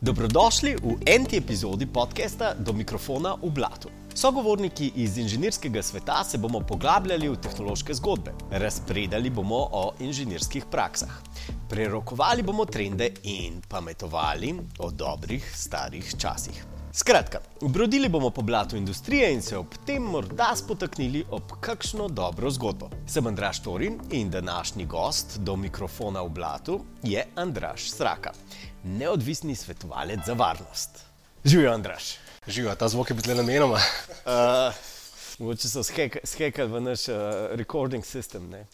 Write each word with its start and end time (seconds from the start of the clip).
Dobrodošli 0.00 0.80
v 0.80 0.96
enti 1.04 1.36
epizodi 1.36 1.84
podcasta 1.84 2.54
Do 2.56 2.72
mikrofona 2.72 3.34
v 3.36 3.50
Blatu. 3.52 3.90
Sogovorniki 4.14 4.92
iz 4.96 5.18
inženirskega 5.18 5.82
sveta 5.82 6.24
se 6.24 6.38
bomo 6.38 6.60
poglabljali 6.64 7.28
v 7.28 7.36
tehnološke 7.36 7.94
zgodbe, 7.94 8.32
razpredali 8.50 9.30
bomo 9.30 9.60
o 9.72 9.92
inženirskih 10.00 10.64
praksah, 10.72 11.20
prerokovali 11.68 12.42
bomo 12.42 12.64
trende 12.64 13.12
in 13.28 13.60
pametovali 13.68 14.56
o 14.78 14.90
dobrih 14.90 15.44
starih 15.56 16.14
časih. 16.16 16.79
Skratka, 16.92 17.38
brodili 17.60 18.08
bomo 18.08 18.30
po 18.30 18.42
blatu 18.42 18.76
industrije 18.76 19.32
in 19.32 19.42
se 19.42 19.58
ob 19.58 19.66
tem 19.86 20.02
morda 20.02 20.56
spotaknili 20.56 21.24
ob 21.30 21.42
kakšno 21.60 22.08
dobro 22.08 22.50
zgodbo. 22.50 22.90
Sem 23.06 23.26
Andraš 23.26 23.62
Torin 23.62 24.00
in 24.10 24.30
današnji 24.30 24.84
gost 24.84 25.38
do 25.38 25.56
mikrofona 25.56 26.22
v 26.22 26.28
blatu 26.28 26.80
je 27.02 27.26
Andraš 27.34 27.90
Sraka, 27.90 28.32
neodvisni 28.84 29.54
svetovalec 29.54 30.20
za 30.26 30.32
varnost. 30.32 30.90
Živijo, 31.44 31.72
Andraš. 31.72 32.04
Živijo, 32.46 32.74
ta 32.74 32.88
zvok 32.88 33.10
je 33.10 33.16
bil 33.16 33.36
namenoma. 33.36 33.74
Uh, 33.76 34.74
mogoče 35.38 35.68
so 35.68 35.82
skekali 36.24 36.72
v 36.72 36.80
naš 36.80 37.08
uh, 37.08 37.14
recording 37.50 38.04
system. 38.04 38.50
Ne? 38.50 38.66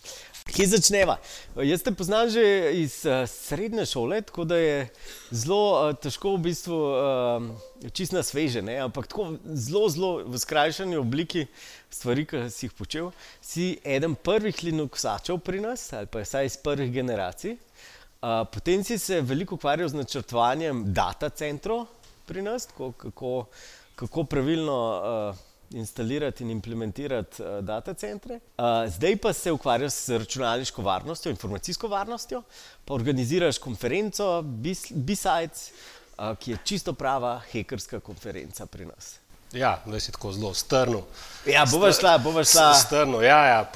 Kje 0.46 0.66
začneva? 0.70 1.16
Jaz 1.58 1.82
te 1.82 1.90
poznam 1.90 2.28
že 2.30 2.42
iz 2.78 3.00
uh, 3.04 3.24
srednje 3.26 3.86
šole, 3.90 4.20
tako 4.22 4.44
da 4.46 4.56
je 4.56 4.76
zelo 5.30 5.62
uh, 5.74 5.94
težko 5.98 6.36
v 6.36 6.42
bistvu 6.44 6.76
uh, 6.78 7.90
čist 7.90 8.14
na 8.14 8.22
sveže, 8.22 8.62
ne? 8.62 8.76
ampak 8.84 9.08
tako 9.10 9.34
zelo, 9.42 9.88
zelo 9.90 10.10
v 10.22 10.38
skrajšani 10.38 11.00
obliki 11.00 11.48
stvari, 11.90 12.26
ki 12.30 12.44
si 12.54 12.68
jih 12.68 12.76
počel. 12.78 13.10
Si 13.42 13.66
eden 13.82 14.14
prvih 14.14 14.62
Linuxačev 14.68 15.42
pri 15.42 15.64
nas, 15.66 15.88
ali 15.92 16.06
pa 16.06 16.22
vsaj 16.22 16.46
iz 16.46 16.58
prvih 16.62 16.94
generacij. 16.94 17.58
Uh, 18.22 18.46
potem 18.46 18.86
si 18.86 19.00
se 19.02 19.20
veliko 19.20 19.58
ukvarjal 19.58 19.90
z 19.90 19.98
načrtovanjem 19.98 20.86
data 20.94 21.28
centrov 21.28 21.88
pri 22.26 22.46
nas, 22.46 22.70
tako, 22.70 22.92
kako, 22.94 23.34
kako 23.98 24.24
pravilno. 24.30 24.78
Uh, 25.34 25.45
instalirati 25.70 26.42
in 26.42 26.50
implementirati 26.50 27.42
uh, 27.42 27.58
data 27.64 27.94
centre. 27.94 28.34
Uh, 28.34 28.64
zdaj 28.88 29.16
pa 29.16 29.32
se 29.32 29.52
ukvarjaš 29.52 29.92
s 29.92 30.08
računalniško 30.08 30.82
varnostjo, 30.82 31.30
informacijsko 31.30 31.88
varnostjo, 31.88 32.42
pa 32.84 32.94
organiziraš 32.94 33.58
konferenco 33.58 34.42
B-Sides, 34.42 35.70
uh, 36.18 36.36
ki 36.38 36.50
je 36.50 36.58
čisto 36.64 36.92
prava 36.92 37.40
hekerska 37.52 38.00
konferenca 38.00 38.66
pri 38.66 38.86
nas. 38.86 39.16
Ja, 39.52 39.82
da 39.86 40.00
si 40.00 40.12
tako 40.12 40.32
zelo 40.32 40.54
strnil. 40.54 41.00
Ja, 41.46 41.64
bova 41.70 41.92
šla, 41.92 42.18
bova 42.18 42.44
šla. 42.44 42.74
Strnil, 42.74 43.22
ja, 43.22 43.44
ja. 43.46 43.72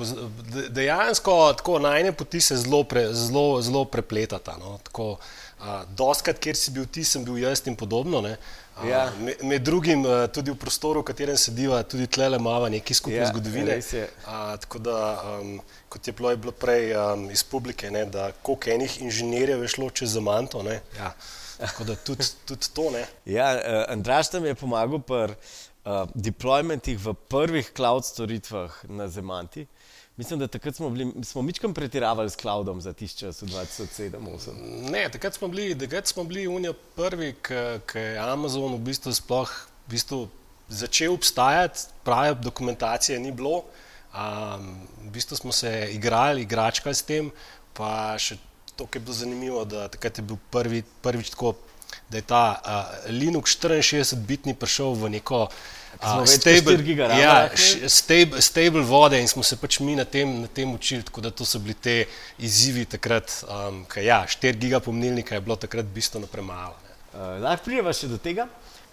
Dejansko 0.69 1.53
tako 1.57 1.79
najne 1.79 2.13
poti 2.13 2.41
se 2.41 2.57
zelo, 2.57 2.83
pre, 2.85 3.07
zelo, 3.15 3.63
zelo 3.63 3.85
prepletata. 3.85 4.57
No. 4.59 4.79
Tako, 4.83 5.13
uh, 5.13 5.83
doskrat, 5.97 6.39
kjer 6.43 6.57
si 6.57 6.75
bil 6.75 6.89
ti, 6.91 7.05
sem 7.05 7.25
bil 7.25 7.39
jaz 7.39 7.63
in 7.67 7.77
podobno. 7.77 8.21
Ne. 8.21 8.37
Ja. 8.85 9.13
Med, 9.21 9.43
med 9.45 9.63
drugim 9.63 10.05
tudi 10.33 10.55
v 10.55 10.57
prostoru, 10.57 11.03
v 11.03 11.11
katerem 11.11 11.37
sediva, 11.37 11.83
tudi 11.85 12.07
tle 12.09 12.31
imamo 12.37 12.69
nekaj 12.73 12.97
skupne 12.97 13.19
ja, 13.19 13.29
zgodovine. 13.29 13.77
A, 14.25 14.57
tako 14.63 14.81
da, 14.81 14.97
um, 15.41 15.59
kot 15.93 16.07
je 16.07 16.15
bilo, 16.17 16.31
je 16.33 16.41
bilo 16.41 16.53
prej 16.53 16.95
um, 16.97 17.27
iz 17.31 17.45
publike, 17.45 17.91
ne, 17.91 18.07
da 18.09 18.31
koliko 18.43 18.71
enih 18.71 19.01
inženirjev 19.03 19.63
je 19.63 19.69
šlo 19.69 19.91
čez 19.91 20.17
Zamanto. 20.17 20.65
Ja. 20.97 21.13
Tako 21.59 21.85
da 21.85 21.97
tudi, 21.97 22.25
tudi 22.49 22.73
to. 22.73 22.91
Ne. 22.91 23.05
Ja, 23.25 23.53
uh, 23.53 23.85
Andraš 23.93 24.31
tam 24.33 24.49
je 24.49 24.55
pomagal 24.55 25.03
pri 25.05 25.37
uh, 25.85 26.09
deploymentih 26.15 26.97
v 26.99 27.15
prvih 27.29 27.73
cloud 27.77 28.05
storitvah 28.05 28.81
na 28.89 29.09
Zamanti. 29.09 29.67
Mislim, 30.21 30.39
da 30.39 30.47
takrat 30.47 30.77
smo 30.77 30.91
bili, 30.91 31.25
smo 31.25 31.43
mičkam 31.43 31.75
pretiravali 31.75 32.31
s 32.31 32.37
cloudom 32.37 32.81
za 32.81 32.93
tišče 32.93 33.27
v 33.27 33.31
2007-2008. 33.33 34.91
Ne, 34.91 35.09
takrat 35.09 35.35
smo 35.35 35.49
bili, 35.49 35.79
takrat 35.79 36.07
smo 36.07 36.25
bili 36.25 36.45
unijo 36.49 36.75
prvi, 36.97 37.31
ki 37.87 37.99
je 37.99 38.19
Amazon 38.19 38.75
v 38.75 38.83
bistvu 38.85 39.15
sploh 39.17 39.55
v 39.87 39.95
bistvu 39.95 40.29
začel 40.69 41.15
obstajati, 41.17 41.89
prave 42.05 42.35
dokumentacije 42.35 43.19
ni 43.19 43.33
bilo. 43.33 43.63
Um, 44.13 44.85
v 45.07 45.11
bistvu 45.17 45.41
smo 45.41 45.53
se 45.53 45.89
igrali, 45.93 46.43
igračkali 46.43 46.95
s 46.95 47.03
tem, 47.03 47.33
pa 47.73 48.13
še 48.21 48.37
to, 48.77 48.85
ki 48.85 49.01
je 49.01 49.07
bilo 49.09 49.17
zanimivo, 49.17 49.65
da 49.65 49.89
takrat 49.89 50.21
je 50.21 50.29
bil 50.29 50.37
prvi, 50.53 50.85
prvič 51.01 51.33
tako, 51.33 51.55
da 52.13 52.21
je 52.21 52.29
ta 52.29 52.45
uh, 52.61 53.09
Linux 53.09 53.57
64-bitni 53.57 54.53
prišel 54.53 55.01
v 55.01 55.17
neko 55.17 55.47
stable, 56.27 56.77
ja, 57.21 57.51
stable, 57.89 58.41
stable 58.43 58.83
vode 58.87 59.21
in 59.21 59.29
smo 59.29 59.43
se 59.43 59.57
pač 59.57 59.81
mi 59.81 59.97
na 59.97 60.05
tem, 60.05 60.41
na 60.41 60.47
tem 60.47 60.71
učili, 60.75 61.03
tako 61.03 61.21
da 61.21 61.31
to 61.31 61.45
so 61.45 61.59
bili 61.59 61.75
te 61.75 62.05
izzivi 62.39 62.85
takrat, 62.85 63.43
um, 63.45 63.83
ker 63.91 64.05
ja, 64.05 64.23
4 64.29 64.57
giga 64.61 64.81
pomnilnika 64.81 65.35
je 65.35 65.45
bilo 65.45 65.57
takrat 65.57 65.87
bistveno 65.87 66.27
premalo. 66.31 66.77
Uh, 67.13 67.41
lahko 67.43 67.67
prijeva 67.67 67.93
še 67.97 68.09
do 68.09 68.21
tega? 68.23 68.47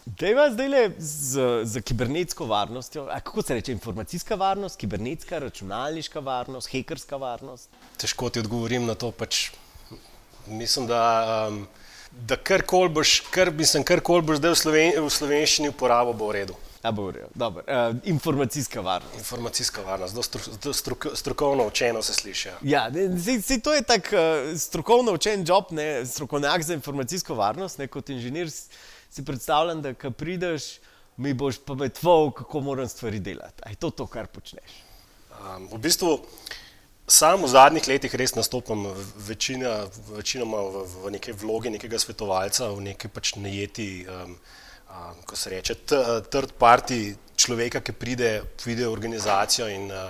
Dejva 0.08 0.48
zdaj 0.54 0.70
le 0.72 0.82
z, 1.04 1.48
z 1.68 1.82
kibernetsko 1.84 2.46
varnostjo, 2.48 3.08
A 3.12 3.20
kako 3.20 3.42
se 3.42 3.54
reče, 3.54 3.72
informacijska 3.72 4.36
varnost, 4.36 4.80
kibernetska, 4.80 5.40
računalniška 5.40 6.20
varnost, 6.20 6.72
hekerska 6.72 7.18
varnost? 7.20 7.70
Težko 8.00 8.30
ti 8.30 8.40
odgovorim 8.40 8.86
na 8.88 8.96
to, 8.96 9.12
pač 9.12 9.50
mislim, 10.48 10.88
da, 10.88 11.48
um, 11.50 11.68
da 12.12 12.38
kar 12.40 12.64
koli 12.64 12.90
boš, 12.90 13.20
kar, 13.32 13.52
kar 13.84 14.02
boš 14.24 14.40
zdaj 14.40 14.56
v, 14.56 14.56
Sloven, 14.56 14.96
v 14.96 15.12
slovenščini 15.12 15.74
uporabil, 15.76 16.16
bo 16.16 16.32
v 16.32 16.40
redu. 16.40 16.56
Uh, 16.84 17.96
informacijska 18.04 18.82
varnost. 18.82 19.18
Informacijska 19.18 19.82
varnost, 19.82 20.14
zelo 20.14 20.24
stru, 20.24 20.74
struk, 20.74 21.08
strokovno 21.16 21.68
učeno 21.68 22.02
se 22.02 22.14
sliši. 22.14 22.50
Ja, 22.62 22.90
ja 22.94 23.20
se, 23.24 23.42
se, 23.42 23.60
to 23.60 23.74
je 23.74 23.82
tako 23.82 24.16
uh, 24.16 24.58
strokovno 24.60 25.14
učen 25.14 25.46
job, 25.48 25.66
ne, 25.72 26.06
strokovnjak 26.06 26.64
za 26.64 26.74
informacijsko 26.74 27.36
varnost. 27.36 27.78
Ne, 27.78 27.88
kot 27.88 28.10
inženir 28.10 28.52
si 29.10 29.26
predstavljam, 29.26 29.82
da 29.82 29.94
ko 29.94 30.12
prideš, 30.12 30.78
mi 31.18 31.34
boš 31.34 31.58
pametoval, 31.66 32.32
kako 32.32 32.60
moram 32.60 32.88
stvari 32.88 33.20
delati. 33.20 33.64
Je 33.70 33.76
to 33.76 33.90
to, 33.90 34.08
kar 34.08 34.28
počneš? 34.28 34.84
Um, 35.38 35.68
v 35.72 35.78
bistvu, 35.82 36.20
sam 37.08 37.44
v 37.44 37.48
zadnjih 37.48 37.88
letih 37.88 38.16
res 38.16 38.36
nastopam 38.36 38.86
večina, 39.28 39.88
večinoma 40.14 40.62
v, 40.62 40.86
v 41.04 41.12
neke 41.18 41.34
vloge 41.34 41.74
nekega 41.74 42.00
svetovalca, 42.00 42.70
v 42.70 42.90
neki 42.92 43.10
pač 43.10 43.36
najeti. 43.36 44.06
Um, 44.06 44.38
ko 45.26 45.36
se 45.36 45.50
reče, 45.50 45.76
third 46.30 46.54
party 46.58 47.16
človeka, 47.38 47.82
ki 47.82 47.94
pride 47.94 48.32
v 48.66 48.86
organizacijo 48.90 49.68
in 49.70 49.92
uh, 49.92 50.10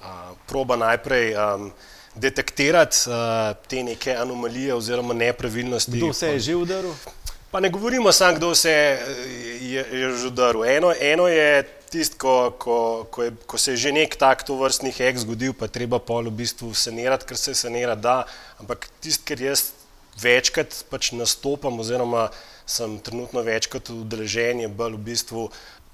uh, 0.00 0.32
proba 0.46 0.76
najprej 0.76 1.34
um, 1.34 1.68
detektirati 2.14 3.10
uh, 3.10 3.54
te 3.68 3.82
neke 3.82 4.16
anomalije 4.16 4.74
oziroma 4.74 5.14
nepravilnosti. 5.14 5.98
Kdo 5.98 6.12
se 6.12 6.32
je 6.34 6.40
že 6.40 6.56
udaril? 6.56 6.94
Pa 7.50 7.60
ne 7.60 7.70
govorimo 7.70 8.12
samo, 8.12 8.36
kdo 8.36 8.54
se 8.54 8.70
je, 9.60 9.86
je 9.92 10.16
že 10.16 10.26
udaril. 10.26 10.64
Eno, 10.64 10.94
eno 11.00 11.28
je 11.28 11.62
tisto, 11.90 12.18
ko, 12.18 12.50
ko, 12.58 13.06
ko, 13.10 13.30
ko 13.46 13.58
se 13.58 13.72
je 13.72 13.86
že 13.86 13.92
nek 13.94 14.16
tak 14.18 14.42
to 14.42 14.58
vrstni 14.58 14.90
hek 14.90 15.18
zgodil, 15.22 15.54
pa 15.54 15.70
treba 15.70 16.02
pol 16.02 16.26
v 16.26 16.42
bistvu 16.42 16.74
sanirati, 16.74 17.26
ker 17.26 17.38
se 17.38 17.54
sanira 17.54 17.94
da, 17.94 18.24
ampak 18.58 18.90
tisto, 18.98 19.22
ker 19.22 19.38
jaz 19.38 19.70
večkrat 20.18 20.84
pač 20.90 21.12
nastopam 21.14 21.78
oziroma 21.78 22.30
sem 22.66 22.98
trenutno 22.98 23.42
večkrat 23.42 23.90
udeležen, 23.90 24.60
je 24.60 24.68
bolj 24.68 24.96
v 24.96 25.04
bistvu 25.10 25.48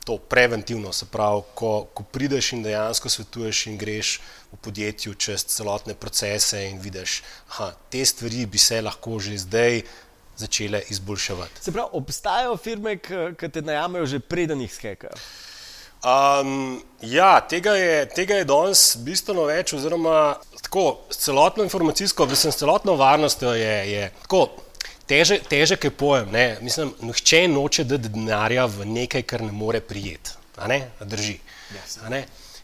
to 0.05 0.19
preventivno. 0.19 0.93
Se 0.93 1.07
pravi, 1.07 1.43
ko, 1.55 1.73
ko 1.95 2.03
prideš 2.03 2.53
in 2.57 2.63
dejansko 2.65 3.09
svetuješ 3.09 3.67
in 3.67 3.79
greš 3.79 4.21
v 4.53 4.61
podjetju 4.65 5.15
čez 5.15 5.45
celotne 5.45 5.95
procese 5.95 6.65
in 6.69 6.81
vidiš, 6.81 7.21
da 7.59 7.73
te 7.91 8.05
stvari 8.05 8.47
bi 8.47 8.59
se 8.59 8.81
lahko 8.83 9.19
že 9.21 9.39
zdaj 9.39 9.83
začele 10.37 10.83
izboljševati. 10.89 11.63
Se 11.63 11.73
pravi, 11.73 11.89
obstajajo 11.93 12.57
firme, 12.57 12.97
ki 12.99 13.49
te 13.53 13.63
najamejo 13.63 14.07
že 14.07 14.21
preden 14.21 14.61
jih 14.61 14.75
skekajo. 14.75 15.17
Um, 16.01 16.81
ja, 17.05 17.41
tega 17.45 17.75
je, 17.77 18.09
tega 18.09 18.39
je 18.39 18.45
danes 18.49 18.97
bistveno 19.05 19.45
več, 19.45 19.75
oziroma 19.77 20.39
tako, 20.63 21.03
celotno 21.13 21.67
informacijsko, 21.67 22.25
s 22.33 22.57
celotno 22.57 22.95
varnostjo 22.97 23.53
je, 23.53 23.75
je 23.93 24.07
tako 24.23 24.47
teže, 25.11 25.41
težek 25.51 25.89
je 25.89 25.91
pojem. 25.91 26.31
Ne? 26.33 26.45
Mislim, 26.63 26.95
nihče 27.03 27.47
noče 27.51 27.85
dati 27.85 28.13
denarja 28.15 28.67
v 28.71 28.87
nekaj, 28.87 29.27
kar 29.27 29.43
ne 29.47 29.53
more 29.53 29.81
prijeti. 29.81 30.39
Ne? 30.69 30.85
Drži. 31.01 31.39
Yes. 31.75 31.99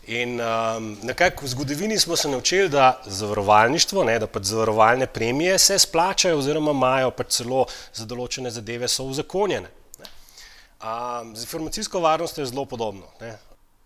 In 0.07 0.37
um, 0.39 0.93
nekako 1.03 1.43
v 1.45 1.49
zgodovini 1.51 1.99
smo 1.99 2.17
se 2.17 2.29
naučili, 2.29 2.69
da 2.69 3.01
zavarovalništvo, 3.07 4.05
ne, 4.05 4.19
da 4.23 4.29
pač 4.31 4.53
zavarovalne 4.53 5.07
premije 5.07 5.59
se 5.59 5.79
splačajo, 5.79 6.39
oziroma 6.39 6.71
imajo 6.71 7.11
pač 7.11 7.41
celo 7.41 7.65
za 7.95 8.07
določene 8.07 8.53
zadeve 8.55 8.89
so 8.89 9.09
uzakonjene. 9.11 9.73
Um, 10.77 11.33
z 11.35 11.43
informacijsko 11.43 12.01
varnostjo 12.01 12.45
je 12.45 12.53
zelo 12.53 12.65
podobno. 12.71 13.09
Ne. 13.21 13.33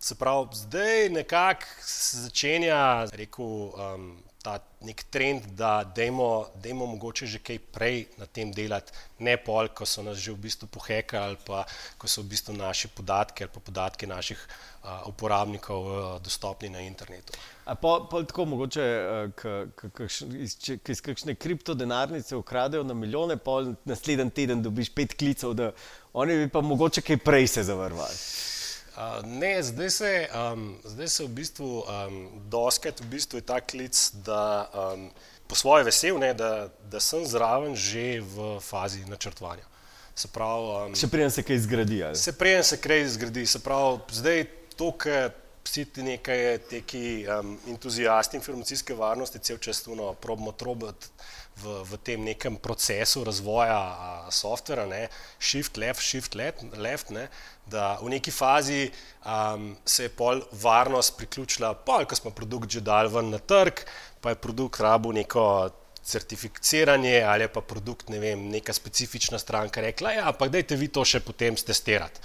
Se 0.01 0.15
pravi, 0.15 0.61
zdaj 0.61 1.09
nekako 1.09 1.65
začenja 1.87 3.07
rekel, 3.17 3.73
um, 3.73 4.11
ta 4.43 4.57
nek 4.81 5.03
trend, 5.13 5.45
da 5.57 5.83
dajmo, 5.95 6.47
dajmo 6.63 6.85
mogoče 6.95 7.25
že 7.29 7.39
kaj 7.45 7.59
prej 7.73 8.05
na 8.17 8.25
tem 8.25 8.51
delati, 8.53 8.93
ne 9.19 9.35
pol, 9.37 9.69
ko 9.69 9.85
so 9.85 10.01
nas 10.03 10.17
že 10.17 10.33
v 10.33 10.41
bistvu 10.47 10.67
pohekali 10.67 11.31
ali 11.31 11.37
pa 11.45 11.63
ko 12.01 12.09
so 12.09 12.21
v 12.21 12.33
bistvu 12.33 12.55
naši 12.57 12.89
podatki 12.89 13.45
ali 13.45 13.53
pa 13.53 13.59
podatki 13.59 14.09
naših 14.09 14.39
uh, 14.39 15.07
uporabnikov 15.07 15.81
uh, 15.85 16.21
dostopni 16.21 16.69
na 16.69 16.81
internetu. 16.81 17.37
A 17.65 17.75
pa, 17.75 17.99
pa 18.09 18.23
tako 18.25 18.45
mogoče, 18.55 18.85
ki 19.37 20.89
iz 20.89 21.01
kakšne 21.05 21.35
kriptodenarnice 21.35 22.35
ukradejo 22.35 22.83
na 22.83 22.97
milijone, 22.97 23.37
pa 23.37 23.61
naslednji 23.85 24.29
teden 24.41 24.65
dobiš 24.65 24.89
pet 24.95 25.13
klicev, 25.13 25.53
da 25.53 25.71
oni 26.13 26.41
bi 26.41 26.49
pa 26.49 26.61
mogoče 26.61 27.05
kaj 27.05 27.21
prej 27.21 27.47
se 27.47 27.63
zavrvali. 27.63 28.17
Uh, 28.91 29.23
ne, 29.25 29.63
zdaj 29.63 29.89
se, 29.89 30.29
um, 30.35 30.77
zdaj 30.83 31.07
se 31.07 31.23
v 31.23 31.27
bistvu, 31.27 31.69
um, 31.79 32.41
doskrat 32.51 32.99
v 32.99 33.05
bistvu 33.05 33.39
je 33.39 33.45
ta 33.47 33.61
klic, 33.63 33.95
da 34.25 34.67
um, 34.73 35.05
po 35.47 35.55
svoje 35.55 35.87
vesel, 35.87 36.19
ne, 36.19 36.33
da, 36.33 36.67
da 36.91 36.99
sem 36.99 37.23
zraven 37.25 37.75
že 37.75 38.19
v 38.19 38.59
fazi 38.59 39.05
načrtovanja. 39.07 39.63
Se 40.15 40.27
pravi, 40.27 40.91
um, 40.91 40.95
še 40.95 41.07
prej 41.07 41.29
se 41.31 41.43
kaj 41.43 41.61
zgradi. 41.63 42.01
Ali? 42.03 42.19
Se 42.19 42.35
prej 42.35 42.63
se 42.67 42.77
kaj 42.83 43.05
zgradi. 43.15 43.45
Se 43.47 43.63
pravi, 43.63 44.03
zdaj 44.11 44.43
to, 44.75 44.91
kar 44.91 45.31
vsi 45.63 45.85
ti 45.93 46.03
nekaj 46.03 46.57
teki 46.69 47.03
um, 47.27 47.53
entuzijasti 47.69 48.37
informacijske 48.37 48.95
varnosti, 48.97 49.39
cel 49.39 49.57
čas 49.61 49.83
tuno, 49.83 50.13
probamo 50.13 50.51
trobiti 50.51 51.11
v, 51.61 51.81
v 51.85 51.99
tem 52.03 52.23
nekem 52.25 52.57
procesu 52.57 53.23
razvoja 53.27 54.27
softvera, 54.33 54.85
ne, 54.89 55.07
shift 55.39 55.77
left, 55.77 56.01
shift 56.01 56.35
left, 56.35 56.63
left 56.77 57.11
ne, 57.13 57.27
da 57.69 57.97
v 58.01 58.13
neki 58.15 58.31
fazi 58.31 58.87
um, 59.25 59.75
se 59.85 60.07
je 60.07 60.13
pol 60.15 60.41
varnost 60.63 61.17
priključila, 61.19 61.73
pol, 61.85 62.07
ko 62.09 62.17
smo 62.17 62.33
produkt 62.35 62.71
že 62.71 62.81
dal 62.85 63.11
ven 63.11 63.29
na 63.35 63.39
trg, 63.39 63.85
pa 64.21 64.33
je 64.33 64.41
produkt 64.41 64.81
rabu 64.81 65.13
neko 65.13 65.45
certificiranje 66.01 67.21
ali 67.21 67.45
pa 67.47 67.61
produkt, 67.61 68.09
ne 68.09 68.19
vem, 68.19 68.47
neka 68.49 68.73
specifična 68.73 69.39
stranka 69.39 69.81
rekla, 69.81 70.15
ja, 70.17 70.25
ampak 70.31 70.49
dajte 70.49 70.79
vi 70.79 70.89
to 70.89 71.05
še 71.05 71.21
potem 71.21 71.57
stestirati. 71.57 72.21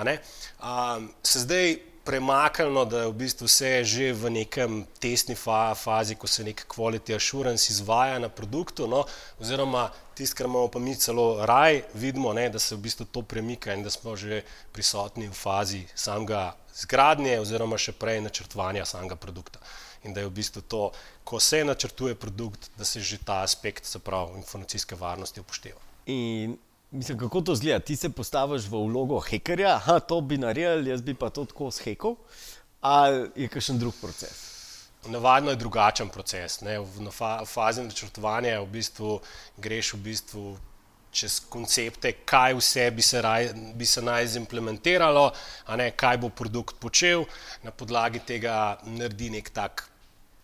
Um, 0.00 1.10
se 1.22 1.44
zdaj 1.44 1.89
premaknilo, 2.04 2.84
da 2.84 3.02
je 3.02 3.10
v 3.10 3.16
bistvu 3.22 3.46
vse 3.46 3.84
že 3.84 4.12
v 4.12 4.30
nekem 4.30 4.84
testni 5.00 5.34
fa 5.34 5.74
fazi, 5.74 6.14
ko 6.14 6.26
se 6.26 6.44
nek 6.44 6.64
quality 6.68 7.14
assurance 7.16 7.72
izvaja 7.72 8.18
na 8.18 8.28
produktu, 8.28 8.88
no, 8.88 9.04
oziroma 9.40 9.90
tisto, 10.14 10.36
kar 10.36 10.46
imamo 10.46 10.68
pa 10.68 10.78
mi 10.78 10.96
celo 10.96 11.46
raj, 11.46 11.82
vidimo, 11.94 12.32
ne, 12.32 12.48
da 12.50 12.58
se 12.58 12.74
v 12.74 12.84
bistvu 12.86 13.06
to 13.12 13.22
premika 13.22 13.74
in 13.74 13.82
da 13.82 13.90
smo 13.90 14.16
že 14.16 14.42
prisotni 14.72 15.28
v 15.28 15.34
fazi 15.34 15.84
samega 15.94 16.56
zgradnje 16.74 17.38
oziroma 17.40 17.78
še 17.78 17.92
prej 17.92 18.20
načrtovanja 18.24 18.84
samega 18.84 19.16
produkta. 19.16 19.60
In 20.04 20.14
da 20.16 20.24
je 20.24 20.30
v 20.30 20.36
bistvu 20.40 20.62
to, 20.62 20.92
ko 21.24 21.40
se 21.40 21.64
načrtuje 21.64 22.14
produkt, 22.14 22.70
da 22.78 22.84
se 22.84 23.00
že 23.00 23.18
ta 23.24 23.42
aspekt, 23.44 23.84
se 23.84 23.98
pravi, 23.98 24.40
informacijske 24.40 24.96
varnosti 24.96 25.40
upošteva. 25.40 25.80
In 26.06 26.56
Mislim, 26.90 27.18
kako 27.18 27.40
to 27.40 27.54
zgleda? 27.54 27.78
Ti 27.78 27.96
se 27.96 28.08
postaviš 28.10 28.64
v 28.66 28.78
vlogo 28.86 29.20
hekerja, 29.20 29.80
da 29.86 30.00
to 30.00 30.20
bi 30.20 30.38
naredil, 30.38 30.88
jaz 30.88 31.02
bi 31.02 31.14
pa 31.14 31.30
to 31.30 31.44
tako 31.44 31.70
shekal, 31.70 32.16
ali 32.80 33.30
je 33.36 33.48
kakšen 33.48 33.78
drug 33.78 33.94
proces? 34.00 34.48
Navadno 35.06 35.50
je 35.50 35.56
drugačen 35.56 36.08
proces. 36.08 36.60
Ne? 36.60 36.78
V 36.80 37.46
fazi 37.46 37.82
načrtovanja 37.82 38.60
v 38.60 38.66
bistvu 38.66 39.20
greš 39.56 39.94
v 39.94 40.00
bistvu 40.08 40.56
čez 41.10 41.40
koncepte, 41.50 42.12
kaj 42.24 42.54
vse 42.58 42.90
bi 42.90 43.02
se, 43.02 43.22
raj, 43.22 43.52
bi 43.74 43.86
se 43.86 44.02
naj 44.02 44.26
zimplementiralo, 44.26 45.30
ne? 45.76 45.90
kaj 45.90 46.18
bo 46.18 46.28
produkt 46.28 46.78
počel, 46.80 47.24
na 47.62 47.70
podlagi 47.70 48.22
tega 48.26 48.78
naredi 48.84 49.30
nek 49.30 49.50
tak 49.54 49.86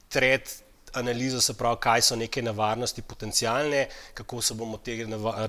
tret 0.09 0.63
analizo, 0.95 1.41
se 1.41 1.55
pravi, 1.55 1.77
kaj 1.81 2.03
so 2.03 2.17
neke 2.17 2.43
nevarnosti 2.43 3.03
potencijalne, 3.03 3.87
kako 4.15 4.43
se 4.43 4.55
bomo 4.55 4.79
te 4.79 4.97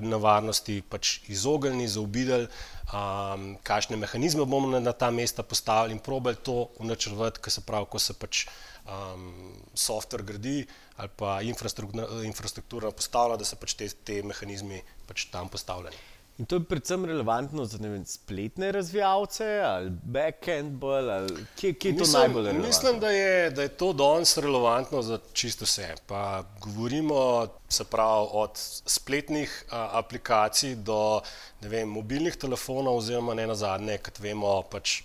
nevarnosti 0.01 0.81
pač 0.89 1.19
izognili, 1.27 1.87
zaobideli, 1.87 2.47
um, 2.93 3.47
kakšne 3.63 3.97
mehanizme 3.97 4.45
bomo 4.45 4.71
na, 4.71 4.79
na 4.79 4.93
ta 4.93 5.11
mesta 5.11 5.43
postavili 5.43 5.95
in 5.95 5.99
probali 5.99 6.35
to 6.43 6.69
unačrvati, 6.79 7.41
ko 7.41 7.49
se 7.49 7.61
pravi, 7.61 7.89
ko 7.91 7.99
se 7.99 8.13
pač 8.13 8.45
um, 8.85 9.55
software 9.73 10.25
gradi 10.25 10.65
ali 10.97 11.09
pa 11.15 11.41
infrastruktura, 11.45 12.07
infrastruktura 12.25 12.91
postavlja, 12.91 13.37
da 13.37 13.45
se 13.45 13.55
pač 13.55 13.75
te, 13.77 13.89
te 14.03 14.21
mehanizmi 14.23 14.81
pač 15.07 15.27
tam 15.31 15.49
postavljajo. 15.49 16.16
In 16.37 16.45
to 16.45 16.55
je 16.55 16.63
predvsem 16.69 17.05
relevantno 17.05 17.65
za 17.65 17.77
vem, 17.81 18.05
spletne 18.05 18.71
razvijalce 18.71 19.45
ali 19.65 19.89
backend, 19.89 20.71
bolj, 20.77 21.09
ali 21.11 21.45
kje, 21.55 21.73
kje 21.73 21.89
je 21.89 21.95
to 21.95 21.99
mislim, 21.99 22.21
najbolj 22.21 22.43
relevantno? 22.43 22.67
Mislim, 22.67 22.99
da 22.99 23.09
je, 23.09 23.49
da 23.51 23.61
je 23.61 23.69
to 23.69 23.93
danes 23.93 24.37
relevantno 24.37 25.01
za 25.01 25.19
čisto 25.33 25.65
vse. 25.65 25.95
Pa 26.05 26.43
govorimo 26.61 27.47
pravi, 27.89 28.27
od 28.31 28.51
spletnih 28.85 29.65
a, 29.71 29.89
aplikacij 29.93 30.75
do 30.75 31.21
vem, 31.61 31.89
mobilnih 31.89 32.35
telefonov, 32.35 32.97
oziroma 32.97 33.33
ne 33.33 33.47
na 33.47 33.55
zadnje, 33.55 33.97
kot 33.97 34.19
vemo, 34.19 34.61
pač 34.69 35.01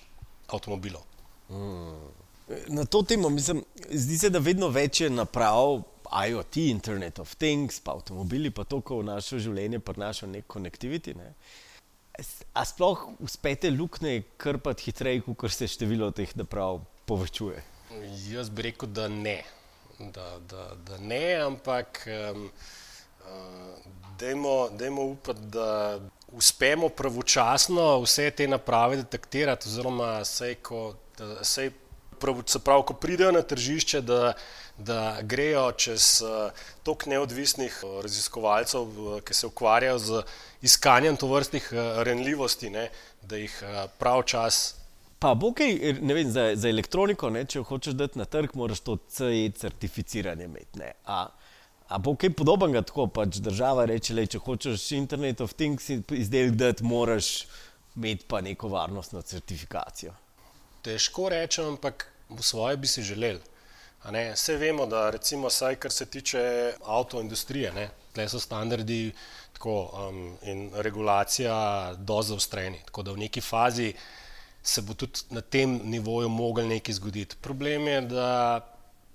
avtomobilov. 0.53 1.03
Hmm. 1.49 1.97
Na 2.69 2.85
to 2.85 3.03
temo, 3.03 3.29
mislim, 3.29 3.65
zdi 3.91 4.19
se, 4.19 4.31
da 4.31 4.39
vedno 4.39 4.69
več 4.69 5.01
je 5.01 5.11
naprav 5.11 5.81
IoT, 6.13 6.57
Internet 6.71 7.19
of 7.19 7.35
Things, 7.37 7.81
pa 7.81 7.97
avtomobili, 7.97 8.51
pa 8.51 8.65
to, 8.65 8.81
ko 8.81 9.01
v 9.01 9.09
naše 9.09 9.41
življenje 9.43 9.81
prinaša 9.81 10.29
nek 10.29 10.47
konektiviti. 10.47 11.15
Ne? 11.17 11.33
A 12.53 12.65
sploh 12.69 13.07
uspete 13.25 13.71
lukne 13.73 14.21
krpati 14.37 14.91
hitreje, 14.91 15.25
kot 15.25 15.53
se 15.53 15.69
število 15.71 16.11
teh 16.13 16.37
naprav 16.37 16.83
povečuje? 17.09 17.63
Jaz 18.29 18.51
bi 18.53 18.69
rekel, 18.69 18.93
da 18.93 19.09
ne. 19.09 19.41
Da, 19.99 20.39
da, 20.49 20.73
da 20.87 20.99
ne, 20.99 21.25
ampak 21.45 22.03
um, 22.09 22.49
uh, 23.23 23.93
dajmo 24.19 25.03
upati, 25.03 25.47
da 25.53 26.01
uspemo 26.33 26.89
pravočasno 26.89 28.01
vse 28.03 28.31
te 28.31 28.49
naprave 28.49 28.97
detektirati, 28.97 29.69
oziroma 29.69 30.25
sej, 30.25 30.55
ko, 30.65 30.95
da, 31.19 31.45
sej, 31.45 31.71
prav, 32.23 32.43
prav, 32.65 32.87
ko 32.87 32.95
pridejo 32.95 33.35
na 33.35 33.43
tržišče, 33.43 34.01
da 34.07 34.35
da 34.79 35.19
grejo 35.23 35.73
čez 35.73 36.23
uh, 36.23 36.51
tok 36.83 37.07
neodvisnih 37.07 37.81
uh, 37.85 38.01
raziskovalcev, 38.03 38.87
ki 39.25 39.35
se 39.35 39.47
ukvarjajo 39.47 39.99
z 39.99 40.23
iskanjem 40.63 41.17
tovrstnih 41.17 41.69
uh, 41.73 42.03
renljivosti, 42.03 42.71
ne, 42.71 42.89
da 43.23 43.37
jih 43.37 43.63
prav 43.99 44.23
čas. 44.23 44.75
Pa 45.19 45.35
bo 45.35 45.53
kaj, 45.55 45.99
ne 46.03 46.15
vem, 46.15 46.31
za, 46.31 46.51
za 46.59 46.69
elektroniko, 46.69 47.31
ne, 47.31 47.45
če 47.45 47.63
hočeš 47.63 47.95
dati 47.95 48.19
na 48.19 48.25
trg, 48.25 48.57
moraš 48.59 48.81
to 48.83 48.97
CE 49.09 49.51
certificiranje 49.57 50.49
imeti. 50.49 50.89
A, 51.07 51.27
a 51.89 51.99
bo 52.03 52.17
kaj 52.19 52.33
podobnega, 52.35 52.83
tako 52.89 53.07
pač 53.07 53.39
država 53.39 53.85
reče, 53.93 54.17
le, 54.19 54.27
če 54.27 54.41
hočeš 54.43 54.89
Internet 54.99 55.45
of 55.45 55.55
Things 55.55 55.87
izdelek 55.93 56.57
dati, 56.59 56.83
moraš 56.85 57.47
imeti 57.95 58.27
pa 58.27 58.41
neko 58.43 58.73
varnostno 58.73 59.23
certifikacijo. 59.23 60.17
Težko 60.83 61.29
rečem, 61.31 61.77
ampak 61.77 62.09
svoje 62.41 62.77
bi 62.77 62.87
si 62.87 63.03
želel. 63.03 63.39
Vse 64.33 64.57
vemo, 64.57 64.87
da 64.87 65.11
recimo, 65.11 65.51
saj, 65.51 65.77
kar 65.77 65.93
se 65.93 66.07
tiče 66.07 66.73
avtoindustrije, 66.85 67.89
tukaj 68.09 68.29
so 68.29 68.41
standardi 68.41 69.13
tako, 69.53 69.91
um, 70.09 70.39
in 70.43 70.71
regulacija 70.75 71.95
do 71.99 72.23
zaostreni. 72.23 72.81
Tako 72.85 73.03
da 73.03 73.13
v 73.13 73.17
neki 73.17 73.41
fazi 73.41 73.93
se 74.63 74.83
bo 74.83 74.95
tudi 74.95 75.21
na 75.31 75.41
tem 75.41 75.81
nivoju 75.85 76.29
mogel 76.29 76.69
nekaj 76.69 76.95
zgoditi. 76.95 77.37
Problem 77.41 77.89
je, 77.89 78.01
da 78.01 78.61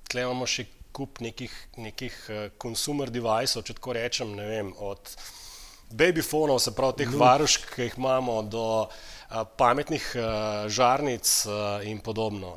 tukaj 0.08 0.24
imamo 0.24 0.48
še 0.48 0.66
kup 0.92 1.20
nekih, 1.20 1.52
nekih 1.78 2.16
uh, 2.30 2.48
consumer 2.62 3.12
deviceov, 3.12 3.68
če 3.68 3.76
tako 3.78 3.94
rečem, 4.00 4.34
vem, 4.40 4.74
od 4.80 5.18
babyfonov, 5.92 6.60
se 6.60 6.74
pravi 6.76 7.04
teh 7.04 7.12
no. 7.12 7.22
varušk, 7.22 7.70
ki 7.76 7.88
jih 7.88 7.98
imamo, 7.98 8.42
do 8.44 8.66
pametnih 9.58 10.04
žarnic 10.72 11.28
in 11.84 12.00
podobno. 12.00 12.56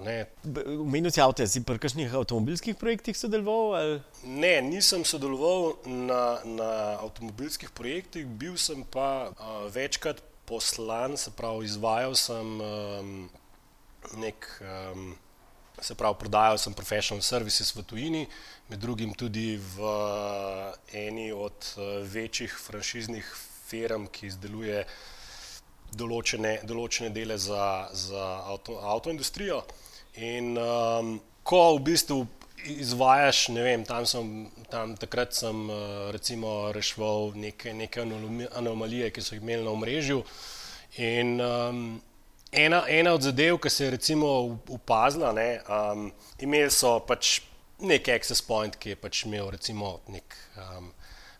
Minus 0.86 1.18
avto, 1.18 1.46
si 1.46 1.64
pri 1.66 1.82
kakšnih 1.82 2.14
avtomobilskih 2.14 2.78
projektih 2.78 3.18
sodeloval? 3.18 3.74
Ali? 3.74 3.96
Ne, 4.24 4.60
nisem 4.62 5.02
sodeloval 5.04 5.82
na, 5.86 6.38
na 6.46 6.70
avtomobilskih 7.02 7.74
projektih, 7.74 8.26
bil 8.26 8.54
sem 8.54 8.84
pa 8.86 9.34
uh, 9.34 9.66
večkrat 9.74 10.22
poslan, 10.46 11.18
se 11.18 11.34
pravi, 11.34 11.66
izvajal 11.66 12.14
sem 12.14 12.60
um, 12.62 13.10
nek. 14.22 14.46
Um, 14.62 15.18
Se 15.80 15.94
pravi, 15.94 16.18
prodajal 16.18 16.58
sem 16.58 16.74
professional 16.76 17.22
services 17.22 17.70
v 17.76 17.84
tujini, 17.86 18.24
med 18.68 18.82
drugim 18.82 19.14
tudi 19.14 19.54
v 19.56 19.92
eni 20.92 21.30
od 21.32 21.70
večjih 22.10 22.52
franšiznih 22.52 23.30
firm, 23.70 24.08
ki 24.12 24.26
izdeluje 24.28 24.84
določene, 25.96 26.58
določene 26.66 27.10
dele 27.14 27.38
za, 27.38 27.88
za 27.94 28.26
avto, 28.52 28.78
avtoindustrijo. 28.92 29.62
In 30.20 30.56
um, 30.58 31.16
ko 31.46 31.62
v 31.76 31.82
bistvu 31.90 32.20
izvajaš, 32.66 33.48
ne 33.54 33.64
vem, 33.64 33.84
tam 33.88 34.06
sem, 34.06 34.30
tam 34.70 34.94
takrat 35.00 35.34
sem 35.36 35.64
uh, 35.70 36.10
recimo 36.14 36.70
reševal 36.76 37.32
neke, 37.40 37.72
neke 37.74 38.04
anomalije, 38.04 39.10
ki 39.14 39.24
so 39.24 39.36
jih 39.36 39.42
imeli 39.42 39.66
na 39.66 39.74
omrežju. 39.74 40.22
In 41.00 41.38
um, 41.40 41.84
ena, 42.52 42.84
ena 42.88 43.14
od 43.14 43.22
zadev, 43.22 43.58
ki 43.62 43.70
se 43.70 43.84
je 43.84 43.90
recimo 43.90 44.58
upazila, 44.68 45.32
ne, 45.32 45.60
um, 45.68 46.10
imeli 46.38 46.70
so 46.70 46.98
pač 47.06 47.40
nek 47.80 48.08
access 48.08 48.42
point, 48.42 48.76
ki 48.76 48.94
je 48.94 48.96
pač 49.00 49.24
imel 49.24 49.50
recimo 49.50 49.98
nek, 50.08 50.36
um, 50.56 50.90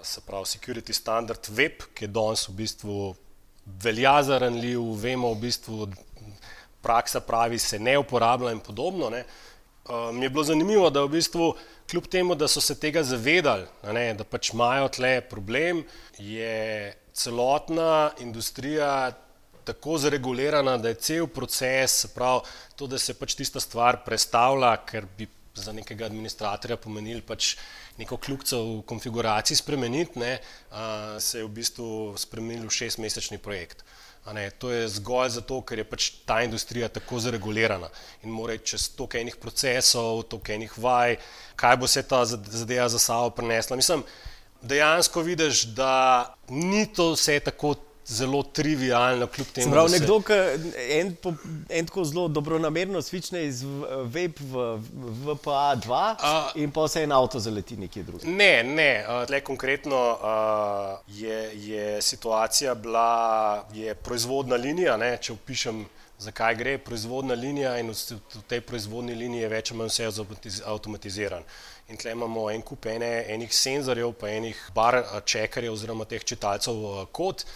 se 0.03 0.23
pravi, 0.27 0.49
security 0.49 0.95
standard 0.97 1.51
web, 1.53 1.83
ki 1.95 2.07
je 2.07 2.15
danes 2.15 2.47
v 2.49 2.57
bistvu 2.63 3.01
velja 3.83 4.23
za 4.23 4.39
ranljiv, 4.39 4.81
vemo 5.03 5.35
v 5.35 5.41
bistvu, 5.45 5.91
praksa 6.83 7.21
pravi, 7.21 7.59
se 7.59 7.79
ne 7.79 7.99
uporablja 7.99 8.53
in 8.53 8.61
podobno. 8.61 9.11
Ne. 9.11 9.25
Mi 10.13 10.25
je 10.25 10.31
bilo 10.31 10.45
zanimivo, 10.45 10.91
da 10.91 11.03
v 11.05 11.13
bistvu, 11.17 11.51
kljub 11.91 12.07
temu, 12.09 12.35
da 12.35 12.49
so 12.49 12.61
se 12.61 12.79
tega 12.81 13.03
zavedali, 13.03 13.67
ne, 13.93 14.13
da 14.15 14.25
pač 14.25 14.53
imajo 14.55 14.89
tle 14.95 15.21
problem, 15.21 15.83
je 16.19 16.95
celotna 17.13 18.13
industrija 18.21 19.13
tako 19.65 19.99
zregulirana, 19.99 20.77
da 20.79 20.89
je 20.89 21.01
cel 21.01 21.27
proces, 21.27 22.07
prav, 22.15 22.43
to, 22.77 22.87
da 22.87 22.99
se 22.99 23.15
pač 23.15 23.35
tista 23.39 23.61
stvar 23.61 24.03
predstavlja, 24.05 24.75
ker 24.87 25.07
bi 25.19 25.29
za 25.55 25.73
nekega 25.73 26.07
administratorja 26.07 26.77
pomenili 26.77 27.23
pač 27.27 27.57
neko 27.99 28.17
kljubico 28.17 28.61
v 28.63 28.77
konfiguraciji 28.89 29.57
spremeniti, 29.57 30.19
ne, 30.19 30.39
uh, 30.71 31.19
se 31.21 31.41
je 31.41 31.45
v 31.45 31.51
bistvu 31.59 31.89
spremenil 32.19 32.69
v 32.69 32.77
šestmesečni 32.77 33.39
projekt. 33.39 33.85
Ne, 34.35 34.51
to 34.51 34.71
je 34.71 34.85
zgolj 35.01 35.33
zato, 35.41 35.57
ker 35.67 35.81
je 35.81 35.85
pač 35.89 36.11
ta 36.29 36.43
industrija 36.45 36.91
tako 36.93 37.19
zregulirana 37.25 37.89
in 38.23 38.31
mora 38.31 38.55
čez 38.59 38.91
toliko 38.95 39.19
enih 39.19 39.37
procesov, 39.41 40.23
toliko 40.31 40.53
enih 40.53 40.75
vaj, 40.79 41.17
kaj 41.59 41.79
bo 41.81 41.89
se 41.89 42.03
ta 42.07 42.21
zadeva 42.29 42.89
za 42.93 43.01
sabo 43.01 43.33
prenesla. 43.35 43.81
Mislim, 43.81 44.05
dejansko 44.63 45.25
vidiš, 45.25 45.65
da 45.75 46.35
ni 46.49 46.85
to 46.93 47.13
vse 47.17 47.41
tako 47.41 47.75
zelo 48.11 48.43
trivialno, 48.43 49.27
kljub 49.27 49.47
temu. 49.55 49.73
Prav, 49.73 49.91
nekdo, 49.91 50.19
ki 50.27 50.39
en, 50.99 51.13
en 51.69 51.87
tako 51.87 52.05
zelo 52.05 52.29
dobro 52.29 52.59
namerno 52.59 53.03
svične 53.03 53.45
iz 53.47 53.63
web 54.13 54.41
v, 54.41 54.65
v 54.91 55.31
VPA2 55.31 55.91
uh, 55.91 56.51
in 56.55 56.75
pa 56.75 56.89
se 56.89 57.05
en 57.07 57.13
avto 57.13 57.39
zaleti 57.39 57.77
nekje 57.77 58.03
drugje. 58.03 58.31
Ne, 58.31 58.63
ne, 58.67 58.91
tle 59.27 59.41
konkretno 59.47 60.03
uh, 60.11 60.99
je, 61.09 61.41
je 61.55 62.03
situacija 62.03 62.75
bila, 62.75 63.67
je 63.75 63.95
proizvodna 63.95 64.57
linija, 64.57 64.97
ne, 64.97 65.17
če 65.21 65.33
opišem. 65.39 65.87
Zakaj 66.21 66.55
gre 66.55 66.73
proizvodna 66.85 67.33
linija 67.35 67.79
in 67.81 67.95
v 67.95 68.41
tej 68.49 68.61
proizvodni 68.61 69.15
liniji 69.17 69.41
je 69.41 69.49
več 69.49 69.71
ali 69.71 69.79
manj 69.79 69.89
vse 69.89 70.09
avtomatiziran. 70.69 71.47
In 71.89 71.97
tle 71.97 72.13
imamo 72.13 72.51
en 72.53 72.61
kup 72.63 72.87
ene, 72.87 73.09
enih 73.33 73.55
senzorjev, 73.57 74.13
pa 74.21 74.29
enih 74.29 74.59
bar 74.77 75.01
čekarjev 75.25 75.73
oziroma 75.73 76.05
teh 76.05 76.21
čitalcev 76.21 76.77
kod, 77.17 77.47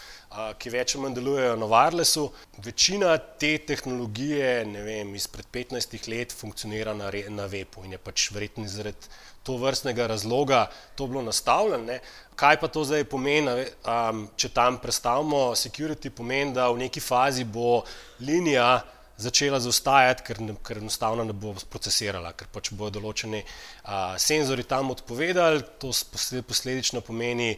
ki 0.59 0.73
več 0.75 0.95
ali 0.95 1.05
manj 1.05 1.19
delujejo 1.19 1.55
na 1.61 1.69
wirelessu. 1.71 2.25
Večina 2.65 3.13
te 3.41 3.53
tehnologije, 3.69 4.65
ne 4.67 4.83
vem, 4.83 5.15
izpred 5.15 5.47
15 5.53 6.09
let 6.11 6.35
funkcionira 6.35 6.95
na, 6.95 7.11
na 7.31 7.47
webu 7.51 7.85
in 7.85 7.95
je 7.95 8.03
pač 8.03 8.31
verjetno 8.35 8.67
zaradi 8.71 9.13
to 9.45 9.59
vrstnega 9.61 10.07
razloga 10.07 10.67
to 10.97 11.07
bilo 11.07 11.23
nastavljeno. 11.23 11.99
Kaj 12.37 12.61
pa 12.61 12.69
to 12.69 12.85
zdaj 12.85 13.05
pomeni, 13.05 13.67
um, 13.87 14.25
če 14.37 14.51
tam 14.57 14.81
predstavimo 14.83 15.53
security, 15.55 16.11
pomeni, 16.11 16.55
da 16.57 16.71
v 16.73 16.81
neki 16.87 17.01
fazi 17.01 17.45
bo 17.45 17.85
linija 18.25 18.81
začela 19.17 19.61
zaostajati, 19.63 20.25
ker, 20.27 20.41
ker 20.67 20.81
enostavno 20.81 21.25
ne 21.25 21.37
bo 21.37 21.53
procesirala, 21.71 22.33
ker 22.35 22.49
pač 22.51 22.73
bodo 22.75 22.99
določeni 22.99 23.45
uh, 23.45 24.17
senzori 24.19 24.65
tam 24.67 24.91
odpovedali, 24.97 25.63
to 25.79 25.93
posledično 26.49 27.05
pomeni, 27.07 27.53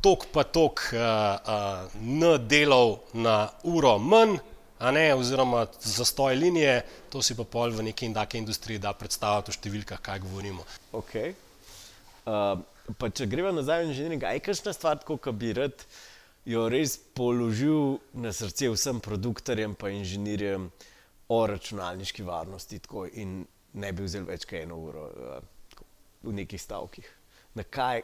tok 0.00 0.26
pa 0.32 0.44
tok 0.48 0.82
uh, 0.92 1.00
uh, 1.00 2.00
n 2.00 2.36
delov 2.48 3.12
na 3.12 3.50
uro 3.68 3.98
manj, 3.98 4.38
ne, 4.80 5.14
oziroma 5.14 5.66
zastoj 5.80 6.34
linije, 6.34 6.80
to 7.12 7.22
si 7.22 7.36
pa 7.36 7.44
pol 7.44 7.74
v 7.76 7.90
neki 7.90 8.08
in 8.08 8.14
taki 8.16 8.40
industriji 8.40 8.80
da 8.80 8.94
predstavljati 8.96 9.52
v 9.52 9.58
številkah, 9.58 10.00
kaj 10.00 10.22
govorimo. 10.24 10.64
Okay. 10.96 11.34
Uh, 12.24 12.62
pa 12.96 13.10
če 13.12 13.28
gremo 13.28 13.52
nazaj 13.52 13.84
v 13.84 13.90
inženirjing, 13.90 14.24
aj 14.24 14.40
kakšna 14.46 14.72
stvar, 14.76 15.02
kot 15.04 15.28
bi 15.36 15.52
rad 15.56 15.84
jo 16.48 16.64
res 16.72 16.96
položil 17.14 18.00
na 18.16 18.32
srce 18.32 18.70
vsem 18.72 19.02
produktorjem 19.04 19.76
in 19.76 20.00
inženirjem 20.00 20.70
o 21.28 21.46
računalniški 21.46 22.24
varnosti 22.24 22.80
tako, 22.80 23.04
in 23.06 23.44
ne 23.74 23.92
bi 23.92 24.08
vzel 24.08 24.24
več 24.24 24.48
kot 24.48 24.58
eno 24.62 24.80
uro 24.80 25.04
uh, 25.12 25.84
v 26.24 26.32
nekih 26.40 26.60
stavkih. 26.60 27.06
Na 27.54 27.62
kaj, 27.68 28.02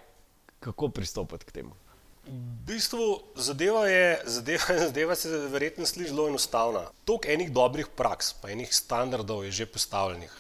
kako 0.61 0.93
pristopiti 0.93 1.49
k 1.49 1.61
temu? 1.63 1.86
V 2.27 2.67
bistvu 2.67 3.23
zadeva, 3.39 3.85
je, 3.87 4.23
zadeva, 4.27 4.79
zadeva 4.89 5.15
se 5.15 5.29
verjetno 5.29 5.87
sliši 5.87 6.11
zelo 6.11 6.27
enostavna. 6.29 6.89
Tok 7.07 7.29
enih 7.31 7.53
dobrih 7.55 7.87
praks, 7.97 8.33
pa 8.43 8.51
enih 8.51 8.75
standardov 8.75 9.45
je 9.47 9.53
že 9.63 9.67
postavljenih, 9.67 10.33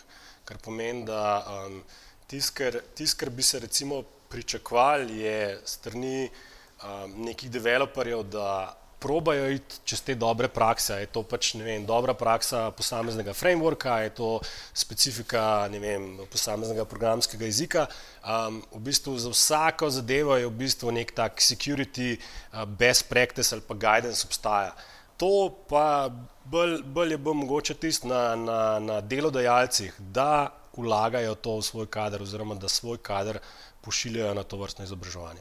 kar 0.44 0.58
pomeni, 0.58 1.04
da 1.06 1.44
um, 1.46 1.82
tisto, 2.26 3.14
kar 3.16 3.30
bi 3.30 3.42
se 3.42 3.60
recimo 3.62 4.02
pričakovali, 4.28 5.20
je 5.20 5.60
strani 5.64 6.26
um, 6.26 7.22
nekih 7.24 7.50
developerjev, 7.50 8.22
da 8.34 8.74
probajo 9.06 9.46
iti 9.54 9.78
čez 9.86 10.02
te 10.02 10.14
dobre 10.18 10.48
prakse. 10.50 10.98
Je 10.98 11.06
to 11.14 11.22
pač 11.22 11.52
vem, 11.54 11.84
dobra 11.86 12.14
praksa 12.18 12.72
posameznega 12.74 13.36
frameworka, 13.38 14.00
je 14.02 14.10
to 14.18 14.30
specifika 14.74 15.68
vem, 15.70 16.08
posameznega 16.32 16.84
programskega 16.90 17.46
jezika. 17.46 17.86
Um, 18.26 18.58
v 18.74 18.82
bistvu 18.90 19.14
za 19.22 19.30
vsako 19.30 19.92
zadevo 19.94 20.34
je 20.34 20.50
v 20.50 20.54
bistvu 20.58 20.90
nek 20.90 21.14
tak 21.14 21.38
security 21.38 22.16
uh, 22.18 22.66
best 22.66 23.06
practice 23.06 23.54
ali 23.54 23.62
pa 23.62 23.78
guidance 23.78 24.26
obstaja. 24.26 24.74
To 25.22 25.54
pa 25.70 26.10
bolj, 26.44 26.82
bolj 26.82 27.14
je 27.14 27.18
bolj 27.18 27.38
mogoče 27.46 27.74
tisto 27.80 28.10
na, 28.10 28.34
na, 28.36 28.60
na 28.82 29.00
delodajalcih, 29.00 29.94
da 29.98 30.50
vlagajo 30.76 31.34
to 31.40 31.56
v 31.56 31.62
svoj 31.62 31.86
kader 31.86 32.22
oziroma 32.22 32.58
da 32.58 32.68
svoj 32.68 32.98
kader 32.98 33.38
pošiljajo 33.80 34.34
na 34.34 34.42
to 34.42 34.58
vrstno 34.60 34.84
izobraževanje. 34.84 35.40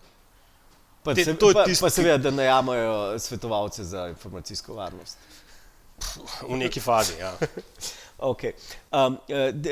Pa, 1.05 1.13
Te, 1.13 1.23
se, 1.23 1.35
pa, 1.37 1.63
tisti, 1.65 1.83
pa 1.83 1.89
seveda, 1.89 2.17
da 2.17 2.31
najamajo 2.31 3.19
svetovalce 3.19 3.83
za 3.83 4.07
informacijsko 4.09 4.73
varnost. 4.73 5.17
V 6.49 6.57
neki 6.57 6.79
fazi. 6.79 7.13
Ja. 7.19 7.33
okay. 8.31 8.51
um, 8.91 9.17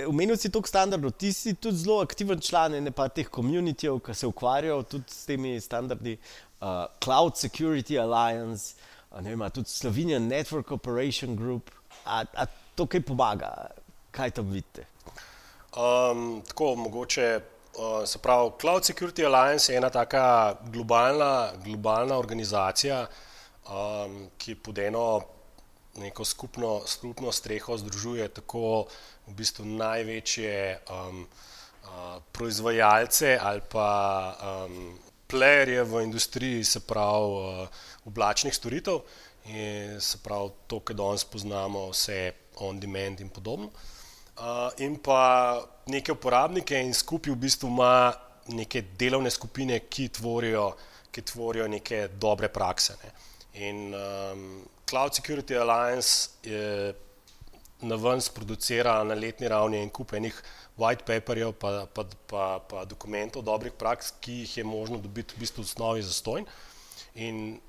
Umenil 0.07 0.37
si 0.37 0.51
toliko 0.51 0.69
standardov, 0.69 1.11
ti 1.17 1.33
si 1.33 1.55
tudi 1.55 1.77
zelo 1.77 2.01
aktiven 2.05 2.39
član 2.39 2.75
ene 2.77 2.91
pa 2.91 3.07
teh 3.09 3.27
komunitijev, 3.27 3.97
ki 4.05 4.13
se 4.13 4.29
ukvarjajo 4.29 4.83
tudi 4.83 5.09
s 5.09 5.25
temi 5.25 5.61
standardi. 5.61 6.17
Uh, 6.61 6.85
Cloud 7.03 7.33
Security 7.35 7.97
Alliance, 7.99 8.75
uh, 9.11 9.19
vem, 9.25 9.41
tudi 9.49 9.69
Slovenian 9.69 10.29
Network 10.29 10.71
Operation 10.71 11.35
Group. 11.35 11.71
A, 12.05 12.23
a 12.35 12.45
to 12.75 12.85
kaj 12.85 13.01
pomaga? 13.01 13.49
Kaj 14.11 14.37
tam 14.37 14.53
vidite? 14.53 14.85
Um, 15.73 16.43
tako 16.47 16.75
mogoče 16.75 17.39
se 18.05 18.19
pravi, 18.19 18.51
Cloud 18.61 18.83
Security 18.83 19.25
Alliance 19.25 19.73
je 19.73 19.77
ena 19.77 19.89
taka 19.89 20.55
globalna, 20.71 21.51
globalna 21.63 22.17
organizacija, 22.17 23.07
um, 23.69 24.29
ki 24.37 24.55
pod 24.55 24.77
eno 24.77 25.21
neko 25.97 26.25
skupno, 26.25 26.81
skupno 26.87 27.31
streho 27.31 27.77
združuje 27.77 28.27
tako 28.27 28.85
v 29.27 29.33
bistvu 29.33 29.65
največje 29.65 30.79
um, 30.89 31.25
uh, 31.83 32.21
proizvajalce 32.31 33.37
ali 33.41 33.61
pa 33.69 33.89
um, 34.37 34.99
playerje 35.27 35.83
v 35.83 36.03
industriji, 36.03 36.63
se 36.63 36.79
pravi, 36.79 37.33
uh, 37.33 37.67
oblačnih 38.05 38.53
storitev. 38.55 39.01
In 39.45 39.99
se 40.01 40.17
pravi, 40.23 40.51
to, 40.67 40.79
kar 40.79 40.95
danes 40.95 41.25
poznamo, 41.25 41.89
vse 41.91 42.31
on 42.55 42.79
demand 42.79 43.19
in 43.19 43.29
podobno 43.29 43.69
in 44.77 44.97
pa 45.03 45.61
neke 45.87 46.11
uporabnike, 46.11 46.79
in 46.79 46.93
skupaj 46.93 47.33
v 47.33 47.37
bistvu 47.37 47.69
ima 47.69 48.13
neke 48.53 48.81
delovne 48.99 49.31
skupine, 49.31 49.79
ki 49.89 50.09
tvorijo, 50.09 50.71
ki 51.11 51.21
tvorijo 51.21 51.67
neke 51.67 52.07
dobre 52.19 52.49
prakse. 52.49 52.97
Ne. 53.03 53.11
In 53.67 53.93
um, 53.93 54.63
Cloud 54.89 55.13
Security 55.13 55.55
Alliance 55.55 56.29
je 56.43 56.93
na 57.83 57.95
ven 57.95 58.21
sproducira 58.21 59.03
na 59.03 59.13
letni 59.13 59.47
ravni 59.47 59.77
en 59.77 59.89
kup 59.89 60.13
enih 60.13 60.35
white 60.79 61.05
paperjev, 61.05 61.53
pa, 61.59 61.85
pa, 61.85 62.05
pa, 62.27 62.45
pa 62.69 62.85
dokumentov 62.89 63.43
dobrih 63.45 63.75
praks, 63.77 64.13
ki 64.23 64.39
jih 64.43 64.57
je 64.57 64.63
možno 64.65 64.97
dobiti 64.97 65.35
v 65.35 65.43
bistvu 65.43 65.61
v 65.61 65.67
osnovi 65.67 66.01
za 66.01 66.13
stojn. 66.13 66.47
In 67.15 67.59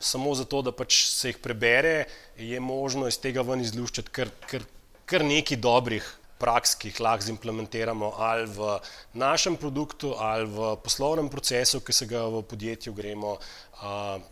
samo 0.00 0.32
zato, 0.34 0.62
da 0.62 0.72
pač 0.72 1.04
se 1.12 1.34
jih 1.34 1.40
prebere, 1.42 2.06
je 2.38 2.60
možno 2.60 3.08
iz 3.10 3.18
tega 3.20 3.44
ven 3.44 3.60
izluščiti 3.60 4.14
kar, 4.14 4.32
kar 4.48 4.64
kar 5.10 5.24
nekaj 5.26 5.58
dobrih 5.58 6.06
praks, 6.40 6.76
ki 6.80 6.90
jih 6.90 7.00
lahko 7.04 7.28
implementiramo 7.34 8.12
ali 8.16 8.46
v 8.48 8.78
našem 9.20 9.56
produktu, 9.60 10.14
ali 10.16 10.46
v 10.48 10.76
poslovnem 10.84 11.28
procesu, 11.28 11.82
ki 11.84 11.92
se 11.92 12.06
ga 12.06 12.24
v 12.30 12.42
podjetju 12.42 12.94
gremo, 12.96 13.36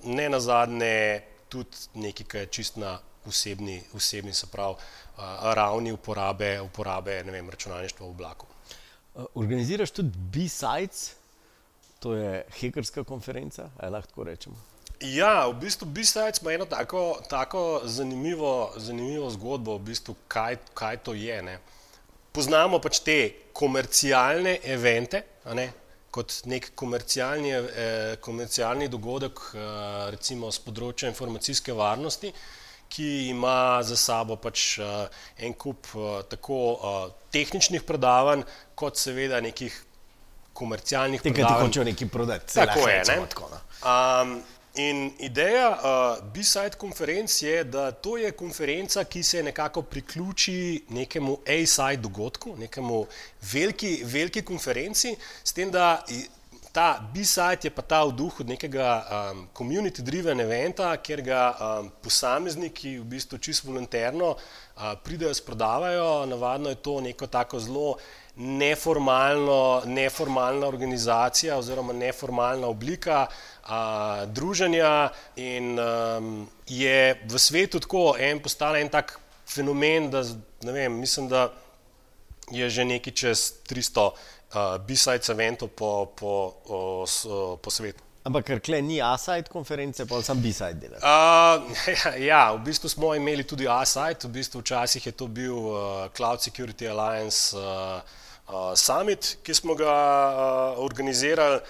ne 0.05 0.29
na 0.29 0.41
zadnje, 0.41 1.23
tudi 1.49 2.01
nekaj, 2.07 2.27
kar 2.27 2.47
je 2.47 2.53
čist 2.59 2.81
na 2.81 2.97
osebni, 3.29 3.83
osebni 3.97 4.33
se 4.33 4.47
pravi, 4.47 4.79
ravni 5.59 5.93
uporabe, 5.93 6.61
uporabe 6.65 7.21
vem, 7.27 7.51
računalništva 7.51 8.07
v 8.07 8.11
oblaku. 8.11 8.47
Organiziraš 9.35 9.91
tudi 9.91 10.15
B-Sites, 10.33 11.13
to 11.99 12.15
je 12.15 12.45
hekerska 12.61 13.05
konferenca, 13.05 13.71
ali 13.77 13.93
lahko 13.93 14.25
rečemo? 14.25 14.57
Ja, 15.01 15.47
v 15.47 15.55
bistvu 15.61 15.87
B-Sides 15.87 16.41
ima 16.43 16.53
eno 16.53 16.65
tako, 16.67 17.21
tako 17.31 17.81
zanimivo, 17.85 18.73
zanimivo 18.77 19.31
zgodbo, 19.31 19.77
v 19.79 19.93
bistvu, 19.93 20.17
kaj, 20.29 20.57
kaj 20.75 20.97
to 21.07 21.15
je. 21.15 21.43
Ne. 21.43 21.59
poznamo 22.39 22.79
pač 22.79 23.01
te 23.03 23.19
komercialne 23.57 24.59
evente, 24.71 25.23
ne, 25.59 25.67
kot 26.15 26.35
nek 26.47 26.71
komercialni, 26.79 27.51
eh, 27.51 28.17
komercialni 28.23 28.89
dogodek, 28.89 29.41
eh, 29.55 30.11
recimo 30.15 30.51
z 30.51 30.63
področja 30.63 31.11
informacijske 31.11 31.75
varnosti, 31.75 32.33
ki 32.89 33.29
ima 33.29 33.83
za 33.83 33.97
sabo 33.97 34.37
pač 34.37 34.79
eh, 34.79 35.09
en 35.45 35.55
kup 35.55 35.91
eh, 35.95 36.23
tako 36.31 36.61
eh, 36.77 37.01
tehničnih 37.35 37.83
predavanj, 37.83 38.47
kot 38.75 38.97
seveda 38.97 39.41
nekih 39.45 39.75
komercialnih 40.59 41.23
ti 41.23 41.33
predavanj. 41.35 41.67
hočejo 41.67 41.85
neki 41.91 42.09
prodati. 42.09 42.55
Tako 42.55 42.87
je, 42.89 43.03
ne? 43.09 43.19
tako, 43.29 43.51
no. 43.53 43.61
Um, 43.83 44.39
in 44.79 45.13
ideja 45.19 45.69
uh, 45.75 46.25
B-Side 46.33 46.79
konferenc 46.79 47.43
je, 47.43 47.65
da 47.65 47.91
to 47.91 48.17
je 48.17 48.31
konferenca, 48.33 49.05
ki 49.05 49.23
se 49.23 49.43
nekako 49.43 49.83
priključi 49.83 50.85
nekemu 50.89 51.39
A-Side 51.47 52.03
dogodku, 52.03 52.57
nekemu 52.57 53.07
veliki, 53.53 54.03
veliki 54.05 54.43
konferenci, 54.43 55.17
s 55.45 55.53
tem, 55.53 55.71
da 55.71 56.05
ta 56.73 57.01
B-Side 57.15 57.67
je 57.67 57.71
pa 57.75 57.83
ta 57.83 58.05
v 58.05 58.13
duhu 58.15 58.45
nekega 58.47 58.89
um, 59.03 59.47
community-driven 59.57 60.41
eventa, 60.45 60.93
kjer 61.03 61.23
ga 61.27 61.43
um, 61.51 61.91
posamezniki 62.05 62.99
v 63.01 63.07
bistvu 63.17 63.39
čisto 63.43 63.67
volonterno 63.67 64.37
uh, 64.37 64.95
pridejo, 65.03 65.35
sprodavajo. 65.35 66.27
Navadno 66.31 66.71
je 66.71 66.79
to 66.79 67.01
neko 67.01 67.27
tako 67.27 67.61
zelo 67.61 67.97
neformalno, 68.39 69.83
neformalna 69.87 70.67
organizacija 70.67 71.59
oziroma 71.59 71.93
neformalna 71.93 72.67
oblika 72.67 73.27
a, 73.65 74.25
druženja 74.27 75.11
in 75.37 75.79
um, 75.79 76.49
je 76.67 77.21
v 77.25 77.39
svetu 77.39 77.81
tako 77.81 78.15
en 78.19 78.43
postal 78.43 78.77
en 78.77 78.89
tak 78.89 79.19
fenomen, 79.49 80.11
da 80.11 80.23
ne 80.63 80.73
vem, 80.73 80.93
mislim, 80.93 81.29
da 81.29 81.53
je 82.51 82.71
že 82.71 82.85
nekaj 82.85 83.13
čez 83.13 83.53
300 83.69 84.11
uh, 84.11 84.77
B-sides 84.87 85.29
eventov 85.29 85.69
po, 85.69 86.13
po, 86.17 86.55
o, 86.69 87.07
s, 87.07 87.25
o, 87.25 87.57
po 87.57 87.71
svetu. 87.71 88.05
Ampak 88.29 88.45
ker 88.45 88.61
kle 88.61 88.81
ni 88.83 89.01
A-side 89.03 89.49
konference, 89.49 90.05
pa 90.07 90.23
sem 90.23 90.41
B-side 90.41 90.79
delal. 90.79 91.01
Uh, 91.09 91.75
ja, 92.21 92.53
v 92.53 92.63
bistvu 92.65 92.89
smo 92.89 93.15
imeli 93.17 93.45
tudi 93.45 93.69
A-Site, 93.69 94.29
v 94.29 94.39
bistvu 94.39 94.61
včasih 94.61 95.07
je 95.07 95.13
to 95.13 95.27
bil 95.27 95.57
uh, 95.57 96.09
Cloud 96.17 96.41
Security 96.45 96.89
Alliance 96.91 97.57
uh, 97.57 98.01
Summit, 98.77 99.37
ki 99.43 99.55
smo 99.55 99.75
ga 99.75 99.93
organizirali. 100.81 101.61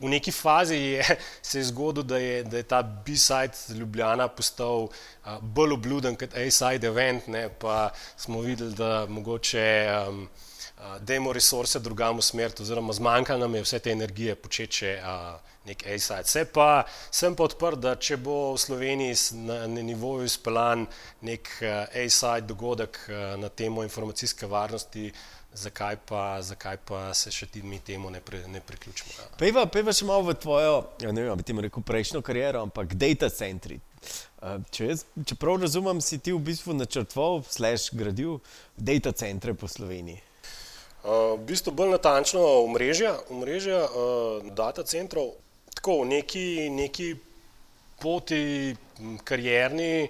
V 0.00 0.10
neki 0.10 0.32
fazi 0.32 0.74
je, 0.74 1.18
se 1.42 1.58
je 1.58 1.64
zgodilo, 1.64 2.02
da 2.02 2.18
da 2.42 2.56
je 2.56 2.62
ta 2.62 2.82
B-side 2.82 3.78
Ljubljana 3.78 4.28
postal 4.28 4.88
uh, 4.88 5.38
bolj 5.40 5.72
obluden 5.72 6.16
kot 6.16 6.34
A-side 6.34 6.86
event, 6.86 7.26
ne, 7.26 7.48
pa 7.48 7.90
smo 8.16 8.40
videli, 8.40 8.74
da 8.74 9.06
mogoče 9.08 9.86
um, 10.08 10.28
uh, 10.78 10.96
dajmo 11.00 11.32
resurse 11.32 11.78
drugam 11.78 12.18
usmeriti, 12.18 12.62
oziroma 12.62 12.92
zmanjkalo 12.92 13.38
nam 13.38 13.54
je 13.54 13.62
vse 13.62 13.78
te 13.78 13.92
energije 13.92 14.34
počeče 14.34 14.98
uh, 14.98 15.38
nek 15.64 15.86
A-side. 15.86 16.26
Se 16.26 16.44
pa 16.44 16.82
sem 17.10 17.36
pa 17.36 17.44
odprt, 17.44 17.78
da 17.78 17.94
če 17.94 18.16
bo 18.16 18.52
v 18.52 18.58
Sloveniji 18.58 19.14
na, 19.46 19.66
na 19.66 19.82
nivoju 19.82 20.26
izpeljan 20.26 20.86
nek 21.20 21.48
A-side 21.94 22.50
dogodek 22.50 22.98
uh, 23.08 23.38
na 23.40 23.48
temo 23.48 23.86
informacijske 23.86 24.46
varnosti, 24.46 25.12
zakaj 25.54 25.96
pa, 26.06 26.42
zakaj 26.42 26.76
pa 26.84 27.14
se 27.14 27.30
še 27.30 27.46
ti 27.46 27.62
mi 27.62 27.78
temu 27.78 28.10
ne, 28.10 28.20
pri, 28.20 28.42
ne 28.50 28.60
priključimo. 28.60 29.10
Ja. 29.18 29.26
Pejva, 29.38 29.66
pejva 29.70 29.94
še 29.94 30.06
malo 30.08 30.26
v 30.26 30.34
tvojo, 30.34 30.76
ja, 31.02 31.12
ne 31.14 31.22
vem, 31.22 31.30
ali 31.32 31.40
bi 31.40 31.46
ti 31.46 31.56
rekel 31.66 31.86
prejšnjo 31.86 32.22
kariero, 32.26 32.64
ampak 32.66 32.96
data 32.98 33.30
centri. 33.30 33.80
Uh, 34.42 34.58
Če, 34.74 34.90
jaz, 34.90 35.04
če 35.16 35.38
prav 35.40 35.62
razumem, 35.62 36.02
si 36.04 36.18
ti 36.20 36.34
v 36.34 36.42
bistvu 36.44 36.76
načrtoval, 36.76 37.44
slash 37.48 37.94
gradil 37.96 38.40
data 38.76 39.14
centre 39.16 39.54
po 39.56 39.70
Sloveniji. 39.70 40.20
Uh, 41.04 41.36
v 41.38 41.44
bistvu 41.48 41.72
bolj 41.76 41.94
natančno 41.94 42.42
omrežja, 42.64 43.14
omrežja 43.32 43.80
uh, 43.86 44.44
data 44.56 44.84
centrov, 44.88 45.34
tako 45.76 46.02
v 46.02 46.10
neki, 46.18 46.46
neki 46.74 47.08
poti, 48.00 48.74
m, 49.00 49.18
karierni, 49.24 50.08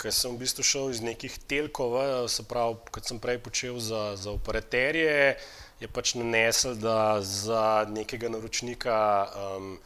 ker 0.00 0.12
sem 0.12 0.34
v 0.34 0.42
bistvu 0.42 0.64
šel 0.66 0.90
iz 0.90 1.00
nekih 1.04 1.36
telkov, 1.48 1.96
se 2.28 2.44
pravi, 2.48 2.76
kot 2.94 3.06
sem 3.06 3.20
prej 3.22 3.38
počel 3.44 3.78
za, 3.78 4.16
za 4.18 4.34
operaterje, 4.34 5.36
je 5.80 5.88
pač 5.90 6.14
nanesel, 6.18 6.74
da 6.78 7.20
za 7.22 7.86
nekega 7.90 8.30
naročnika 8.32 8.96
um, 9.28 9.78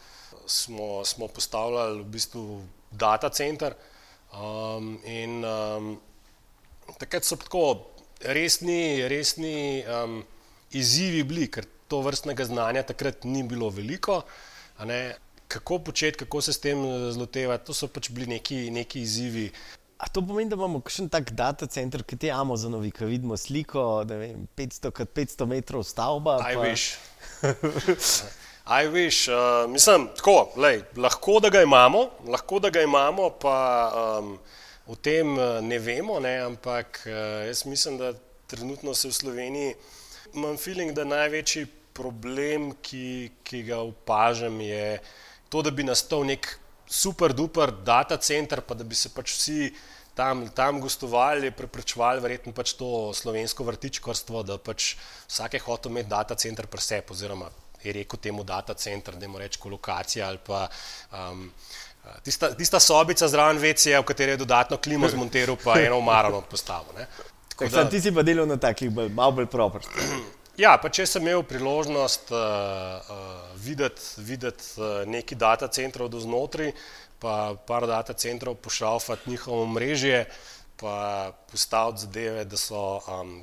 smo, 0.47 1.05
smo 1.05 1.29
postavljali 1.29 2.03
v 2.03 2.11
bistvu 2.17 2.45
data 2.91 3.29
center. 3.29 3.77
Um, 4.33 4.99
in 5.09 5.45
um, 5.45 5.95
takrat 7.01 7.25
so 7.25 7.37
tako 7.41 7.89
resni, 8.21 9.09
resni 9.09 9.85
um, 9.85 10.23
izzivi 10.73 11.23
bili, 11.25 11.49
ker 11.49 11.67
to 11.89 12.01
vrstnega 12.05 12.45
znanja 12.45 12.83
takrat 12.83 13.25
ni 13.25 13.43
bilo 13.43 13.71
veliko. 13.71 14.23
Kako 15.49 15.79
početi, 15.79 16.19
kako 16.19 16.43
se 16.45 16.53
s 16.53 16.61
tem 16.61 16.85
eh, 16.85 17.13
zlotevati, 17.13 17.67
to 17.67 17.75
so 17.75 17.89
pač 17.89 18.11
bili 18.11 18.27
neki, 18.27 18.71
neki 18.71 19.01
izzivi. 19.01 19.47
A 19.99 20.07
to 20.07 20.23
pomeni, 20.23 20.51
da 20.51 20.55
imamo 20.55 20.79
kakšen 20.81 21.09
tak 21.11 21.33
data 21.35 21.67
center, 21.67 22.05
kot 22.07 22.23
je 22.23 22.31
Amazonovi, 22.31 22.93
ki 22.95 23.07
vidimo 23.09 23.37
sliko, 23.37 24.05
da 24.07 24.21
vem, 24.21 24.45
500 24.57 24.93
krat 24.95 25.11
500 25.17 25.47
metrov 25.51 25.83
stavba. 25.83 26.37
Aj 26.45 26.55
pa- 26.55 26.63
veš. 26.63 26.85
Aj 28.77 28.85
veš, 28.93 29.19
uh, 29.33 29.65
mislim, 29.73 30.11
tako, 30.17 30.53
lej, 30.61 30.83
lahko 31.01 31.39
da 31.41 31.49
ga 31.49 31.63
imamo, 31.65 32.03
lahko 32.29 32.59
da 32.61 32.71
ga 32.71 32.83
imamo, 32.85 33.31
pa 33.41 33.57
um, 34.21 34.35
o 34.87 34.95
tem 34.95 35.39
eh, 35.39 35.61
ne 35.65 35.79
vemo, 35.79 36.19
ne, 36.21 36.35
ampak 36.45 37.01
uh, 37.07 37.47
jaz 37.49 37.65
mislim, 37.65 37.97
da 37.99 38.13
trenutno 38.47 38.95
se 38.95 39.09
v 39.09 39.13
Sloveniji 39.13 39.75
imam 40.35 40.57
feeling, 40.57 40.93
da 40.93 41.05
največji 41.05 41.67
problem, 41.97 42.75
ki, 42.83 43.31
ki 43.43 43.63
ga 43.63 43.81
opažam, 43.81 44.61
je 44.61 44.99
to, 45.49 45.63
da 45.63 45.73
bi 45.73 45.85
nastal 45.89 46.29
nek 46.29 46.53
super 46.89 47.33
duper 47.33 47.73
data 47.85 48.17
center, 48.17 48.61
pa 48.61 48.75
da 48.75 48.85
bi 48.85 48.97
se 48.97 49.13
pač 49.15 49.33
vsi 49.37 49.71
tam, 50.19 50.49
tam 50.51 50.81
gostovali, 50.81 51.53
preprečevali 51.55 52.21
verjetno 52.21 52.53
pač 52.53 52.75
to 52.79 53.13
slovensko 53.15 53.65
vrtičkarstvo, 53.69 54.43
da 54.43 54.59
pač 54.59 54.97
vsak 55.29 55.55
je 55.55 55.65
hotel 55.67 55.93
imeti 55.93 56.11
data 56.11 56.35
center 56.35 56.67
pri 56.67 56.83
sebi, 56.83 57.15
oziroma 57.15 57.51
je 57.85 57.93
rekel 57.95 58.19
temu 58.19 58.43
data 58.45 58.75
center, 58.75 59.15
da 59.15 59.29
mu 59.29 59.39
reče 59.39 59.61
kolokacija 59.63 60.27
ali 60.27 60.41
pa 60.47 60.65
um, 61.13 61.45
tista, 62.27 62.51
tista 62.59 62.81
sobica 62.81 63.29
zraven 63.29 63.61
VC-ja, 63.63 64.01
v 64.01 64.09
kateri 64.09 64.35
je 64.35 64.43
dodatno 64.43 64.81
klimo 64.83 65.09
zmontiral, 65.09 65.57
pa 65.63 65.79
eno 65.81 66.01
umarano 66.03 66.41
postavil. 66.51 66.99
ne. 66.99 67.07
Tako 67.49 67.69
da 67.75 67.89
ti 67.91 68.01
si 68.01 68.15
pa 68.15 68.23
delal 68.23 68.47
na 68.47 68.57
takih 68.57 68.91
malo 68.91 69.33
bolj 69.39 69.47
proprstih. 69.47 70.03
Ja, 70.59 70.73
pa 70.83 70.89
če 70.91 71.05
sem 71.07 71.23
imel 71.23 71.45
priložnost 71.47 72.33
uh, 72.35 72.39
uh, 73.15 73.48
videti, 73.69 74.03
videti 74.17 74.65
uh, 74.81 75.03
neki 75.07 75.39
data 75.39 75.69
centrov 75.69 76.09
do 76.13 76.21
znotraj, 76.21 76.73
pa 77.19 77.55
par 77.67 77.87
data 77.87 78.13
centrov 78.13 78.57
pošalfati 78.65 79.31
njihovo 79.31 79.67
mrežje, 79.67 80.25
pa 80.81 81.33
postaviti 81.51 82.07
zadeve, 82.07 82.45
da 82.45 82.57
so 82.57 83.01
um, 83.07 83.41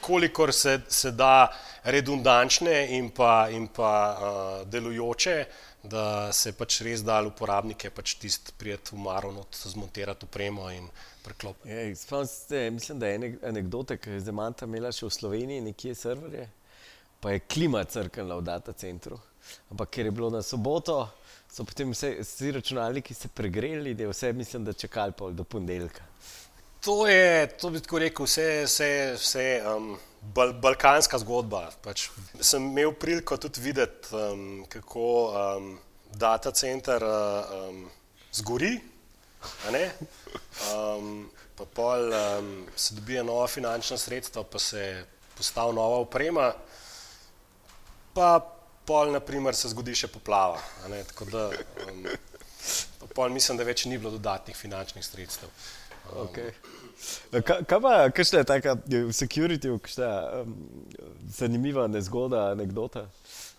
kolikor 0.00 0.52
se, 0.52 0.80
se 0.88 1.10
da 1.10 1.48
redundančne 1.84 2.96
in 2.96 3.10
pa, 3.10 3.48
in 3.50 3.68
pa 3.68 3.92
uh, 4.12 4.68
delujoče, 4.68 5.44
da 5.82 6.32
se 6.32 6.52
pač 6.52 6.80
res 6.82 7.02
da 7.06 7.20
uporabnike 7.26 7.90
pač 7.94 8.16
tist 8.20 8.52
prijeti 8.58 8.94
v 8.94 9.02
Maron, 9.06 9.38
zmontirati 9.52 10.26
opremo 10.26 10.70
in 10.70 10.88
preklopiti. 11.24 11.70
Ja, 11.70 11.96
spomnim 11.96 12.26
se, 12.26 12.70
mislim, 12.70 12.98
da 12.98 13.06
je 13.06 13.14
ene 13.14 13.32
anekdota, 13.42 13.96
ki 13.96 14.10
je 14.10 14.24
Zemanta 14.28 14.66
imela 14.66 14.92
še 14.92 15.06
v 15.06 15.14
Sloveniji, 15.14 15.64
nekje 15.70 15.94
serverje, 15.94 16.48
pa 17.20 17.34
je 17.34 17.44
klima 17.46 17.84
crknila 17.84 18.38
v 18.40 18.46
data 18.46 18.72
centru. 18.72 19.18
Ampak 19.70 19.90
ker 19.90 20.06
je 20.06 20.10
bilo 20.10 20.30
na 20.30 20.42
soboto, 20.42 21.08
so 21.52 21.64
potem 21.64 21.90
vse, 21.90 22.16
vsi 22.20 22.52
računalniki 22.52 23.14
se 23.14 23.28
pregreli, 23.28 23.94
da 23.94 24.06
je 24.06 24.12
vse, 24.12 24.32
mislim, 24.32 24.64
da 24.64 24.72
čakali 24.72 25.12
pol 25.12 25.32
do 25.32 25.44
ponedeljka. 25.44 26.02
To 26.86 27.06
je, 27.06 27.48
to 27.58 27.70
bi 27.70 27.80
tako 27.80 27.98
rekel, 27.98 28.26
vse, 28.26 28.64
vse, 28.64 28.90
vse 29.18 29.46
um, 29.66 29.96
bal, 30.34 30.52
balkanska 30.52 31.18
zgodba. 31.18 31.66
Pač 31.82 32.08
sem 32.40 32.70
imel 32.70 32.92
priliko 32.94 33.36
tudi 33.36 33.60
videti, 33.60 34.14
um, 34.14 34.64
kako 34.68 35.06
um, 35.30 35.72
data 36.14 36.52
center 36.52 37.02
uh, 37.02 37.56
um, 37.68 37.88
zgori. 38.32 38.76
Um, 40.74 41.30
pa 41.56 41.64
pol 41.64 42.12
um, 42.12 42.66
se 42.76 42.94
dobijo 42.94 43.24
nova 43.24 43.46
finančna 43.46 43.98
sredstva, 43.98 44.44
pa 44.44 44.58
se 44.58 45.04
postavi 45.36 45.74
nova 45.74 45.98
oprema, 46.04 46.52
pa 48.14 48.55
pol, 48.86 49.12
naprimer, 49.14 49.54
se 49.54 49.70
zgodi 49.72 49.94
še 49.98 50.10
poplava. 50.12 50.60
Tako 51.10 51.28
da, 51.30 51.48
um, 51.86 52.06
pol 53.14 53.34
mislim, 53.34 53.58
da 53.58 53.66
več 53.66 53.84
ni 53.90 53.98
bilo 53.98 54.14
dodatnih 54.14 54.56
finančnih 54.56 55.04
sredstev. 55.04 55.52
Okay. 56.06 56.52
Kaj, 57.30 57.64
kaj 57.66 57.80
pa, 57.82 57.92
kakšna 58.14 58.42
je 58.42 58.48
taka 58.48 58.76
security, 59.12 59.72
kakšna 59.82 60.10
um, 60.42 60.56
zanimiva 61.38 61.86
nezgoda, 61.90 62.50
anekdota? 62.54 63.06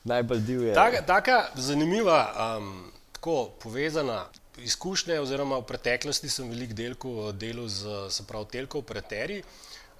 Najbolj 0.07 0.43
divja. 0.47 0.75
Taka, 0.77 1.03
taka 1.05 1.37
zanimiva, 1.59 2.19
um, 2.57 2.91
tako 3.17 3.37
povezana 3.59 4.25
izkušnja, 4.63 5.19
oziroma 5.21 5.59
v 5.61 5.67
preteklosti 5.69 6.29
sem 6.31 6.49
veliko 6.49 6.73
delko, 6.77 7.31
delal 7.31 7.67
z 7.69 8.07
se 8.13 8.25
pravi 8.27 8.53
telko 8.55 8.81
operaterji. 8.81 9.43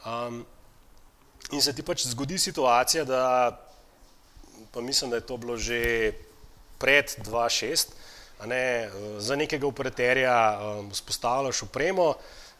Um, 0.08 0.46
in 1.52 1.62
se 1.62 1.74
ti 1.76 1.84
pač 1.86 2.08
zgodi 2.08 2.40
situacija, 2.42 3.04
da 3.06 3.22
pa 4.72 4.82
mislim, 4.82 5.10
da 5.10 5.16
je 5.16 5.26
to 5.26 5.38
bilo 5.38 5.58
že 5.58 6.12
pred 6.78 7.06
2-6, 7.26 7.88
ne, 8.46 8.90
za 9.18 9.36
nekega 9.36 9.68
operaterja 9.68 10.60
um, 10.62 10.92
vzpostavljaš 10.92 11.62
upremo. 11.62 12.14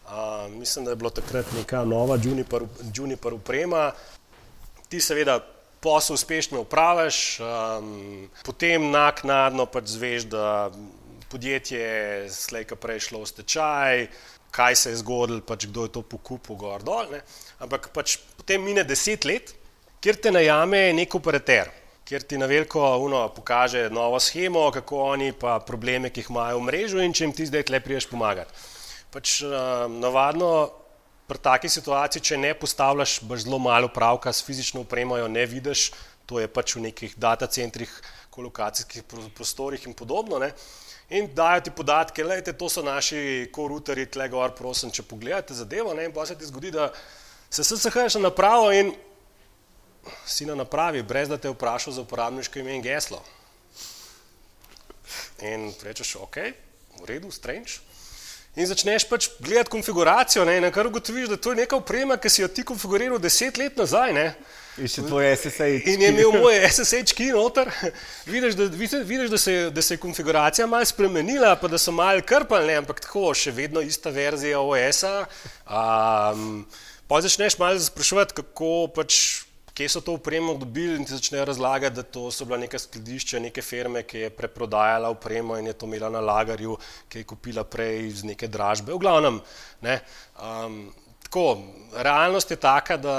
Uh, 0.08 0.52
mislim, 0.52 0.86
da 0.86 0.92
je 0.92 0.96
bilo 0.96 1.10
takrat 1.10 1.46
neka 1.58 1.86
nova 1.86 2.18
Juniper, 2.24 2.64
Juniper 2.96 3.34
uprema. 3.34 3.92
Ti 4.90 5.02
seveda 5.02 5.40
posel 5.80 6.14
uspešno 6.14 6.62
upraviš, 6.62 7.40
um, 7.40 8.30
potem 8.46 8.90
naknadno 8.92 9.66
pač 9.66 9.94
zveš, 9.94 10.24
da 10.24 10.72
podjetje 11.30 11.80
je 11.80 12.30
slejka 12.32 12.76
prej 12.76 13.00
šlo 13.00 13.22
v 13.22 13.28
stečaj, 13.28 14.08
kaj 14.52 14.76
se 14.76 14.90
je 14.90 15.02
zgodilo, 15.04 15.42
pač 15.42 15.68
kdo 15.68 15.86
je 15.86 15.92
to 15.92 16.02
pokupil, 16.02 16.56
gor 16.56 16.84
dol. 16.84 17.12
Ne. 17.12 17.22
Ampak 17.60 17.92
pač 17.94 18.18
potem 18.40 18.64
mine 18.64 18.88
deset 18.88 19.26
let, 19.28 19.54
kjer 20.02 20.18
te 20.24 20.32
najame 20.32 20.94
nek 20.96 21.16
operater, 21.16 21.70
kjer 22.08 22.24
ti 22.24 22.38
na 22.40 22.48
veliko 22.48 22.82
uno 23.04 23.28
pokaže 23.36 23.90
novo 23.90 24.20
schemo, 24.20 24.72
kako 24.72 25.02
oni 25.12 25.34
pa 25.36 25.60
probleme, 25.60 26.10
ki 26.10 26.24
jih 26.24 26.30
imajo 26.32 26.60
v 26.62 26.68
mrežu 26.70 27.02
in 27.04 27.14
če 27.14 27.26
jim 27.26 27.34
ti 27.36 27.48
zdaj 27.50 27.66
tle 27.68 27.82
priješ 27.84 28.08
pomagati. 28.08 28.54
Pač 29.12 29.42
uh, 29.44 29.88
navadno 29.92 30.70
pri 31.28 31.42
taki 31.44 31.70
situaciji, 31.70 32.24
če 32.24 32.38
ne 32.40 32.54
postavljaš, 32.56 33.20
zelo 33.44 33.60
malo 33.60 33.90
pravka 33.92 34.32
s 34.32 34.46
fizično 34.48 34.86
upremo, 34.86 35.18
jo 35.20 35.28
ne 35.28 35.44
vidiš, 35.46 35.90
to 36.26 36.40
je 36.40 36.48
pač 36.48 36.78
v 36.78 36.86
nekih 36.88 37.18
datacentrih, 37.20 37.92
kolokacijskih 38.32 39.04
prostorih 39.36 39.84
in 39.88 39.96
podobno. 39.98 40.40
Ne. 40.40 40.54
In 41.18 41.28
dajo 41.36 41.66
ti 41.66 41.72
podatke, 41.76 42.24
lejte, 42.24 42.54
to 42.54 42.70
so 42.72 42.84
naši 42.86 43.50
koruteri, 43.52 44.06
tle 44.12 44.30
gor, 44.32 44.54
prosim, 44.56 44.92
če 44.92 45.04
pogledate 45.08 45.56
zadevo. 45.58 45.96
Ne, 45.98 46.08
in 46.08 46.16
pa 46.16 46.24
se 46.28 46.40
ti 46.40 46.48
zgodi, 46.48 46.72
da 46.72 46.88
se 47.50 47.64
SSH 47.64 48.16
na 48.16 48.30
napravo 48.30 48.72
in 48.72 48.94
si 50.26 50.46
na 50.46 50.56
napravi, 50.56 51.04
brez 51.04 51.30
da 51.30 51.38
te 51.38 51.50
vprašajo 51.50 51.94
za 51.94 52.02
uporabniško 52.02 52.60
ime 52.60 52.76
in 52.76 52.82
geslo. 52.82 53.24
In 55.42 55.70
rečeš, 55.84 56.16
ok, 56.22 56.38
v 57.02 57.06
redu, 57.06 57.32
strange. 57.32 57.80
In 58.58 58.66
začneš 58.66 59.04
pač 59.06 59.28
gledati 59.38 59.70
konfiguracijo, 59.70 60.42
ne, 60.46 60.56
na 60.62 60.72
kar 60.74 60.88
ugotoviš, 60.90 61.28
da 61.30 61.38
to 61.38 61.52
je 61.54 61.60
neka 61.60 61.78
oprema, 61.78 62.16
ki 62.18 62.30
si 62.30 62.42
jo 62.42 62.48
ti 62.50 62.64
konfiguriral 62.66 63.20
deset 63.22 63.58
let 63.62 63.78
nazaj. 63.78 64.14
Ne. 64.18 64.32
In 64.82 64.90
še 64.90 65.04
tvoj 65.06 65.30
SSH. 65.36 65.86
In 65.94 66.02
je 66.02 66.10
imel 66.10 66.34
moj 66.42 66.58
SSH 66.66 67.14
ki 67.18 67.28
noter. 67.36 67.70
Vidiš, 68.26 68.58
da, 68.58 68.66
vidiš 69.06 69.30
da, 69.30 69.38
se, 69.42 69.56
da 69.74 69.82
se 69.82 69.94
je 69.94 70.02
konfiguracija 70.02 70.66
malo 70.70 70.86
spremenila, 70.90 71.54
pa 71.62 71.70
da 71.70 71.78
so 71.82 71.94
malo 71.94 72.26
krpali, 72.26 72.74
ampak 72.78 73.02
tako, 73.06 73.30
še 73.38 73.54
vedno 73.54 73.82
ista 73.86 74.10
verzija 74.14 74.62
OS-a. 74.62 75.28
Um, 75.70 76.66
pa 77.06 77.22
začneš 77.22 77.60
malo 77.62 77.78
spraševati, 77.82 78.40
kako 78.42 78.72
pač 78.98 79.22
kje 79.78 79.90
so 79.90 80.02
to 80.02 80.16
upremo 80.18 80.56
dobili 80.58 80.96
in 80.98 81.06
ti 81.06 81.14
začnejo 81.14 81.46
razlagati, 81.46 81.96
da 81.96 82.04
to 82.04 82.32
so 82.32 82.46
bila 82.46 82.58
neka 82.58 82.80
skladišča, 82.80 83.40
neke 83.40 83.62
firme, 83.62 84.02
ki 84.04 84.24
je 84.26 84.30
preprodajala 84.34 85.10
upremo 85.14 85.58
in 85.58 85.70
je 85.70 85.74
to 85.74 85.86
imela 85.86 86.10
na 86.10 86.20
lagarju, 86.20 86.78
ki 87.10 87.22
je 87.22 87.28
kupila 87.30 87.64
prej 87.64 88.08
iz 88.08 88.24
neke 88.26 88.50
dražbe. 88.50 88.94
V 88.94 88.98
glavnem, 89.06 89.38
ne, 89.86 90.00
um, 90.42 90.80
tako, 91.24 91.60
realnost 91.94 92.52
je 92.52 92.58
taka, 92.58 92.98
da 92.98 93.18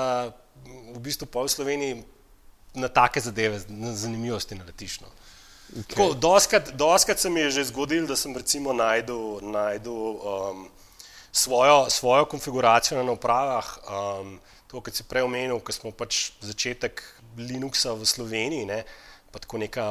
v 0.67 0.99
bistvu 0.99 1.31
pol 1.31 1.49
Sloveniji 1.49 2.03
na 2.75 2.89
take 2.89 3.21
zadeve, 3.21 3.63
na 3.69 3.95
zanimivosti 3.95 4.59
naletiš. 4.59 5.01
No. 5.01 5.15
Okay. 5.85 6.15
Doskrat, 6.19 6.75
doskrat 6.75 7.21
se 7.21 7.31
mi 7.31 7.41
je 7.41 7.51
že 7.61 7.69
zgodil, 7.71 8.07
da 8.07 8.17
sem 8.17 8.35
recimo 8.37 8.73
najdel, 8.73 9.41
najdel 9.47 9.95
um, 9.95 10.69
svojo, 11.33 11.87
svojo 11.91 12.25
konfiguracijo 12.25 13.03
na 13.03 13.13
upravah. 13.13 13.79
Um, 13.87 14.39
to, 14.69 14.81
kar 14.85 14.95
si 14.95 15.05
prej 15.09 15.25
omenil, 15.27 15.61
ko 15.65 15.73
smo 15.73 15.93
pač 15.93 16.33
začetek 16.45 17.03
Linuxa 17.41 17.95
v 17.97 18.07
Sloveniji, 18.07 18.69
ne, 18.69 18.83
pa 19.33 19.41
tako 19.41 19.61
neka 19.63 19.91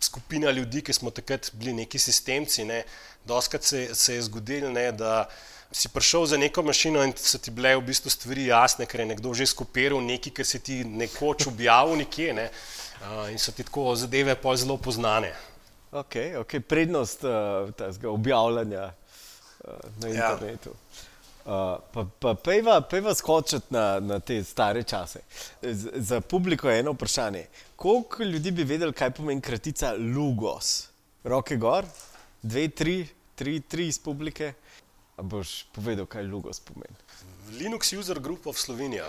skupina 0.00 0.50
ljudi, 0.50 0.82
ki 0.82 0.92
smo 0.92 1.10
takrat 1.10 1.50
bili 1.52 1.72
neki 1.72 1.98
sistemci. 1.98 2.64
Ne, 2.64 2.84
Doskrat 3.28 3.64
se, 3.64 3.94
se 3.94 4.14
je 4.14 4.22
zgodilo, 4.28 4.70
ne, 4.70 4.90
da 4.92 5.28
si 5.72 5.88
prišel 5.92 6.26
za 6.26 6.36
neko 6.40 6.62
mašino 6.62 7.02
in 7.04 7.12
so 7.16 7.38
ti 7.38 7.52
bile 7.52 7.74
v 7.76 7.84
bistvu 7.90 8.10
stvari 8.10 8.46
jasne, 8.48 8.86
ker 8.88 9.04
je 9.04 9.10
nekdo 9.10 9.34
že 9.34 9.46
skopiral 9.46 10.00
nekaj, 10.00 10.32
kar 10.40 10.48
si 10.48 10.60
ti 10.64 10.80
nekoč 10.84 11.48
objavil 11.50 12.00
nekje 12.00 12.32
ne, 12.32 12.48
uh, 12.48 13.28
in 13.32 13.38
so 13.38 13.52
ti 13.52 13.66
tako 13.68 13.92
zadeve 13.96 14.36
pa 14.36 14.56
zelo 14.56 14.76
poznane. 14.76 15.34
Ok, 15.92 16.14
okay. 16.44 16.60
prednost 16.60 17.24
uh, 17.24 17.68
objavljanja 18.04 18.92
uh, 18.92 19.72
na 20.00 20.08
ja. 20.08 20.14
internetu. 20.14 20.72
Ja. 20.72 21.07
Uh, 21.48 21.80
pa 21.92 22.04
pa 22.20 22.34
pejva, 22.34 22.80
pejva 22.84 23.14
skočiti 23.14 23.72
na, 23.72 24.00
na 24.04 24.18
te 24.20 24.42
stare 24.44 24.82
čase. 24.82 25.22
Z, 25.62 25.90
za 25.96 26.20
publiko 26.20 26.68
je 26.68 26.80
eno 26.80 26.92
vprašanje. 26.92 27.46
Koliko 27.76 28.22
ljudi 28.22 28.50
bi 28.50 28.64
vedeli, 28.68 28.92
kaj 28.92 29.10
pomeni 29.16 29.40
kratica 29.40 29.94
Lugos? 29.96 30.88
Roke 31.24 31.56
gor, 31.56 31.88
dve, 32.42 32.68
tri, 32.68 33.06
tri, 33.34 33.60
tri 33.60 33.86
iz 33.88 33.98
publike. 33.98 34.52
A 35.16 35.22
boš 35.22 35.64
povedal, 35.72 36.06
kaj 36.06 36.28
Lugos 36.28 36.60
pomeni? 36.60 37.00
Linux 37.56 37.92
User 37.96 38.20
Group 38.20 38.46
of 38.46 38.60
Slovenija, 38.60 39.08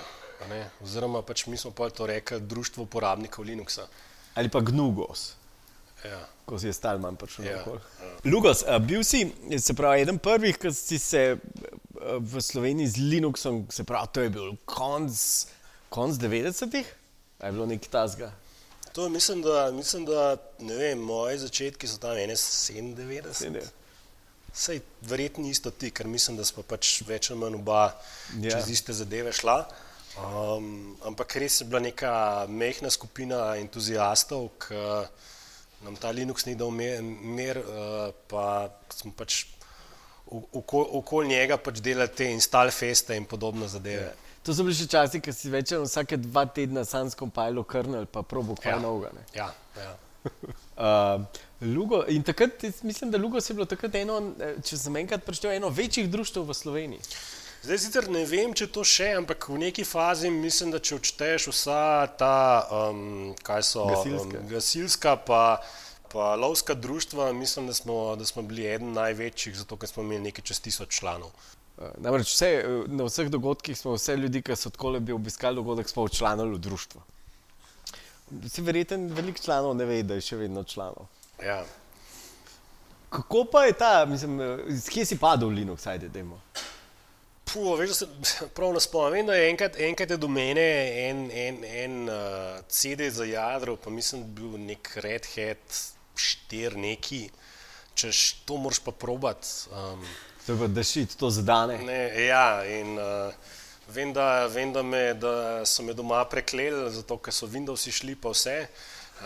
oziroma 0.83 1.21
pač 1.21 1.43
mi 1.45 1.57
smo 1.57 1.71
pa 1.75 1.89
to 1.89 2.07
rekli, 2.07 2.39
Društvo 2.39 2.87
uporabnikov 2.87 3.45
Linuxa. 3.45 3.83
Ali 4.35 4.49
pa 4.49 4.63
Gnugos. 4.63 5.33
Ja. 6.05 6.23
Ko 6.45 6.59
si 6.59 6.69
je 6.69 6.73
stal 6.73 6.99
manj 7.03 7.17
prišel. 7.19 7.45
Ja, 7.45 7.59
ja. 7.59 8.11
Lugos, 8.31 8.63
bil 8.87 9.03
si, 9.03 9.25
se 9.59 9.73
pravi, 9.75 10.05
eden 10.05 10.17
prvih, 10.23 10.55
ki 10.57 10.71
si 10.73 10.99
se 10.99 11.23
v 12.19 12.41
Sloveniji 12.41 12.87
z 12.87 12.97
Linuxom, 12.97 13.65
se 13.71 13.83
pravi, 13.83 14.07
to 14.13 14.21
je 14.21 14.29
bil 14.29 14.55
konc, 14.65 15.13
konc 15.89 16.15
90-ih, 16.15 16.87
je 17.43 17.51
bilo 17.51 17.65
nekaj 17.65 17.91
tasga. 17.91 18.31
To 18.93 19.09
mislim, 19.09 19.41
da, 19.41 19.71
mislim, 19.71 20.05
da 20.05 20.37
ne 20.59 20.75
vem, 20.75 20.99
moje 20.99 21.37
začetki 21.37 21.87
so 21.87 21.97
tam 21.97 22.17
97. 22.17 23.61
Sej 24.53 24.81
verjetno 25.01 25.47
isto 25.47 25.71
ti, 25.71 25.91
ker 25.91 26.07
mislim, 26.07 26.37
da 26.37 26.45
smo 26.45 26.63
pač 26.63 27.01
več 27.07 27.29
ali 27.29 27.39
manj 27.39 27.59
oba 27.59 27.83
ja. 28.41 28.55
čez 28.55 28.71
iste 28.73 28.93
zadeve 28.93 29.31
šla. 29.35 29.61
Um, 30.19 30.97
ampak 31.05 31.35
res 31.39 31.61
je 31.61 31.67
bila 31.69 31.79
neka 31.79 32.47
mehna 32.49 32.89
skupina 32.89 33.53
entuzijastov, 33.61 34.49
ki 34.65 34.81
nam 35.85 35.95
ta 36.01 36.11
Linux 36.11 36.47
ni 36.49 36.57
dal 36.59 36.73
mer, 36.75 37.03
mer 37.39 37.61
uh, 37.61 38.09
pa 38.27 38.67
smo 38.89 39.13
pač 39.15 39.45
okoli 40.29 41.27
njega 41.27 41.57
pač 41.57 41.81
delati 41.81 42.15
te 42.21 42.31
install 42.31 42.71
feste 42.71 43.17
in 43.17 43.25
podobne 43.25 43.67
zadeve. 43.67 44.11
Ja. 44.11 44.29
To 44.43 44.55
so 44.55 44.63
bili 44.63 44.77
še 44.77 44.87
časi, 44.89 45.19
ki 45.21 45.33
si 45.35 45.51
večer 45.51 45.81
vsake 45.83 46.17
dva 46.21 46.45
tedna 46.45 46.85
sam 46.87 47.09
skompajal 47.11 47.63
krnil, 47.67 48.05
pa 48.07 48.23
probo 48.23 48.55
kaj 48.55 48.77
ja. 48.77 48.79
novega. 48.79 49.25
Ja, 49.35 49.49
ja. 49.77 49.91
uh, 50.77 51.25
Lugo, 51.75 52.05
in 52.07 52.23
takrat, 52.23 52.63
mislim, 52.83 53.11
da 53.11 53.17
Lugo 53.17 53.37
je 53.37 53.53
bilo 53.53 53.67
takrat 53.67 53.95
eno, 53.99 54.21
če 54.63 54.77
sem 54.79 54.95
enkrat 55.01 55.25
prišel, 55.27 55.57
eno 55.57 55.69
večjih 55.69 56.07
društv 56.09 56.45
v 56.47 56.55
Sloveniji. 56.55 57.03
Zdaj 57.59 57.79
sicer 57.83 58.07
ne 58.07 58.21
vem, 58.23 58.53
če 58.55 58.69
to 58.71 58.85
še, 58.87 59.09
ampak 59.19 59.49
v 59.51 59.57
neki 59.65 59.83
fazi 59.83 60.31
mislim, 60.31 60.71
da 60.71 60.79
če 60.79 60.95
odšteješ 60.95 61.49
vsa 61.51 61.81
ta, 62.19 62.35
um, 62.71 63.33
kaj 63.43 63.65
so 63.67 63.83
gasilska, 63.89 64.39
um, 64.39 64.47
gasilska 64.53 65.15
pa 65.27 65.41
pa 66.11 66.35
lovska 66.35 66.73
društva, 66.73 67.33
mislim, 67.33 67.67
da 67.67 67.73
smo, 67.73 68.15
da 68.15 68.25
smo 68.25 68.41
bili 68.41 68.65
eden 68.67 68.93
največjih, 68.93 69.55
zato 69.57 69.77
ker 69.77 69.89
smo 69.89 70.03
imeli 70.03 70.21
nekaj 70.29 70.43
čez 70.43 70.61
tisoč 70.61 70.99
članov. 70.99 71.31
Eh, 71.79 71.91
namreč 71.97 72.33
vse, 72.33 72.47
eh, 72.47 72.83
na 72.87 73.03
vseh 73.07 73.29
dogodkih 73.29 73.77
smo 73.77 73.93
vse 73.95 74.15
ljudi, 74.15 74.41
ki 74.41 74.55
so 74.55 74.69
tako 74.69 74.89
lepi 74.97 75.11
obiskali 75.11 75.55
dogodek, 75.55 75.89
smo 75.89 76.05
včlanili 76.05 76.55
v 76.55 76.57
društvo. 76.57 77.01
Si 78.49 78.61
verjeten, 78.61 79.07
veliko 79.13 79.39
članov 79.39 79.75
ne 79.75 79.85
ve, 79.85 80.03
da 80.03 80.17
je 80.17 80.21
še 80.21 80.37
vedno 80.37 80.63
članov. 80.63 81.07
Ja. 81.45 81.63
Kako 83.09 83.45
pa 83.51 83.63
je 83.65 83.73
ta, 83.73 84.05
mislim, 84.05 84.37
kje 84.89 85.05
si 85.05 85.17
padel 85.17 85.49
v 85.49 85.61
Linux, 85.61 85.87
ajde, 85.87 86.09
dajmo? 86.13 86.41
Puh, 87.53 87.79
veš, 87.79 87.89
da 87.89 87.95
se 87.95 88.47
prav 88.55 88.73
ne 88.73 88.79
spomnim. 88.79 89.13
Vem, 89.13 89.25
da 89.25 89.37
je 89.37 89.47
enkrat, 89.49 89.79
enkrat 89.79 90.11
je 90.13 90.17
do 90.17 90.27
mene 90.27 90.67
en, 91.07 91.23
en, 91.31 91.63
en 91.63 91.95
uh, 92.09 92.59
CD 92.67 93.09
za 93.09 93.25
jadro, 93.25 93.75
pa 93.75 93.89
mislim, 93.89 94.21
da 94.21 94.27
je 94.27 94.33
bil 94.35 94.59
nek 94.67 94.91
Red 94.95 95.25
Hat 95.35 95.79
štir 96.19 96.75
neki, 96.77 97.27
češ 97.95 98.43
to 98.47 98.57
moraš 98.59 98.81
pa 98.83 98.91
probat. 98.91 99.47
Um, 99.71 100.03
to 100.45 100.53
je 100.53 100.59
pa 100.59 100.67
dešit, 100.67 101.15
to 101.19 101.31
zadane. 101.31 101.79
Ne, 101.85 102.01
ja, 102.25 102.61
in 102.65 102.97
uh, 102.99 103.33
vem, 103.93 104.13
da, 104.13 104.47
vem 104.47 104.73
da, 104.73 104.83
me, 104.83 105.13
da 105.13 105.65
so 105.65 105.83
me 105.83 105.93
doma 105.93 106.23
prekleli, 106.29 106.89
zato 106.93 107.19
ker 107.23 107.35
so 107.35 107.49
Windowsi 107.49 107.93
šli 107.95 108.15
pa 108.19 108.33
vse, 108.33 108.57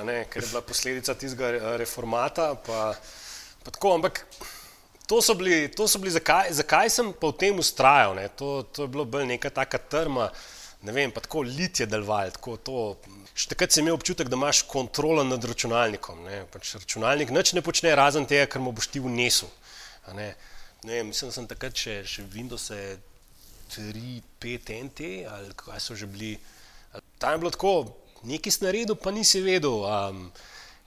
ne, 0.04 0.24
ker 0.30 0.44
je 0.44 0.50
bila 0.54 0.64
posledica 0.66 1.16
tistega 1.18 1.78
reformata. 1.80 2.54
Pa, 2.56 2.92
pa 3.64 3.72
tako, 3.72 3.98
ampak 4.00 4.26
to 5.08 5.22
so 5.22 5.36
bili, 5.38 5.68
to 5.72 5.88
so 5.88 6.00
bili 6.00 6.14
zakaj, 6.16 6.52
zakaj 6.64 6.90
sem 6.90 7.14
pa 7.14 7.30
v 7.30 7.40
tem 7.40 7.60
ustrajal, 7.60 8.18
to, 8.38 8.64
to 8.72 8.88
je 8.88 8.94
bilo 8.96 9.06
bolj 9.06 9.28
neka 9.30 9.52
taka 9.54 9.78
trma 9.78 10.32
ne 10.84 10.92
vem, 10.92 11.12
pa 11.12 11.24
tako 11.24 11.42
litje 11.48 11.88
delovali. 11.88 12.34
Še 13.34 13.50
takrat 13.54 13.74
sem 13.74 13.86
imel 13.86 13.96
občutek, 13.98 14.30
da 14.30 14.38
imaš 14.38 14.64
kontrolo 14.70 15.24
nad 15.26 15.44
računalnikom. 15.44 16.24
Ne? 16.28 16.44
Pač 16.54 16.76
računalnik 16.78 17.32
nič 17.34 17.54
ne 17.58 17.64
počne, 17.66 17.96
razen 17.98 18.28
tega, 18.30 18.46
kar 18.52 18.62
mu 18.62 18.76
boš 18.76 18.92
ti 18.94 19.02
vnesel. 19.04 19.50
Ne? 20.14 20.34
Ne, 20.84 21.00
mislim, 21.08 21.32
da 21.32 21.38
sem 21.38 21.48
takrat 21.48 21.80
še, 21.80 22.02
še 22.04 22.28
Windows 22.34 22.68
3, 23.74 24.22
5 24.44 24.74
NT 24.90 25.12
ali 25.32 25.54
kaj 25.58 25.80
so 25.80 25.96
že 25.96 26.10
bili. 26.12 26.36
Tam 27.18 27.38
je 27.38 27.42
bilo 27.42 27.54
tako, 27.56 27.74
nekaj 28.28 28.52
si 28.52 28.66
naredil, 28.66 29.00
pa 29.00 29.12
nisi 29.16 29.42
vedel, 29.42 29.88
um, 29.88 30.28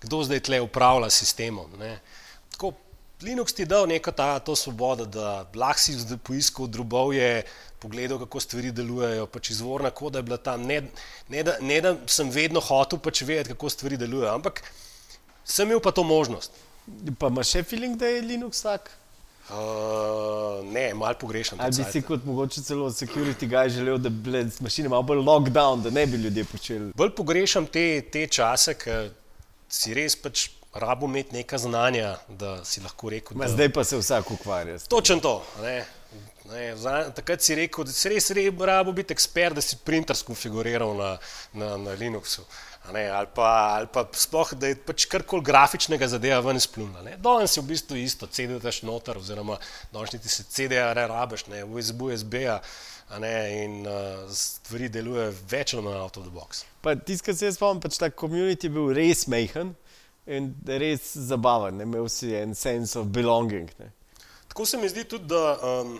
kdo 0.05 0.21
zdaj 0.29 0.45
tle 0.47 0.61
upravlja 0.61 1.09
sistemom. 1.11 1.73
Ne. 1.81 1.97
Tako, 2.53 2.75
Linux 3.25 3.57
ti 3.57 3.65
je 3.65 3.71
dal 3.73 3.89
neko 3.89 4.13
ta, 4.13 4.37
to 4.45 4.53
svobodo, 4.57 5.07
da 5.09 5.49
lahko 5.57 5.81
si 5.81 5.97
poiskal 6.21 6.69
drobovje, 6.69 7.47
pogledal, 7.87 8.18
kako 8.18 8.40
stvari 8.40 8.72
delujejo. 8.75 9.27
Pač 9.31 9.51
izvorna 9.55 9.90
koda 9.90 10.18
je 10.18 10.27
bila 10.27 10.37
tam. 10.37 10.66
Ne, 10.66 10.83
ne, 11.29 11.42
da, 11.46 11.57
ne 11.61 11.81
da 11.81 11.94
sem 12.11 12.31
vedno 12.31 12.61
hotel 12.61 12.99
pač 12.99 13.22
vedeti, 13.22 13.55
kako 13.55 13.70
stvari 13.70 13.96
delujejo, 13.96 14.35
ampak 14.35 14.62
sem 15.44 15.68
imel 15.68 15.81
pa 15.81 15.94
to 15.94 16.03
možnost. 16.03 16.51
Pa 17.18 17.31
imaš 17.31 17.55
še 17.55 17.62
feeling, 17.66 17.99
da 17.99 18.11
je 18.11 18.22
Linux 18.27 18.62
tak? 18.66 18.90
Uh, 19.46 20.64
ne, 20.75 20.88
malo 20.94 21.14
pogrešam. 21.20 21.61
Ali 21.62 21.79
bi 21.79 21.85
si 21.87 22.03
kot 22.03 22.25
mogoče 22.27 22.62
celo 22.66 22.88
security 22.90 23.46
guy 23.46 23.70
želel, 23.70 24.01
da 24.03 24.11
bi 24.11 24.42
mašine 24.61 24.90
malo 24.90 25.07
bolj 25.07 25.22
lockdown, 25.22 25.85
da 25.87 25.90
ne 25.94 26.07
bi 26.07 26.18
ljudje 26.18 26.44
počeli? 26.51 26.90
Bolj 26.99 27.12
pogrešam 27.14 27.66
te, 27.70 28.03
te 28.11 28.27
čase, 28.27 28.75
ker 28.75 29.12
si 29.70 29.94
res 29.94 30.18
pač 30.18 30.49
rabo 30.75 31.07
imeti 31.07 31.38
neka 31.38 31.59
znanja, 31.62 32.16
da 32.29 32.59
si 32.64 32.83
lahko 32.83 33.12
rekel. 33.14 33.38
Da... 33.38 33.49
Zdaj 33.55 33.70
pa 33.72 33.85
se 33.87 34.01
vsak 34.03 34.31
ukvarja. 34.35 34.79
Točno 34.90 35.22
to. 35.22 35.37
Ne. 35.62 35.85
Ne, 36.47 36.62
takrat 37.16 37.42
si 37.42 37.57
rekel, 37.59 37.85
da 37.88 37.92
si 37.92 38.11
res 38.12 38.31
rabo 38.31 38.92
biti 38.95 39.14
ekspert, 39.14 39.57
da 39.59 39.62
si 39.64 39.79
printer 39.83 40.16
skonfiguriral 40.16 40.95
na, 40.95 41.11
na, 41.53 41.77
na 41.77 41.95
Linuxu. 41.99 42.45
Ne, 42.92 43.09
ali, 43.11 43.27
pa, 43.35 43.49
ali 43.77 43.88
pa 43.92 44.05
sploh, 44.14 44.53
da 44.55 44.71
je 44.71 44.77
pač 44.79 45.09
karkoli 45.11 45.42
grafičnega 45.42 46.07
zadeva 46.09 46.38
ven 46.47 46.61
izplunila. 46.61 47.16
Danes 47.19 47.57
je 47.57 47.62
v 47.62 47.73
bistvu 47.73 47.99
isto, 47.99 48.29
CD-daš 48.31 48.85
noter, 48.87 49.19
oziroma 49.19 49.59
danes 49.95 50.14
ti 50.14 50.31
se 50.31 50.47
CD-ja 50.47 50.92
ne 50.95 51.07
rabiš, 51.11 51.49
ne, 51.51 51.64
USB, 51.64 52.07
USB-ja. 52.12 52.61
In 53.16 53.85
uh, 53.87 54.27
stvari 54.35 54.88
delujejo 54.90 55.35
več 55.51 55.75
manj 55.79 55.99
out 55.99 56.16
of 56.19 56.27
the 56.27 56.33
box. 56.35 56.64
Ki 56.83 57.19
se 57.19 57.47
jaz 57.47 57.59
spomnim, 57.59 57.83
pač 57.83 57.99
ta 58.03 58.11
komunit 58.11 58.66
je 58.66 58.71
bil 58.75 58.90
res 58.95 59.27
mehen 59.31 59.77
in 60.27 60.51
res 60.66 61.12
zabaven, 61.29 61.79
ne? 61.79 61.87
imel 61.87 62.11
si 62.11 62.35
en 62.35 62.55
sense 62.59 62.99
of 62.99 63.12
belonging. 63.14 63.71
Ne? 63.79 63.92
Tako 64.57 64.66
se 64.66 64.79
mi 64.81 64.88
zdi 64.88 65.03
tudi, 65.05 65.27
da 65.29 65.59
um, 65.61 65.99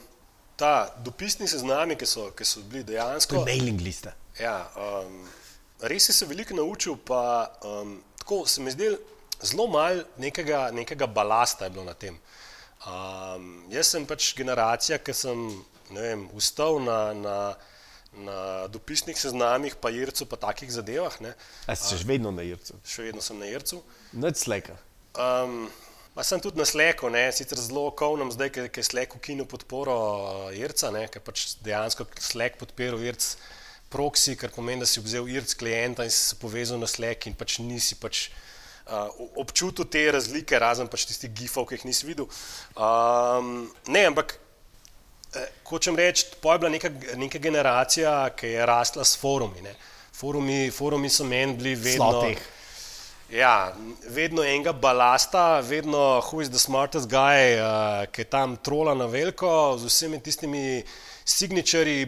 ta 0.57 0.89
dopisni 1.05 1.45
seznami, 1.49 1.93
ki 2.01 2.07
so, 2.09 2.31
ki 2.33 2.45
so 2.49 2.63
bili 2.65 2.87
dejansko. 2.89 3.43
Mailing 3.45 3.83
liste. 3.85 4.15
Ja, 4.41 4.55
um, 4.81 5.27
res 5.85 6.07
si 6.09 6.15
se 6.17 6.25
veliko 6.25 6.57
naučil, 6.57 6.97
pa 6.97 7.51
um, 7.61 7.99
tako 8.17 8.47
se 8.49 8.65
mi 8.65 8.73
zdi, 8.73 8.89
zelo 9.45 9.67
malo 9.69 10.07
nekega, 10.17 10.71
nekega 10.73 11.05
balasta 11.05 11.69
je 11.69 11.75
bilo 11.77 11.85
na 11.85 11.93
tem. 11.93 12.17
Um, 12.89 13.67
jaz 13.69 13.93
sem 13.93 14.09
pač 14.09 14.33
generacija, 14.39 15.03
ki 15.05 15.13
sem 15.13 15.47
ustal 16.33 16.81
na, 16.81 17.01
na, 17.13 17.39
na 18.17 18.41
dopisnih 18.73 19.21
seznamih, 19.21 19.77
pa 19.77 19.93
jircu, 19.93 20.25
pa 20.33 20.41
takih 20.49 20.73
zadevah. 20.73 21.21
A 21.69 21.77
si 21.77 21.93
še 21.93 22.09
vedno 22.09 22.33
na 22.33 22.49
jircu? 22.49 22.81
Še 22.89 23.11
vedno 23.11 23.21
sem 23.21 23.37
na 23.37 23.53
jircu. 23.53 23.85
Noč 24.17 24.47
sleka. 24.49 24.81
Um, 25.13 25.67
Ma 26.17 26.25
sem 26.25 26.41
tudi 26.41 26.57
na 26.57 26.65
sleku, 26.65 27.11
ne? 27.13 27.27
sicer 27.37 27.61
zelo 27.61 27.91
kovnem 27.93 28.33
zdaj, 28.33 28.49
ker 28.55 28.71
je 28.73 28.85
slek 28.89 29.19
ukinil 29.19 29.45
podporo 29.45 29.97
uh, 30.49 30.57
Irca, 30.57 30.89
ker 31.13 31.21
pač 31.21 31.59
dejansko 31.61 32.09
slek 32.25 32.57
podpira 32.57 32.97
Irc 33.05 33.37
proksi, 33.89 34.37
kar 34.37 34.51
pomeni, 34.51 34.83
da 34.83 34.89
si 34.89 35.01
vzel 35.01 35.29
IRC 35.31 35.57
klienta 35.59 36.05
in 36.05 36.11
si 36.11 36.33
se 36.33 36.39
povezal 36.41 36.81
na 36.81 36.89
Slack 36.91 37.29
in 37.29 37.37
pač 37.39 37.59
nisi 37.63 37.99
pač, 38.01 38.27
uh, 38.91 39.13
občutil 39.39 39.87
te 39.91 40.07
razlike, 40.17 40.59
razen 40.59 40.91
pač 40.91 41.07
tistih 41.11 41.31
gifov, 41.31 41.69
ki 41.69 41.79
jih 41.79 41.87
nisi 41.89 42.09
videl. 42.09 42.27
Um, 42.75 43.69
ne, 43.93 44.07
ampak 44.11 44.37
eh, 45.37 45.47
hočem 45.71 45.99
reči, 45.99 46.27
to 46.35 46.53
je 46.53 46.63
bila 46.63 46.73
neka, 46.73 46.91
neka 47.21 47.43
generacija, 47.43 48.19
ki 48.37 48.57
je 48.57 48.67
rasla 48.67 49.07
s 49.07 49.19
forumi. 49.21 49.63
Ne. 49.63 49.77
Forumi, 50.17 50.71
forumi 50.75 51.13
so 51.13 51.27
meni 51.29 51.55
bili 51.59 51.75
vedno. 51.77 52.11
Slotih. 52.11 52.45
Ja, 53.31 53.75
vedno 54.09 54.45
enega 54.47 54.71
balasta, 54.73 55.61
vedno 55.61 56.21
who 56.21 56.41
is 56.41 56.49
the 56.49 56.59
smartest 56.59 57.11
guy, 57.11 57.59
uh, 57.59 58.07
ki 58.07 58.23
je 58.23 58.31
tam 58.31 58.55
trola 58.57 58.95
na 58.95 59.07
veliko, 59.11 59.75
z 59.79 59.91
vsemi 59.91 60.21
tistimi 60.23 60.85
signaturji, 61.27 62.07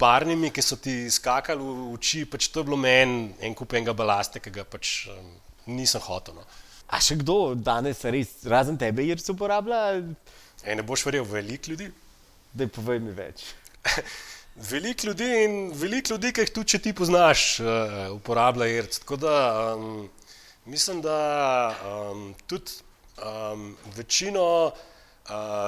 barnimi, 0.00 0.48
ki 0.50 0.64
so 0.64 0.78
ti 0.80 1.10
skakali 1.12 1.60
v 1.60 1.92
oči, 1.92 2.24
pač 2.24 2.48
to 2.48 2.62
je 2.62 2.70
bilo 2.70 2.80
meni 2.80 3.34
en 3.44 3.52
kup 3.52 3.76
enega 3.76 3.92
balasta, 3.92 4.40
ki 4.40 4.54
ga 4.54 4.64
pač 4.64 5.10
um, 5.12 5.34
nisem 5.76 6.00
hotel. 6.00 6.40
No. 6.40 6.48
A 6.88 6.96
še 6.96 7.18
kdo 7.20 7.52
danes 7.52 8.00
res, 8.08 8.32
razen 8.48 8.80
tebe, 8.80 9.04
jer 9.04 9.20
se 9.20 9.36
uporablja? 9.36 10.00
E, 10.64 10.72
ne 10.72 10.82
boš 10.86 11.04
verjel, 11.04 11.28
veliko 11.28 11.74
ljudi. 11.74 11.92
Da, 12.56 12.72
povej 12.72 13.04
mi 13.04 13.12
več. 13.12 13.50
veliko 14.72 15.12
ljudi 15.12 15.28
in 15.44 15.62
veliko 15.76 16.16
ljudi, 16.16 16.32
ki 16.32 16.48
jih 16.48 16.56
tudi 16.56 16.72
če 16.72 16.84
ti 16.88 16.96
poznaš, 16.96 17.48
uh, 17.60 18.12
uporablja 18.16 18.72
IRC. 18.78 19.02
Tako 19.04 19.20
da 19.28 19.38
um, 19.76 20.06
mislim, 20.66 21.02
da 21.02 21.74
um, 22.12 22.34
tudi 22.46 22.72
um, 23.18 23.76
večino. 23.96 24.66
Uh, 24.66 24.74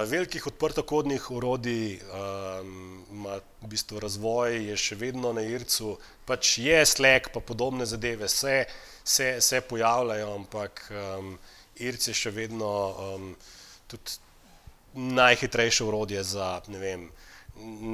velikih 0.05 0.47
odprtokodnih 0.47 1.31
orodij 1.31 1.97
um, 1.97 3.05
ima 3.11 3.39
v 3.63 3.69
bistvu 3.73 4.01
razvoj, 4.01 4.53
je 4.69 4.77
še 4.77 4.99
vedno 5.01 5.31
na 5.33 5.41
IRC-u, 5.41 5.95
pač 6.29 6.59
je 6.61 6.83
slek, 6.85 7.31
pa 7.33 7.41
podobne 7.41 7.87
zadeve 7.89 8.29
se, 8.29 8.67
se, 9.05 9.41
se 9.41 9.61
pojavljajo, 9.65 10.35
ampak 10.35 10.85
um, 10.93 11.39
IRC 11.81 12.09
je 12.13 12.19
še 12.21 12.35
vedno 12.37 12.69
um, 12.93 13.33
tudi 13.89 14.21
najhitrejše 14.97 15.85
orodje 15.85 16.23
za 16.25 16.61
ne 16.69 16.79
vem, 16.79 17.09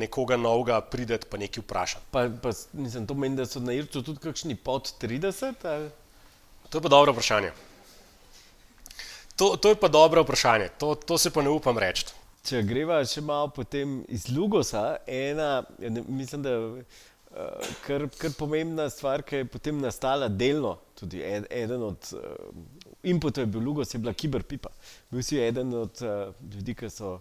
nekoga 0.03 0.37
novega 0.37 0.81
prideti 0.83 1.31
pa 1.31 1.39
nekaj 1.39 1.63
vprašati. 1.63 2.11
Pa, 2.11 2.27
pa 2.43 2.51
nisem 2.75 3.07
to 3.07 3.15
menil, 3.15 3.45
da 3.45 3.47
so 3.47 3.63
na 3.63 3.79
IRC-u 3.79 4.03
tudi 4.03 4.23
kakšni 4.23 4.59
pod 4.59 4.91
30? 5.03 5.63
Ali? 5.63 5.91
To 6.73 6.79
je 6.79 6.83
pa 6.83 6.89
dobro 6.89 7.13
vprašanje. 7.13 7.51
To, 9.37 9.57
to 9.57 9.69
je 9.69 9.77
pa 9.77 9.89
dobro 9.89 10.23
vprašanje, 10.23 10.69
to, 10.79 10.95
to 10.95 11.19
se 11.19 11.31
pa 11.31 11.43
ne 11.43 11.51
upam 11.51 11.79
reči. 11.79 12.07
Če 12.49 12.63
greva 12.65 13.03
še 13.07 13.21
malo 13.21 13.51
potem 13.53 14.01
iz 14.09 14.25
Lugosa, 14.33 14.97
ena, 15.07 15.63
mislim, 16.09 16.43
da 16.43 16.55
uh, 16.57 17.69
kar, 17.85 18.07
kar 18.17 18.33
pomembna 18.39 18.89
stvar, 18.91 19.23
ki 19.23 19.43
je 19.43 19.51
potem 19.53 19.85
nastala 19.85 20.31
delno, 20.33 20.79
tudi 20.99 21.21
ed, 21.23 21.47
eden 21.53 21.85
od 21.91 22.09
uh, 22.17 22.25
inputov 23.05 23.45
je 23.45 23.53
bil 23.53 23.69
Lugos, 23.69 23.93
je 23.93 24.01
bila 24.01 24.17
Kiberpipa. 24.17 24.73
Bil 25.13 25.23
si 25.23 25.39
eden 25.45 25.77
od 25.77 26.03
uh, 26.03 26.33
ljudi, 26.57 26.75
ki 26.75 26.91
so 26.91 27.19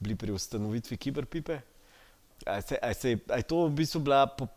bili 0.00 0.16
pri 0.16 0.32
ustanovitvi 0.32 0.96
Kiberpipe. 0.96 1.60
A, 2.46 2.60
se, 2.62 2.80
a, 2.80 2.94
se, 2.96 3.18
a 3.28 3.38
je 3.40 3.48
to 3.52 3.66
v 3.68 3.76
bistvu 3.84 4.02
bila, 4.08 4.24
po, 4.26 4.48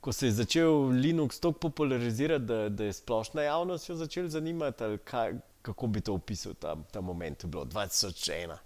ko 0.00 0.12
se 0.12 0.26
je 0.26 0.32
začel 0.32 0.88
Linux 0.88 1.40
tako 1.40 1.58
popularizirati, 1.58 2.44
da, 2.44 2.68
da 2.68 2.84
je 2.84 2.92
splošna 2.92 3.42
javnost 3.42 3.88
jo 3.88 3.96
začela 3.96 4.28
zanimati? 4.28 4.84
Kaj, 5.04 5.32
kako 5.62 5.86
bi 5.86 6.00
to 6.00 6.14
opisal, 6.14 6.54
ta, 6.54 6.76
ta 6.90 7.00
moment, 7.00 7.44
bilo 7.44 7.64
2001? 7.64 8.56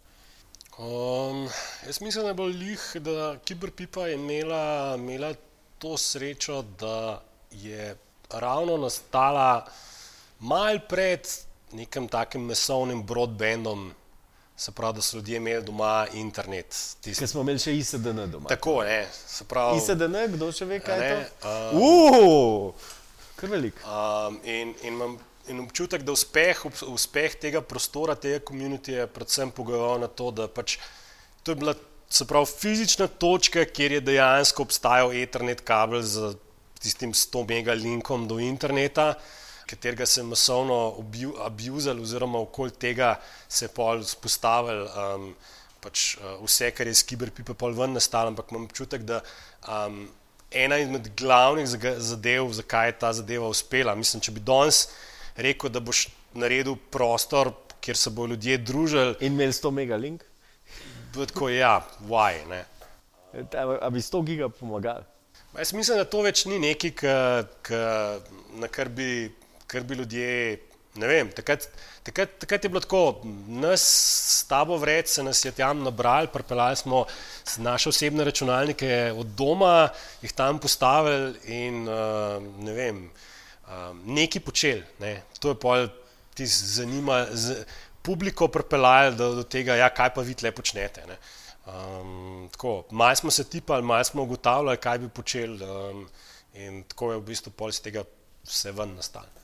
Um, 0.78 1.48
jaz 1.86 2.00
mislim, 2.00 2.22
da 2.22 2.28
je 2.28 2.34
bilo 2.34 2.48
lih, 2.48 2.96
da 3.00 3.36
Kiberpipa 3.44 4.06
je 4.06 4.14
imela, 4.14 4.94
imela 4.98 5.34
to 5.78 5.96
srečo, 5.98 6.62
da 6.62 7.22
je 7.50 7.96
ravno 8.30 8.76
nastala 8.76 9.66
mal 10.40 10.78
pred 10.88 11.28
nekim 11.72 12.08
takim 12.08 12.44
mesovnim 12.44 13.02
broadbandom. 13.02 13.92
Se 14.62 14.70
pravi, 14.70 15.00
da 15.00 15.02
so 15.02 15.16
ljudje 15.16 15.40
imeli 15.40 15.64
doma 15.66 16.06
internet. 16.14 16.76
Ker 17.02 17.28
smo 17.28 17.42
imeli 17.42 17.58
še 17.58 17.74
ISDN 17.74 18.28
doma. 18.30 18.46
Tako, 18.52 18.76
ne. 18.86 19.00
Pravi, 19.50 19.80
ISDN, 19.80 20.18
kdo 20.36 20.52
še 20.54 20.68
ve, 20.70 20.78
kaj 20.84 21.00
ne, 21.00 21.08
je 21.08 21.16
to? 21.42 21.54
Um, 21.74 21.82
uh, 21.82 22.90
kar 23.40 23.50
velik. 23.50 23.82
Um, 23.82 24.38
in, 24.46 24.74
in 24.86 24.94
imam 24.94 25.18
in 25.50 25.58
občutek, 25.64 26.04
da 26.06 26.14
uspeh, 26.14 26.60
uspeh 26.86 27.34
tega 27.42 27.62
prostora, 27.66 28.14
tega 28.14 28.38
komunitija 28.46 29.02
je 29.02 29.10
predvsem 29.10 29.50
pogojeval 29.50 30.04
na 30.04 30.06
to, 30.06 30.30
da 30.30 30.46
pač 30.46 30.76
to 31.42 31.50
je 31.50 31.58
bila 31.58 31.74
se 32.12 32.26
pravi 32.28 32.46
fizična 32.46 33.06
točka, 33.06 33.64
kjer 33.64 33.92
je 33.92 34.00
dejansko 34.00 34.62
obstajal 34.62 35.14
Ethernet 35.16 35.62
kabel 35.64 36.02
z 36.02 36.34
tistim 36.78 37.14
100 37.16 37.46
megalinkom 37.48 38.28
do 38.28 38.38
interneta, 38.38 39.14
katerega 39.72 40.06
se 40.06 40.22
masovno 40.22 40.78
abuzal 41.46 42.00
oziroma 42.00 42.40
okoli 42.44 42.70
tega 42.86 43.14
se 43.48 43.66
je 43.66 43.74
pol 43.74 44.04
spostavil 44.06 44.84
um, 44.86 45.28
pač, 45.82 46.16
uh, 46.20 46.38
vse, 46.44 46.70
kar 46.76 46.86
je 46.86 46.94
iz 46.94 47.02
kiberpipa 47.06 47.56
pol 47.58 47.74
ven 47.74 47.96
nastalo, 47.96 48.30
ampak 48.30 48.52
imam 48.52 48.68
občutek, 48.68 49.02
da 49.08 49.18
um, 49.66 50.04
ena 50.54 50.78
izmed 50.78 51.08
glavnih 51.18 51.66
zadev, 51.98 52.52
zakaj 52.54 52.88
je 52.88 52.98
ta 53.00 53.12
zadeva 53.18 53.48
uspela, 53.50 53.94
mislim, 53.98 54.22
če 54.22 54.36
bi 54.36 54.44
danes 54.46 54.84
rekel, 55.36 55.72
da 55.72 55.80
boš 55.80 56.06
naredil 56.38 56.76
prostor, 56.92 57.52
kjer 57.82 57.98
se 57.98 58.10
bodo 58.14 58.36
ljudje 58.36 58.58
družili. 58.62 59.16
In 59.20 59.34
imeli 59.34 59.52
100 59.52 59.70
megalink? 59.74 60.22
Tako 61.16 61.48
je, 61.48 61.58
ja, 61.58 61.80
why. 62.08 62.62
A 63.58 63.90
bi 63.90 64.00
100 64.00 64.22
giga 64.24 64.48
pomagali? 64.48 65.04
Jaz 65.58 65.72
mislim, 65.76 65.98
da 65.98 66.04
to 66.08 66.22
več 66.24 66.46
ni 66.48 66.58
nekaj, 66.62 66.92
k, 66.96 67.14
k, 67.66 67.80
na 68.60 68.68
kar 68.72 68.88
bi, 68.88 69.28
kar 69.72 69.88
bi 69.88 69.98
ljudje 70.00 70.58
ne 70.94 71.08
vem, 71.08 71.30
takrat, 71.32 71.64
takrat, 72.04 72.34
takrat 72.42 72.64
je 72.64 72.68
bilo 72.68 72.80
tako, 72.84 73.22
nas 73.48 73.82
s 73.82 74.44
tabo 74.48 74.76
vred 74.76 75.08
se 75.08 75.22
nas 75.22 75.44
je 75.44 75.52
tam 75.56 75.82
nabrali, 75.82 76.28
pripeljali 76.28 76.76
smo 76.76 77.04
naše 77.56 77.88
osebne 77.88 78.24
računalnike 78.24 79.12
od 79.16 79.26
doma, 79.26 79.88
jih 80.22 80.32
tam 80.32 80.58
postavili 80.58 81.38
in 81.44 81.88
uh, 81.88 82.42
ne 82.64 82.72
vem, 82.72 83.04
uh, 83.64 83.96
nekaj 84.04 84.44
počeli. 84.44 84.84
Ne. 85.00 85.22
To 85.40 85.54
je 85.54 85.60
pa 85.60 85.86
ti 86.34 86.46
zanima, 86.46 87.26
z, 87.30 87.64
publiko 88.02 88.48
pripeljali 88.48 89.16
do, 89.16 89.34
do 89.34 89.42
tega, 89.42 89.76
ja, 89.80 89.88
kaj 89.88 90.14
pa 90.14 90.20
vi 90.20 90.34
tle 90.34 90.52
počnete. 90.52 91.04
Um, 91.66 92.48
tako, 92.52 92.82
malo 92.90 93.16
smo 93.16 93.30
se 93.30 93.48
tipali, 93.48 93.82
malo 93.82 94.04
smo 94.04 94.22
ugotavljali, 94.22 94.76
kaj 94.76 94.98
bi 94.98 95.08
počeli 95.08 95.64
um, 95.64 96.08
in 96.54 96.82
tako 96.84 97.12
je 97.12 97.18
v 97.18 97.30
bistvu 97.32 97.52
pol 97.56 97.72
iz 97.72 97.80
tega 97.80 98.04
vse 98.44 98.72
ven 98.76 98.98
nastalo. 98.98 99.41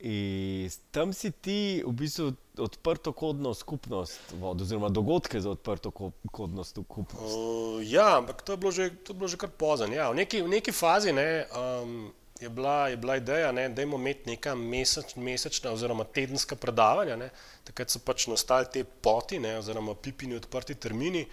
In 0.00 0.70
tam 0.94 1.10
si 1.12 1.32
ti 1.34 1.82
v 1.82 1.90
bistvu 1.90 2.30
odprto 2.58 3.10
kodno 3.12 3.50
skupnost, 3.54 4.30
vod, 4.38 4.60
oziroma 4.62 4.88
dogodke 4.88 5.40
za 5.40 5.50
odprto 5.50 5.90
kodno 6.30 6.64
skupnost. 6.64 7.34
Uh, 7.34 7.82
ja, 7.82 8.18
ampak 8.18 8.42
to 8.42 8.54
je 8.54 8.56
bilo 8.56 8.70
že, 8.70 8.90
to 9.02 9.10
je 9.12 9.18
bilo 9.18 9.28
že 9.28 9.36
kar 9.36 9.50
pozno. 9.50 9.90
Ja. 9.90 10.10
V, 10.14 10.22
v 10.22 10.48
neki 10.54 10.70
fazi 10.70 11.10
ne, 11.10 11.50
um, 11.50 12.14
je, 12.38 12.46
bila, 12.46 12.88
je 12.88 12.96
bila 12.96 13.18
ideja, 13.18 13.50
da 13.52 13.82
imamo 13.82 13.98
neka 14.26 14.54
meseč, 14.54 15.16
mesečna 15.18 15.74
oziroma 15.74 16.06
tedenska 16.06 16.54
predavanja. 16.54 17.18
Ne. 17.18 17.30
Takrat 17.66 17.90
so 17.90 17.98
pač 17.98 18.30
nastali 18.30 18.70
te 18.70 18.86
poti, 18.86 19.42
ne, 19.42 19.58
oziroma 19.58 19.98
pipini 19.98 20.38
odprti 20.38 20.78
termini, 20.78 21.26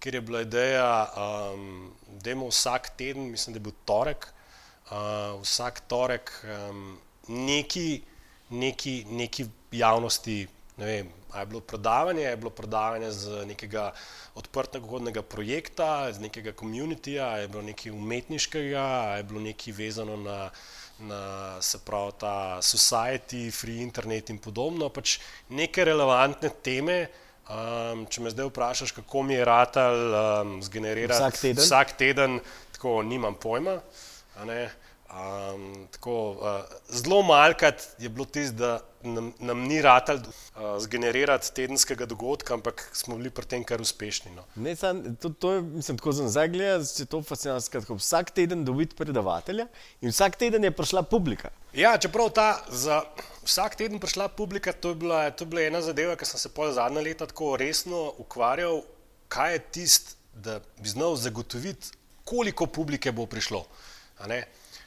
ker 0.00 0.16
je 0.16 0.24
bila 0.24 0.40
ideja, 0.40 0.88
um, 1.12 1.92
da 2.16 2.32
imamo 2.32 2.48
vsak 2.48 2.96
teden, 2.96 3.28
mislim, 3.28 3.52
da 3.52 3.60
je 3.60 3.68
bil 3.68 3.76
torek, 3.84 4.32
uh, 4.88 5.36
vsak 5.44 5.84
torek. 5.84 6.32
Um, 6.48 6.96
neki, 7.28 8.02
neki, 8.50 9.04
neki 9.10 9.46
javnosti. 9.72 10.46
Ne 10.76 10.86
vem, 10.86 11.12
je 11.40 11.46
bilo 11.46 11.60
predavanje, 11.60 12.22
je 12.22 12.36
bilo 12.36 12.50
predavanje 12.50 13.10
z 13.12 13.44
nekega 13.46 13.92
odprtega 14.34 14.86
godnega 14.86 15.22
projekta, 15.22 16.12
z 16.12 16.20
nekega 16.20 16.52
komunitija, 16.52 17.26
je 17.38 17.48
bilo 17.48 17.62
nekaj 17.62 17.92
umetniškega, 17.92 19.16
je 19.16 19.22
bilo 19.22 19.40
nekaj 19.40 19.72
vezano 19.72 20.16
na, 20.16 20.50
na 20.98 21.62
se 21.62 21.78
pravi, 21.84 22.12
ta 22.20 22.58
society, 22.62 23.50
free 23.52 23.82
internet 23.82 24.30
in 24.30 24.38
podobno. 24.38 24.88
Pač 24.88 25.18
neke 25.48 25.84
relevantne 25.84 26.50
teme. 26.62 27.06
Um, 27.46 28.08
če 28.10 28.24
me 28.24 28.30
zdaj 28.32 28.48
vprašaš, 28.48 28.90
kako 28.90 29.20
mi 29.22 29.36
je 29.36 29.44
ratal 29.46 29.94
um, 29.94 30.56
zgenerirati 30.66 31.14
vsak 31.14 31.36
teden, 31.38 31.62
vsak 31.62 31.92
teden 31.94 32.40
tako 32.74 33.02
nimam 33.06 33.36
pojma. 33.38 33.76
Um, 35.06 35.86
tako, 35.90 36.30
uh, 36.30 36.64
zelo 36.90 37.22
malkrat 37.22 37.82
je 37.98 38.08
bilo 38.08 38.24
tisto, 38.24 38.56
da 38.56 38.80
nam, 39.02 39.32
nam 39.38 39.60
ni 39.62 39.78
ratelj 39.82 40.18
uh, 40.18 40.64
zgenerirati 40.82 41.52
tedenskega 41.54 42.08
dogodka, 42.10 42.54
ampak 42.54 42.82
smo 42.92 43.14
bili 43.16 43.30
pri 43.30 43.46
tem 43.46 43.64
kar 43.64 43.80
uspešni. 43.80 44.32
No. 44.34 44.42
Ne, 44.56 44.74
sam, 44.76 45.04
to, 45.22 45.30
to 45.30 45.52
je, 45.52 45.62
mislim, 45.62 45.98
tako 45.98 46.12
za 46.12 46.26
nazaj 46.26 46.48
gledati, 46.48 46.90
da 46.96 47.02
je 47.02 47.06
to 47.06 47.22
fascinantno. 47.22 47.96
Vsak 47.96 48.34
teden 48.34 48.64
dobiti 48.64 48.96
predavatelja 48.96 49.68
in 50.00 50.10
vsak 50.10 50.36
teden 50.42 50.64
je 50.64 50.74
prišla 50.74 51.02
publika. 51.02 51.54
Ja, 51.72 51.94
čeprav 51.98 52.34
ta 52.34 52.50
za 52.68 53.04
vsak 53.44 53.78
teden 53.78 54.02
prišla 54.02 54.28
publika, 54.28 54.72
to 54.72 54.88
je 54.88 54.94
bila, 55.06 55.30
to 55.30 55.46
je 55.46 55.54
bila 55.54 55.68
ena 55.70 55.86
zadeva, 55.86 56.16
ki 56.18 56.26
sem 56.26 56.42
se 56.42 56.50
pol 56.50 56.74
zadnja 56.74 57.00
leta 57.00 57.30
tako 57.30 57.54
resno 57.56 58.08
ukvarjal, 58.18 58.82
kaj 59.28 59.52
je 59.52 59.66
tisto, 59.70 60.18
da 60.34 60.58
bi 60.82 60.88
znal 60.88 61.14
zagotoviti, 61.16 61.94
koliko 62.24 62.66
publike 62.66 63.12
bo 63.12 63.24
prišlo 63.26 63.64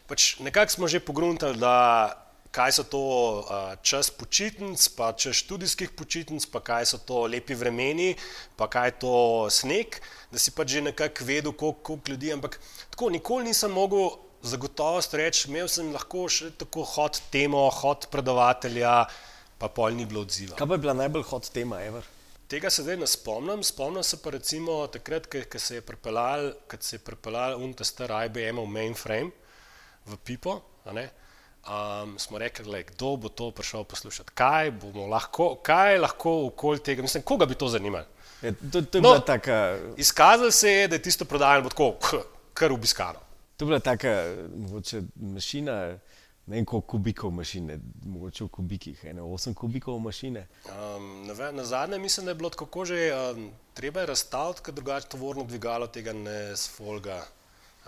pač 0.10 0.40
nekako 0.42 0.72
smo 0.74 0.88
že 0.90 1.00
pogruntali, 1.00 1.58
da 1.62 2.18
kaj 2.50 2.82
so 2.82 2.84
to 2.84 3.02
uh, 3.46 3.78
čas 3.86 4.10
počitnic, 4.10 4.82
pa 4.98 5.14
čas 5.14 5.38
študijskih 5.46 5.94
počitnic, 5.94 6.46
pa 6.50 6.60
kaj 6.66 6.90
so 6.90 6.98
to 6.98 7.30
lepi 7.30 7.54
vremeni, 7.54 8.16
pa 8.58 8.66
kaj 8.66 8.90
je 8.90 8.96
to 9.06 9.14
sneg, 9.54 10.02
da 10.34 10.42
si 10.42 10.50
pač 10.52 10.74
že 10.74 10.82
nekako 10.90 11.26
vedel, 11.26 11.54
koliko, 11.54 11.82
koliko 11.86 12.12
ljudi. 12.12 12.34
Ampak 12.34 12.58
tako 12.90 13.14
nikoli 13.14 13.54
nisem 13.54 13.72
mogel 13.72 14.18
zagotovost 14.42 15.14
reči, 15.14 15.50
imel 15.50 15.70
sem 15.70 15.92
lahko 15.94 16.26
še 16.26 16.56
tako 16.58 16.88
hod 16.90 17.22
temo, 17.30 17.68
hod 17.70 18.10
predavatelja, 18.10 19.06
pa 19.60 19.68
pol 19.70 19.94
ni 19.94 20.08
bilo 20.10 20.26
odziva. 20.26 20.58
Kaj 20.58 20.66
pa 20.66 20.80
je 20.80 20.84
bila 20.88 20.96
najbolj 20.98 21.28
hod 21.30 21.52
tema, 21.54 21.84
Ever? 21.86 22.08
Tega 22.50 22.72
se 22.74 22.82
zdaj 22.82 22.98
ne 22.98 23.06
spomnim, 23.06 23.62
spomnim 23.62 24.02
se 24.02 24.18
pa 24.18 24.34
recimo 24.34 24.82
takrat, 24.90 25.28
ko 25.30 25.60
se 25.62 25.78
je 25.78 25.86
pripeljal, 25.86 26.56
ko 26.66 26.80
se 26.82 26.98
je 26.98 27.04
pripeljal 27.06 27.60
UNTSTR 27.62 28.16
IBM 28.26 28.64
v 28.64 28.74
mainframe 28.74 29.49
v 30.06 30.18
Pipo. 30.18 30.62
Um, 31.70 32.16
smo 32.20 32.38
rekli, 32.38 32.66
le, 32.72 32.84
kdo 32.84 33.16
bo 33.18 33.30
to 33.30 33.52
prišel 33.52 33.84
poslušati, 33.84 34.32
kaj 34.34 34.72
bomo 34.72 35.06
lahko, 35.08 35.56
kaj 35.64 36.00
lahko 36.00 36.46
okoli 36.48 36.80
tega, 36.80 37.02
mislim, 37.02 37.24
koga 37.24 37.46
bi 37.46 37.56
to 37.56 37.68
zanimalo. 37.68 38.06
Je, 38.42 38.54
to, 38.72 38.82
to 38.82 38.98
je 38.98 39.02
no, 39.02 39.20
taka... 39.20 39.78
Izkazalo 39.98 40.52
se 40.52 40.72
je, 40.72 40.88
da 40.88 40.96
je 40.96 41.02
tisto 41.02 41.26
prodajanje 41.26 41.70
tako, 41.70 41.94
kar 42.54 42.72
obiskano. 42.72 43.20
To 43.58 43.66
je 43.66 43.68
bila 43.68 43.80
taka 43.80 44.36
mogoče, 44.56 45.02
mašina, 45.16 45.74
ne 46.48 46.56
vem 46.56 46.66
koliko 46.66 46.88
kubikov 46.88 47.32
mašine, 47.32 47.80
mogoče 48.06 48.44
v 48.44 48.48
kubikih, 48.48 49.04
ene, 49.06 49.22
8 49.22 49.54
kubikov 49.54 50.00
mašine. 50.00 50.48
Um, 50.66 51.28
na, 51.28 51.52
na 51.52 51.64
zadnje 51.64 52.00
mislim, 52.00 52.26
da 52.26 52.32
je 52.32 52.36
bilo 52.36 52.50
tako, 52.50 52.86
že 52.86 53.12
um, 53.14 53.52
treba 53.74 54.00
je 54.00 54.06
razstaviti, 54.06 54.62
ker 54.64 54.74
drugače 54.74 55.08
tovorno 55.08 55.44
dvigalo 55.44 55.88
tega 55.88 56.14
ne 56.14 56.56
sfolga. 56.58 57.20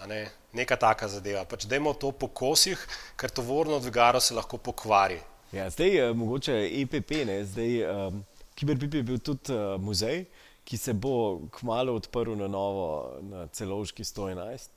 Ne? 0.08 0.30
Neka 0.54 0.76
taka 0.76 1.08
zadeva. 1.08 1.44
Pač 1.46 1.66
dajmo 1.70 1.94
to 1.94 2.12
po 2.12 2.28
kosih, 2.28 2.80
ker 3.20 3.30
to 3.30 3.44
vorno 3.46 3.80
dvigaro 3.80 4.20
se 4.20 4.34
lahko 4.34 4.58
pokvari. 4.58 5.20
Ja, 5.52 5.70
zdaj 5.70 5.90
je 5.96 6.10
uh, 6.10 6.18
mogoče 6.18 6.56
EPP, 6.82 7.12
ne? 7.28 7.42
zdaj 7.46 7.84
um, 7.86 8.24
Kiberpip 8.56 8.94
je 8.94 9.04
bil 9.04 9.20
tudi 9.20 9.54
uh, 9.54 9.76
muzej, 9.82 10.26
ki 10.68 10.78
se 10.78 10.94
bo 10.94 11.42
kmalo 11.60 11.96
odprl 12.00 12.36
na 12.40 12.48
novo 12.52 13.20
na 13.22 13.48
celovški 13.48 14.04
111. 14.04 14.70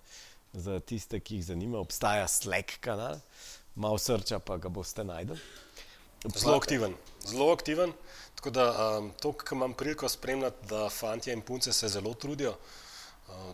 Za 0.55 0.79
tiste, 0.81 1.19
ki 1.19 1.41
jih 1.41 1.49
zanima, 1.51 1.81
obstaja 1.83 2.29
Slack 2.31 2.79
kanal, 2.83 3.19
malo 3.75 3.99
srča 3.99 4.39
pa 4.39 4.59
ga 4.59 4.71
boste 4.71 5.03
najdel. 5.07 5.39
Zelo 6.37 6.55
aktiven, 6.57 6.95
zelo 7.27 7.51
aktiven. 7.53 7.93
Tako 8.39 8.51
da 8.55 8.71
um, 8.71 9.11
to, 9.21 9.33
kar 9.33 9.57
imam 9.57 9.75
priliko 9.75 10.09
spremljati, 10.09 10.69
da 10.71 10.89
fanti 10.91 11.33
in 11.33 11.43
punce 11.43 11.73
se 11.73 11.89
zelo 11.89 12.15
trudijo. 12.15 12.55
Uh, 12.55 12.84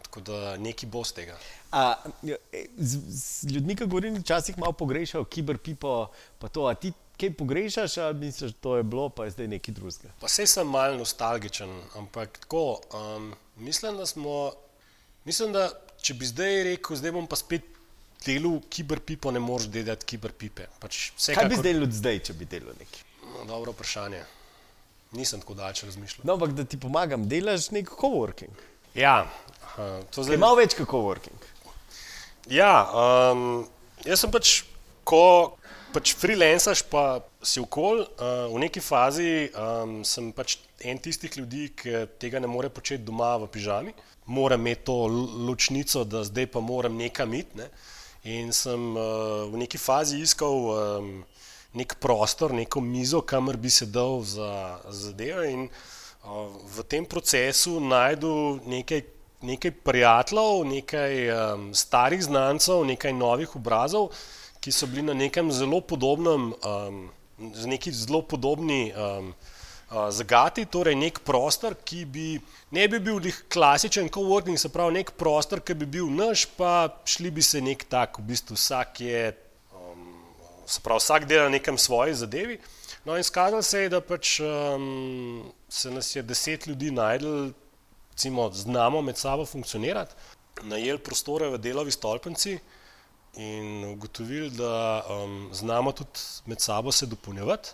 tako 0.03 0.21
da 0.21 0.57
neki 0.57 0.87
bo 0.87 1.05
z 1.05 1.13
tega. 1.13 1.39
A, 1.73 1.95
ja, 2.23 2.37
z, 2.77 2.99
z 3.09 3.53
ljudmi, 3.55 3.77
ki 3.77 3.87
govorim, 3.87 4.17
včasih 4.21 4.59
malo 4.59 4.73
pogrešajo, 4.73 5.25
kiberpipo, 5.25 6.11
pa 6.39 6.49
to, 6.49 6.67
a 6.67 6.75
ti 6.75 6.93
kaj 7.21 7.35
pogrešaš, 7.37 7.97
ali 7.99 8.19
misliš, 8.19 8.53
da 8.53 8.59
to 8.61 8.77
je 8.77 8.83
bilo, 8.83 9.09
pa 9.09 9.25
je 9.25 9.31
zdaj 9.37 9.49
neki 9.49 9.73
drugega. 9.73 10.13
Pa 10.21 10.29
se 10.29 10.47
sem 10.47 10.67
mal 10.67 10.97
nostalgičen, 10.99 11.71
ampak 11.97 12.39
tako, 12.39 12.81
um, 12.95 13.35
mislim, 13.57 13.97
da 13.97 14.07
smo, 14.07 14.53
mislim, 15.25 15.53
da 15.53 15.69
če 16.01 16.15
bi 16.15 16.27
zdaj 16.27 16.63
rekel, 16.71 16.97
zdaj 16.97 17.13
bom 17.13 17.29
pa 17.29 17.37
spet 17.37 17.67
delal 18.25 18.61
kiberpipo, 18.69 19.31
ne 19.31 19.41
moreš 19.41 19.69
delati 19.73 20.07
kiberpipe. 20.07 20.69
Pač 20.81 21.11
kaj 21.27 21.49
bi 21.49 21.61
zdaj 21.61 21.73
delal 21.73 21.93
zdaj, 21.93 22.21
če 22.29 22.37
bi 22.37 22.49
delal 22.49 22.77
nekaj? 22.81 23.07
No, 23.31 23.45
dobro 23.49 23.77
vprašanje. 23.77 24.25
Nisem 25.13 25.41
tako 25.43 25.57
daleko 25.59 25.87
razmišljal. 25.87 26.27
No, 26.27 26.37
ampak 26.39 26.53
da 26.55 26.65
ti 26.65 26.79
pomagam, 26.81 27.27
delaš 27.29 27.71
nek 27.75 27.91
coworking. 28.01 28.67
Ja, 28.95 29.27
to 30.11 30.23
zdaj... 30.23 30.35
je 30.35 30.41
malo 30.41 30.59
več 30.59 30.75
kot 30.79 30.89
coworking. 30.91 31.47
Ja, 32.51 32.73
um, 33.31 33.63
jaz 34.03 34.25
sem 34.25 34.33
pač, 34.35 34.65
ko 35.07 35.55
pač 35.95 36.15
freelancaš, 36.19 36.83
pa 36.91 37.21
si 37.43 37.63
okol, 37.63 38.03
uh, 38.03 38.49
v 38.51 38.65
neki 38.67 38.83
fazi 38.83 39.47
um, 39.55 40.01
sem 40.07 40.33
pač 40.35 40.59
en 40.83 40.99
tistih 40.99 41.31
ljudi, 41.39 41.69
ki 41.77 42.07
tega 42.19 42.43
ne 42.43 42.51
more 42.51 42.71
početi 42.73 43.05
doma 43.07 43.37
v 43.39 43.51
pižami. 43.53 43.95
Moram 44.31 44.63
imeti 44.63 44.87
to 44.87 44.97
ločnico, 45.47 46.05
da 46.05 46.25
zdaj 46.27 46.51
pa 46.51 46.63
moram 46.63 46.99
nekam 46.99 47.35
iti. 47.35 47.59
Ne? 47.59 47.71
In 48.31 48.51
sem 48.55 48.91
uh, 48.95 49.47
v 49.51 49.63
neki 49.63 49.79
fazi 49.79 50.21
iskal 50.23 50.67
um, 50.75 51.15
nek 51.79 51.95
prostor, 52.03 52.55
neko 52.55 52.83
mizo, 52.83 53.23
kamor 53.23 53.57
bi 53.57 53.71
se 53.71 53.87
dal 53.87 54.23
za 54.27 54.51
zadeve. 54.91 55.55
Uh, 55.55 55.89
v 56.77 56.85
tem 56.89 57.05
procesu 57.05 57.81
najdu 57.81 58.61
nekaj 58.67 59.03
nekaj 59.43 59.71
prijateljev, 59.71 60.65
nekaj 60.65 61.31
um, 61.31 61.75
starih 61.75 62.23
znancev, 62.25 62.85
nekaj 62.85 63.13
novih 63.13 63.57
obrazov, 63.57 64.11
ki 64.61 64.73
so 64.73 64.87
bili 64.87 65.03
na 65.03 65.15
nekem 65.15 65.53
zelo 65.53 65.81
podobnem, 65.81 66.53
um, 66.53 67.09
z 67.55 67.67
neki 67.67 67.93
zelo 67.93 68.23
podobni 68.23 68.93
um, 68.93 69.33
zagati, 70.13 70.67
torej 70.69 70.95
nek 70.95 71.23
prostor, 71.25 71.75
ki 71.85 72.05
bi 72.05 72.27
ne 72.71 72.85
bi 72.89 73.01
bil 73.01 73.19
klasičen 73.49 74.09
coworking, 74.13 74.59
se 74.61 74.69
pravi 74.69 75.01
nek 75.01 75.15
prostor, 75.19 75.65
ki 75.65 75.75
bi 75.75 75.89
bil 75.89 76.11
naš, 76.13 76.45
pa 76.57 77.01
šli 77.05 77.31
bi 77.31 77.43
se 77.43 77.65
nek 77.65 77.89
tak, 77.89 78.21
v 78.21 78.29
bistvu 78.29 78.61
vsak 78.61 79.01
je, 79.01 79.25
um, 79.73 80.05
se 80.67 80.85
pravi 80.85 81.01
vsak 81.01 81.27
dela 81.27 81.49
na 81.49 81.57
nekem 81.57 81.79
svoji 81.79 82.15
zadevi. 82.15 82.61
No, 83.05 83.17
in 83.17 83.25
skazalo 83.25 83.63
se 83.63 83.81
je, 83.81 83.89
da 83.89 84.01
pač 84.05 84.35
um, 84.45 85.53
se 85.69 85.91
nas 85.91 86.11
je 86.17 86.23
deset 86.23 86.67
ljudi 86.67 86.91
najdel, 86.93 87.53
recimo, 88.13 88.51
znamo 88.53 89.01
med 89.03 89.17
sabo 89.17 89.47
funkcionirati, 89.47 90.15
najeli 90.63 91.01
prostore 91.01 91.49
v 91.49 91.59
delovi 91.59 91.91
stolpnici 91.91 92.59
in 93.41 93.85
ugotovili, 93.95 94.51
da 94.51 95.05
um, 95.09 95.49
znamo 95.53 95.93
tudi 95.93 96.27
med 96.47 96.61
sabo 96.61 96.93
se 96.93 97.07
dopolnjevati. 97.07 97.71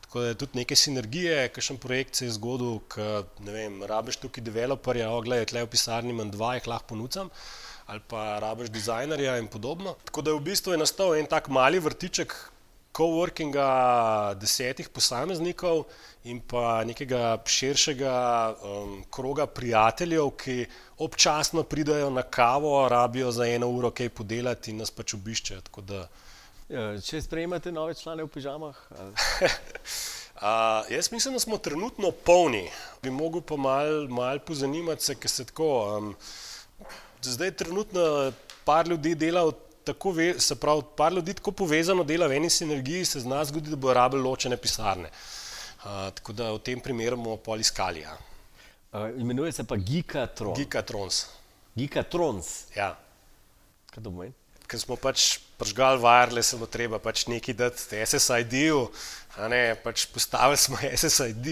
Tako 0.00 0.20
da 0.20 0.28
je 0.28 0.34
tudi 0.34 0.58
neke 0.58 0.76
sinergije, 0.76 1.48
kakšen 1.54 1.76
projekt 1.78 2.16
se 2.16 2.24
je 2.24 2.32
zgodil, 2.34 2.80
ki 2.90 3.04
ne 3.46 3.52
vem, 3.52 3.76
rabiš 3.86 4.16
tukaj 4.24 4.42
developerja, 4.42 5.10
oglej, 5.14 5.44
tle 5.52 5.62
v 5.62 5.68
pisarni 5.70 6.10
imam 6.10 6.32
dva, 6.32 6.54
jih 6.56 6.66
lahko 6.66 6.94
ponudam. 6.94 7.28
Ali 7.86 8.00
pa 8.08 8.38
rabiš 8.42 8.72
dizajnerja 8.72 9.36
in 9.38 9.46
podobno. 9.50 9.94
Tako 10.08 10.22
da 10.22 10.32
je 10.32 10.40
v 10.40 10.46
bistvu 10.48 10.72
je 10.72 10.80
nastal 10.80 11.14
en 11.18 11.28
tak 11.30 11.52
mali 11.52 11.78
vrtiček 11.78 12.34
coworkinga 12.92 14.34
desetih 14.40 14.88
posameznikov 14.88 15.84
in 16.24 16.40
pa 16.40 16.84
nekega 16.84 17.38
širšega 17.46 18.14
um, 18.62 18.96
kroga 19.10 19.46
prijateljev, 19.46 20.30
ki 20.36 20.56
občasno 20.98 21.62
pridajo 21.62 22.10
na 22.10 22.22
kavo, 22.22 22.88
rabijo 22.88 23.30
za 23.32 23.46
eno 23.46 23.68
uro 23.68 23.90
kaj 23.90 24.08
podelati 24.08 24.70
in 24.70 24.82
nas 24.82 24.90
pač 24.90 25.14
obiščejo. 25.14 25.62
Ja, 26.70 26.88
Če 27.02 27.22
sprejemate 27.22 27.72
nove 27.72 27.94
člane 27.94 28.24
v 28.24 28.32
pižamah, 28.34 28.76
ali- 28.98 29.14
Uh, 30.40 30.46
jaz 30.88 31.12
mislim, 31.12 31.34
da 31.34 31.40
smo 31.40 31.58
trenutno 31.58 32.10
polni. 32.10 32.70
Bi 33.02 33.10
mogel 33.10 33.42
pa 33.44 33.56
mal, 33.56 34.06
mal 34.08 34.38
pozanimati 34.38 35.04
se, 35.04 35.14
ker 35.14 35.30
se 35.30 35.44
tako. 35.44 35.66
Um, 35.98 36.14
zdaj 37.22 37.50
trenutno 37.60 38.32
par 38.64 38.88
ljudi 38.88 39.14
dela 39.14 39.42
v 39.44 39.52
tako, 39.92 40.14
ve, 40.16 40.32
se 40.40 40.56
pravi, 40.56 40.82
par 40.96 41.12
ljudi 41.12 41.34
tako 41.38 41.52
povezano 41.62 42.04
dela 42.04 42.28
v 42.30 42.38
eni 42.38 42.50
sinergiji, 42.50 43.04
se 43.04 43.20
zna 43.20 43.44
zgoditi, 43.44 43.74
da 43.74 43.76
bo 43.80 43.94
rabili 43.94 44.22
ločene 44.22 44.56
pisarne. 44.56 45.10
Uh, 45.80 46.08
tako 46.14 46.32
da 46.36 46.50
v 46.52 46.60
tem 46.64 46.80
primeru 46.80 47.16
bomo 47.16 47.36
pol 47.40 47.60
iskali. 47.60 48.04
Ja. 48.04 48.16
uh, 48.92 49.08
imenuje 49.16 49.52
se 49.52 49.64
pa 49.64 49.76
Gikatron. 49.76 50.54
Gigatrons. 50.54 51.26
Gikatrons. 51.76 52.50
Ja. 52.76 52.94
Kaj 53.90 54.04
to 54.04 54.10
pomeni? 54.10 54.34
Ker 54.70 54.78
smo 54.78 54.94
pač 54.94 55.40
prižgali 55.58 55.98
wireless, 55.98 56.54
bo 56.54 56.68
treba 56.70 57.00
pač 57.02 57.24
nekaj 57.26 57.56
dati 57.58 58.02
SSID-ju. 58.06 58.84
Ne, 59.50 59.74
pač 59.82 60.06
postavili 60.12 60.58
smo 60.60 60.78
SSID, 61.00 61.48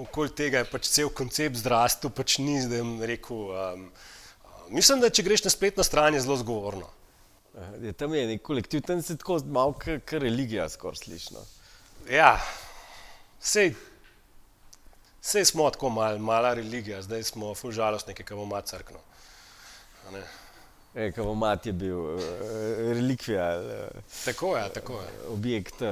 okoli 0.00 0.32
tega 0.32 0.62
je 0.62 0.70
pač 0.70 0.88
cel 0.88 1.12
koncept 1.12 1.60
zrastel, 1.60 2.12
pač 2.14 2.38
ni 2.40 2.56
zdaj 2.64 2.84
rekel. 3.04 3.50
Um, 3.52 3.88
mislim, 4.72 5.02
da 5.04 5.12
če 5.12 5.26
greš 5.26 5.44
na 5.44 5.52
spletno 5.52 5.84
stran, 5.84 6.16
je 6.16 6.24
zelo 6.24 6.38
zgovorno. 6.40 6.88
Je, 7.82 7.92
tam 7.92 8.14
je 8.14 8.26
nek 8.26 8.42
kolektiv, 8.42 8.82
tam 8.82 9.02
se 9.02 9.16
tako 9.16 9.38
malo 9.46 9.72
kot 9.72 10.12
religija 10.12 10.68
skoraj 10.68 10.96
slišno. 11.04 11.38
Ja, 12.10 12.40
sej, 13.40 13.74
sej 15.20 15.44
smo 15.44 15.70
tako 15.70 15.88
mal, 15.94 16.18
mala 16.18 16.54
religija, 16.54 17.02
zdaj 17.02 17.22
smo 17.30 17.54
ful 17.54 17.72
žalostni, 17.72 18.14
ki 18.14 18.26
bomo 18.30 18.50
mat 18.56 18.66
crkno. 18.72 18.98
E, 20.94 21.12
Kao 21.12 21.34
mat 21.34 21.66
je 21.66 21.72
bil 21.72 21.98
uh, 21.98 22.20
relikvija, 22.78 23.46
uh, 23.60 24.02
Tako 24.24 24.56
je, 24.56 24.68
tako 24.72 24.92
je. 24.92 25.08
objekt 25.28 25.82
uh, 25.82 25.88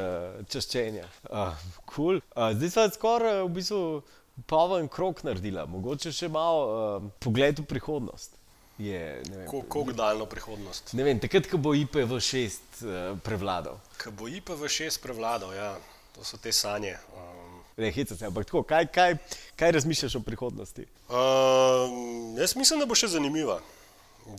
čaščenja. 0.49 1.07
Uh, 1.31 1.55
cool. 1.95 2.17
uh, 2.37 2.53
zdaj 2.55 2.71
smo 2.71 2.89
skoraj 2.95 3.41
uh, 3.41 3.47
v 3.51 3.55
bistvu 3.55 4.03
poln 4.47 4.89
krok 4.89 5.23
naredila, 5.27 5.67
mogoče 5.67 6.13
še 6.13 6.29
malo 6.29 6.63
uh, 6.99 7.11
pogled 7.19 7.59
v 7.59 7.67
prihodnost. 7.67 8.42
Je, 8.83 9.23
Kako 9.51 9.85
daljno 9.93 10.27
prihodnost? 10.27 10.93
ne 10.93 11.05
vem, 11.07 11.21
takrat, 11.23 11.47
ko 11.51 11.61
bo 11.61 11.75
IPv6 11.79 12.49
uh, 12.83 13.19
prevladal. 13.23 13.79
Ko 14.03 14.11
bo 14.11 14.27
IPv6 14.27 14.99
prevladal, 15.03 15.53
ja, 15.55 15.77
to 16.17 16.25
so 16.25 16.41
te 16.41 16.53
sanje. 16.53 16.97
Um, 17.15 17.53
Ne, 17.77 17.89
heca 17.93 18.17
se, 18.17 18.27
ampak 18.27 18.45
tako, 18.45 18.61
kaj, 18.69 18.87
kaj, 18.93 19.15
kaj 19.57 19.71
razmišljaš 19.73 20.19
o 20.19 20.21
prihodnosti? 20.21 20.85
Um, 21.09 22.35
jaz 22.37 22.53
mislim, 22.57 22.83
da 22.83 22.87
bo 22.87 22.95
še 22.99 23.09
zanimiva. 23.15 23.61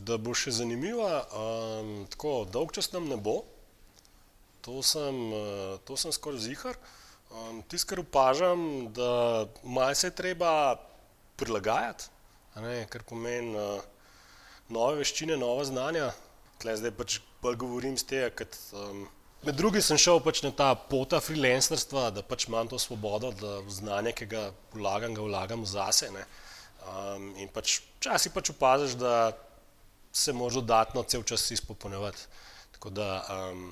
Da 0.05 0.19
bo 0.21 0.35
še 0.37 0.53
zanimiva, 0.53 1.23
um, 1.33 1.93
tako 2.13 2.43
dolg 2.51 2.75
čas 2.77 2.91
nam 2.93 3.07
ne 3.09 3.17
bo, 3.17 3.39
to 4.61 4.83
sem, 4.85 5.17
uh, 5.33 5.79
to 5.87 5.97
sem 5.97 6.13
skoraj 6.13 6.43
zihar. 6.45 6.77
Um, 7.33 7.63
Tisto, 7.67 7.89
kar 7.89 8.03
opažam, 8.03 8.61
da 8.93 9.47
malo 9.63 9.95
se 9.97 10.11
je 10.11 10.15
treba 10.15 10.75
prilagajati, 11.41 12.11
ne, 12.61 12.83
kar 12.93 13.01
pomeni 13.09 13.57
uh, 13.57 13.81
nove 14.73 15.01
veščine, 15.01 15.37
nova 15.39 15.65
znanja. 15.67 16.11
Tle 16.61 16.75
zdaj 16.79 16.93
pač 16.97 17.19
bolj 17.43 17.59
govorim 17.63 17.97
z 17.99 18.07
tega, 18.09 18.31
ker 18.39 18.49
um, 18.79 19.05
med 19.43 19.57
drugim 19.59 19.83
sem 19.83 19.99
šel 19.99 20.21
pač 20.23 20.41
na 20.45 20.53
ta 20.55 20.71
pota 20.75 21.19
freelancerstva, 21.23 22.09
da 22.15 22.23
pač 22.25 22.47
imam 22.47 22.69
to 22.71 22.79
svobodo, 22.79 23.33
da 23.39 23.59
znanje, 23.71 24.15
ki 24.19 24.29
ga 24.31 24.43
vlagam, 24.75 25.15
ga 25.17 25.25
vlagam 25.25 25.65
zase. 25.67 26.11
Ne. 26.15 26.25
Um, 26.83 27.31
in 27.39 27.51
pač 27.51 27.79
včasih 27.99 28.33
pač 28.35 28.53
opaziš, 28.55 28.97
da 28.99 29.33
se 30.13 30.33
moraš 30.35 30.61
dodatno 30.61 31.03
cel 31.03 31.23
čas 31.27 31.45
izpopolnjevati. 31.51 32.27
Tako 32.77 32.91
da 32.93 33.07
um, 33.33 33.71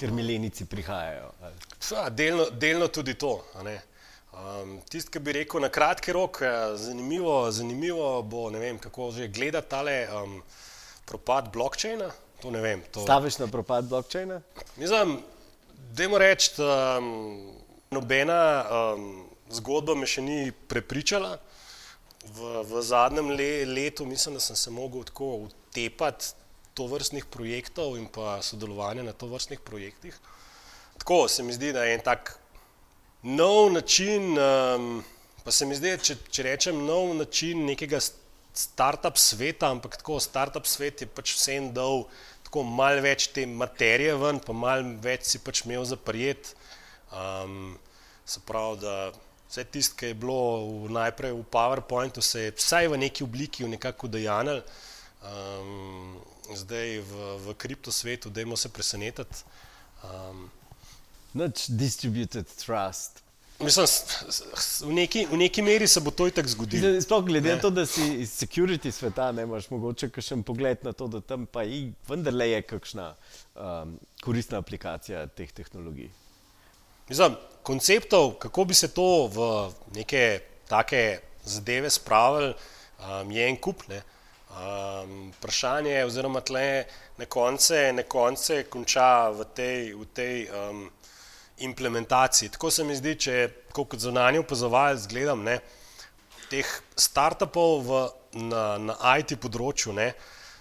Ker 0.00 0.12
milenici 0.16 0.64
prihajajo. 0.64 1.26
Ja, 1.90 2.06
delno, 2.08 2.46
delno 2.56 2.86
tudi 2.88 3.14
to. 3.20 3.34
Um, 4.30 4.78
Tisti, 4.88 5.10
ki 5.10 5.20
bi 5.26 5.32
rekel 5.34 5.60
na 5.60 5.68
kratki 5.68 6.12
rok, 6.14 6.38
eh, 6.42 6.76
zanimivo, 6.78 7.50
zanimivo 7.50 8.22
bo, 8.22 8.50
ne 8.50 8.58
vem, 8.62 8.78
kako 8.78 9.10
že 9.10 9.28
gledati 9.28 9.70
tale 9.70 10.06
um, 10.06 10.42
propad 11.04 11.50
blokčina. 11.52 12.10
To 12.40 12.50
ne 12.50 12.60
vem. 12.60 12.82
To, 12.92 13.02
Staviš 13.02 13.38
na 13.38 13.46
propad 13.50 13.84
blokčina? 13.84 14.40
Mislim, 14.76 15.18
dajmo 15.92 16.18
reči, 16.18 16.54
um, 16.62 17.52
nobena 17.90 18.64
um, 18.64 19.26
zgodba 19.50 19.94
me 19.98 20.06
še 20.06 20.22
ni 20.22 20.52
prepričala. 20.52 21.36
V, 22.30 22.62
v 22.68 22.82
zadnjem 22.84 23.32
le, 23.34 23.64
letu 23.66 24.06
mislim, 24.06 24.38
da 24.38 24.40
sem 24.40 24.56
se 24.56 24.70
mogel 24.70 25.04
tako 25.10 25.48
utepati 25.48 26.36
to 26.74 26.86
vrstnih 26.86 27.26
projektov 27.26 27.98
in 27.98 28.06
pa 28.06 28.38
sodelovanja 28.42 29.02
na 29.02 29.12
to 29.12 29.26
vrstnih 29.26 29.60
projektih. 29.60 30.14
Tako 31.02 31.26
se 31.28 31.42
mi 31.42 31.52
zdi, 31.52 31.72
da 31.72 31.84
je 31.84 31.98
en 31.98 32.04
tak 32.04 32.39
nov 33.22 33.72
način, 33.72 34.38
um, 34.38 35.04
pa 35.44 35.52
se 35.52 35.66
mi 35.66 35.76
zdi, 35.76 35.94
če, 36.02 36.16
če 36.30 36.46
rečem 36.46 36.84
nov 36.86 37.14
način 37.18 37.64
nekega 37.68 38.00
startup 38.54 39.18
sveta, 39.18 39.70
ampak 39.70 39.96
tako 40.00 40.18
startup 40.20 40.66
svet 40.66 41.04
je 41.04 41.08
pač 41.08 41.34
vsem 41.36 41.70
dal 41.74 42.06
tako 42.50 42.64
malo 42.66 43.02
več 43.04 43.28
te 43.30 43.46
materije 43.46 44.16
ven, 44.18 44.40
pa 44.42 44.52
malo 44.56 44.96
več 45.02 45.28
si 45.30 45.38
pač 45.38 45.62
imel 45.66 45.84
za 45.86 45.96
prijet. 45.96 46.54
Um, 47.14 47.76
se 48.26 48.40
pravi, 48.46 48.80
da 48.82 48.94
vse 49.50 49.64
tisto, 49.70 49.96
kar 49.98 50.10
je 50.10 50.18
bilo 50.18 50.66
v, 50.86 50.90
najprej 50.94 51.34
v 51.34 51.44
PowerPointu, 51.50 52.22
se 52.22 52.48
je 52.48 52.54
vsaj 52.56 52.90
v 52.90 52.98
neki 53.04 53.26
obliki 53.26 53.66
nekako 53.66 54.10
udejanjalo. 54.10 54.62
Um, 55.20 56.18
zdaj 56.56 57.02
v, 57.06 57.30
v 57.44 57.54
kriptosvetu, 57.54 58.30
dajmo 58.34 58.56
se 58.56 58.70
presenetiti. 58.72 59.44
Um, 60.02 60.48
Noč 61.34 61.68
distributed 61.68 62.46
trust. 62.58 63.22
Mislim, 63.60 63.86
v 64.88 64.92
neki, 64.92 65.26
v 65.28 65.36
neki 65.36 65.62
meri 65.62 65.86
se 65.88 66.00
bo 66.00 66.10
to 66.10 66.24
itak 66.26 66.48
zgodilo. 66.48 66.80
Zdaj, 66.80 67.02
Sploh 67.04 67.24
glede 67.24 67.54
na 67.54 67.60
to, 67.60 67.70
da 67.70 67.84
si 67.86 68.02
iz 68.22 68.32
security 68.32 68.90
sveta, 68.90 69.28
ne 69.36 69.44
imaš 69.44 69.68
mogoče 69.70 70.08
kakšen 70.08 70.42
pogled 70.48 70.80
na 70.84 70.94
to, 70.96 71.08
da 71.12 71.20
tam 71.20 71.44
pa 71.46 71.64
i 71.64 71.90
vendarle 72.08 72.48
je 72.50 72.62
kakšna 72.62 73.10
um, 73.12 73.98
koristna 74.24 74.62
aplikacija 74.64 75.26
teh 75.36 75.52
tehnologij. 75.52 76.08
Mislim, 77.08 77.36
konceptov, 77.62 78.38
kako 78.40 78.64
bi 78.64 78.74
se 78.74 78.88
to 78.96 79.28
v 79.28 79.50
neke 79.92 80.40
take 80.68 81.20
zadeve 81.44 81.90
spravili, 81.90 82.54
um, 83.04 83.30
je 83.30 83.48
en 83.48 83.60
kup. 83.60 83.84
Ne? 83.88 84.00
Um, 84.50 85.34
vprašanje 85.36 85.90
je, 85.90 86.06
oziroma 86.06 86.40
tle 86.40 86.84
na 87.18 87.28
konce, 87.28 87.92
na 87.92 88.02
konce 88.02 88.64
konča 88.72 89.28
v 89.36 89.44
tej, 89.54 89.92
v 89.94 90.08
tej 90.16 90.48
um, 90.48 90.88
implementaciji. 91.60 92.52
Tako 92.56 92.70
se 92.70 92.84
mi 92.84 92.96
zdi, 92.96 93.14
če 93.16 93.36
tako 93.70 93.84
kot 93.92 94.02
zunanji 94.02 94.42
opazovalec 94.42 95.06
gledam 95.10 95.44
ne, 95.46 95.60
teh 96.50 96.66
startupov 96.96 97.80
v, 97.86 98.02
na, 98.50 98.64
na 98.82 99.16
IT 99.18 99.36
področju. 99.40 99.94
Ne, 99.96 100.12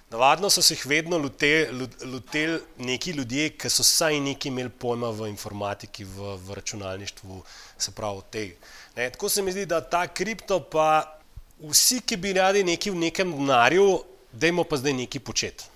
Navadno 0.10 0.50
so 0.50 0.62
se 0.66 0.74
jih 0.74 0.86
vedno 0.90 1.18
loteli 1.22 1.88
lotel 2.10 2.56
neki 2.78 3.12
ljudje, 3.12 3.50
ki 3.62 3.70
so 3.70 3.84
vsaj 3.86 4.18
nekaj 4.26 4.50
imeli 4.50 4.72
pojma 4.74 5.12
v 5.14 5.28
informatiki, 5.30 6.04
v, 6.04 6.34
v 6.42 6.58
računalništvu, 6.58 7.42
se 7.78 7.92
pravi, 7.94 8.24
tej. 8.32 8.48
Ne, 8.96 9.10
tako 9.14 9.30
se 9.30 9.42
mi 9.46 9.54
zdi, 9.54 9.68
da 9.70 9.84
ta 9.86 10.08
kripto, 10.08 10.58
pa 10.66 11.20
vsi, 11.62 12.00
ki 12.02 12.18
bi 12.18 12.34
radi 12.34 12.64
nekaj 12.66 12.92
v 12.96 13.04
nekem 13.04 13.36
denarju, 13.38 13.86
dajmo 14.32 14.66
pa 14.66 14.82
zdaj 14.82 14.98
nekaj 15.04 15.22
početi. 15.22 15.70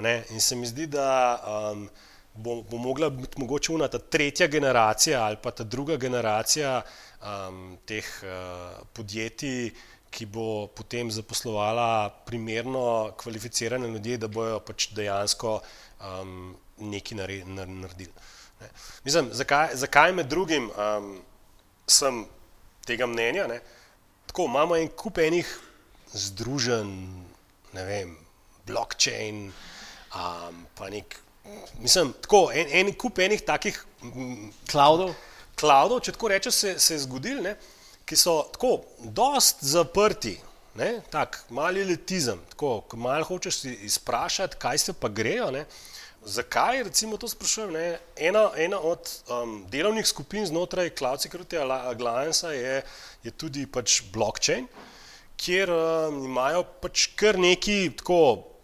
Ne? 0.00 0.22
In 0.30 0.40
se 0.40 0.56
mi 0.56 0.66
zdi, 0.66 0.86
da 0.86 1.08
um, 1.42 1.88
bo, 2.34 2.62
bo 2.62 2.76
mogla 2.76 3.10
biti 3.10 3.40
mogoče 3.40 3.72
una 3.72 3.88
ta 3.88 3.98
tretja 3.98 4.46
generacija 4.46 5.22
ali 5.24 5.36
pa 5.42 5.50
ta 5.50 5.64
druga 5.64 5.96
generacija 5.96 6.82
um, 7.20 7.78
teh 7.86 8.06
uh, 8.22 8.86
podjetij, 8.92 9.72
ki 10.12 10.26
bo 10.28 10.66
potem 10.66 11.10
zaposlovala 11.10 12.10
primerno 12.26 13.12
kvalificirane 13.16 13.88
ljudi, 13.88 14.18
da 14.20 14.28
bojo 14.28 14.58
pač 14.60 14.90
dejansko 14.92 15.60
um, 16.04 16.52
nekaj 16.78 17.18
nare- 17.18 17.44
nar- 17.48 17.70
naredili. 17.80 18.12
Ne. 18.60 18.68
Mislim, 19.04 19.30
zakaj, 19.32 19.76
zakaj 19.80 20.12
med 20.12 20.28
drugim 20.28 20.68
um, 20.70 21.14
sem 21.88 22.26
tega 22.86 23.08
mnenja? 23.08 23.46
Ne? 23.48 23.60
Tako 24.26 24.44
imamo 24.50 24.76
en 24.76 24.88
kup 24.88 25.18
enih 25.18 25.48
združenj, 26.12 26.92
ne 27.72 27.84
vem, 27.88 28.16
blockchain, 28.68 29.46
um, 30.12 30.64
pa 30.76 30.92
nek. 30.92 31.16
Mislim, 31.82 32.12
tako 32.22 32.50
en, 32.54 32.70
en 32.80 32.94
kup 32.94 33.18
enih 33.18 33.42
takih 33.46 33.84
mm, 34.02 34.50
Cloudov? 34.70 35.14
cloudov, 35.62 36.02
če 36.04 36.16
tako 36.16 36.32
rečem, 36.32 36.54
se, 36.54 36.74
se 36.80 36.96
je 36.96 37.04
zgodil, 37.04 37.42
ne, 37.44 37.54
ki 38.08 38.18
so 38.18 38.40
tako 38.54 38.80
dost 39.14 39.62
zaprti. 39.74 40.36
Ne, 40.72 41.02
tak, 41.12 41.42
mali 41.52 41.82
letizem, 41.84 42.38
tako, 42.54 42.78
ko 42.88 42.96
malo 42.96 43.26
hočeš 43.28 43.58
izprašati, 43.84 44.56
kaj 44.60 44.78
se 44.80 44.94
pa 44.96 45.10
grejo. 45.12 45.50
Ne, 45.52 45.66
zakaj, 46.24 46.86
recimo, 46.88 47.18
to 47.20 47.28
sprašujem? 47.28 47.74
Ne, 47.76 47.84
ena, 48.16 48.46
ena 48.56 48.78
od 48.80 49.10
um, 49.28 49.58
delovnih 49.68 50.06
skupin 50.08 50.48
znotraj 50.48 50.94
Cloud 50.96 51.20
Security 51.20 51.60
Alliance 51.60 52.48
je, 52.56 52.78
je 53.26 53.34
tudi 53.36 53.66
pač 53.68 54.00
blockchain, 54.14 54.64
kjer 55.36 55.74
um, 55.76 56.22
imajo 56.30 56.64
pač 56.80 57.10
kar 57.20 57.36
neki 57.36 57.92
tako 58.00 58.22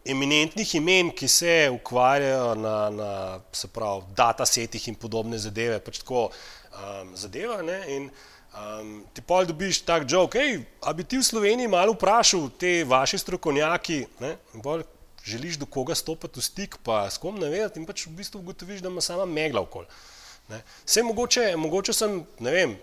eminentnih 0.09 0.74
imen, 0.78 1.11
ki 1.14 1.28
se 1.28 1.54
ukvarjajo 1.72 2.54
na, 2.54 2.76
na 2.90 3.11
se 3.52 3.68
pravi, 3.68 4.09
datasetih 4.16 4.88
in 4.88 4.96
podobne 4.98 5.38
zadeve. 5.38 5.78
Pač 5.84 6.00
tako 6.02 6.28
um, 6.28 7.14
zadeva. 7.16 7.61
Ne, 7.62 7.78
in, 7.94 8.11
um, 8.56 8.92
ti 9.14 9.24
pa 9.24 9.42
dobiš 9.48 9.82
tak 9.88 10.09
jok, 10.11 10.38
hej, 10.40 10.62
a 10.82 10.94
bi 10.96 11.04
ti 11.04 11.20
v 11.20 11.26
Sloveniji 11.26 11.70
malo 11.70 11.96
vprašal 11.96 12.48
te 12.59 12.80
vaše 12.88 13.20
strokovnjaki, 13.20 14.04
ne, 14.24 14.36
bolj 14.54 14.86
želiš 15.28 15.59
do 15.61 15.66
koga 15.66 15.94
stopiti 15.94 16.40
v 16.40 16.44
stik, 16.44 16.78
pa 16.82 17.04
s 17.11 17.20
kom 17.20 17.36
ne 17.36 17.50
vedeti 17.52 17.80
in 17.80 17.86
pač 17.86 18.06
v 18.06 18.16
bistvu 18.16 18.40
ugotoviš, 18.40 18.80
da 18.80 18.88
ima 18.88 19.04
sama 19.04 19.26
megla 19.28 19.61
okoli. 19.61 19.86
Vse 20.86 21.02
mogoče, 21.04 21.50
mogoče 21.61 21.92
sem, 21.92 22.22
ne 22.40 22.52
vem, 22.54 22.76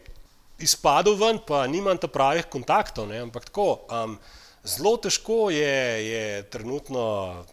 izpadel 0.62 1.18
ven, 1.18 1.40
pa 1.42 1.66
nimam 1.68 1.98
ta 1.98 2.08
pravih 2.08 2.46
kontaktov, 2.52 3.10
ne, 3.10 3.24
ampak 3.26 3.50
tako. 3.50 3.70
Um, 3.90 4.20
Zelo 4.66 4.96
težko 4.98 5.52
je, 5.54 6.10
je 6.10 6.44
trenutno 6.50 7.46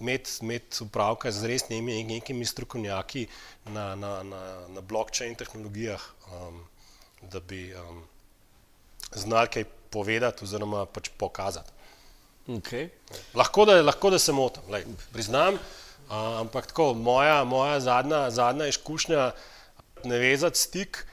imeti, 0.00 0.82
upravka 0.82 1.30
z 1.30 1.46
resnimi 1.46 2.02
nekimi 2.04 2.44
strokovnjaki 2.44 3.26
na, 3.66 3.94
na, 3.94 4.22
na, 4.22 4.40
na 4.68 4.80
blockchain 4.80 5.36
tehnologijah, 5.38 6.02
um, 6.32 6.64
da 7.22 7.40
bi 7.40 7.74
um, 7.74 8.02
znali 9.14 9.48
kaj 9.54 9.64
povedati 9.90 10.44
oziroma 10.44 10.86
pač 10.86 11.12
pokazati. 11.18 11.70
Okay. 12.48 12.88
Lahko, 13.34 13.68
da, 13.70 13.78
lahko 13.82 14.10
da 14.10 14.18
se 14.18 14.32
motim, 14.32 14.66
lej, 14.72 14.88
priznam, 15.12 15.54
uh, 15.54 16.40
ampak 16.40 16.72
tako, 16.72 16.94
moja, 16.94 17.44
moja 17.44 17.78
zadnja, 17.80 18.30
zadnja 18.30 18.66
izkušnja, 18.66 19.30
ne 20.04 20.18
vezati 20.18 20.58
stik, 20.58 21.04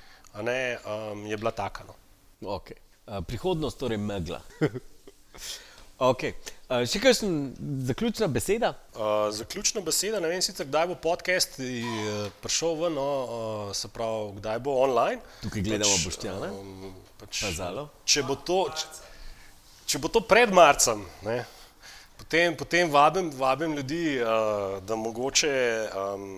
ne, 0.42 0.80
um, 0.86 1.26
je 1.28 1.38
bila 1.38 1.52
taka. 1.52 1.86
No. 1.86 1.94
Okay. 2.58 2.87
Prihodnost, 3.08 3.80
torej 3.80 3.98
megla. 3.98 4.42
okay. 6.12 6.34
Še 6.68 7.00
kakšna 7.00 7.30
zaključna 7.88 8.28
beseda? 8.28 8.74
Uh, 8.92 9.30
zaključna 9.32 9.82
beseda, 9.86 10.20
ne 10.20 10.28
vem 10.28 10.42
sicer, 10.44 10.68
kdaj 10.68 10.90
bo 10.90 10.98
podcast 11.00 11.56
prišel 12.44 12.76
ven, 12.82 12.98
no, 13.00 13.06
uh, 13.08 13.70
se 13.76 13.88
pravi, 13.88 14.34
kdaj 14.42 14.60
bo 14.66 14.76
online. 14.84 15.22
Tukaj 15.46 15.64
gledamo 15.64 15.94
pač, 15.96 16.08
boštjane. 16.10 16.52
Um, 16.52 16.92
pač, 17.22 17.46
če, 18.04 18.26
bo 18.28 18.36
to, 18.36 18.60
če, 18.76 19.08
če 19.94 20.04
bo 20.04 20.12
to 20.12 20.26
pred 20.28 20.52
marcem, 20.52 21.08
ne, 21.24 21.40
potem, 22.20 22.60
potem 22.60 22.92
vabim, 22.92 23.32
vabim 23.40 23.80
ljudi, 23.80 24.20
uh, 24.20 24.82
da 24.84 25.00
mogoče 25.00 25.56
um, 25.88 26.30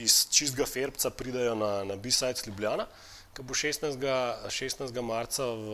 iz 0.00 0.22
čistega 0.32 0.64
ferbca 0.64 1.12
pridajo 1.12 1.52
na, 1.60 1.74
na 1.92 2.00
B-Sides 2.00 2.48
Ljubljana 2.48 2.88
ki 3.32 3.42
bo 3.42 3.54
16. 3.54 3.98
16. 4.48 5.02
marca 5.02 5.44
v, 5.44 5.68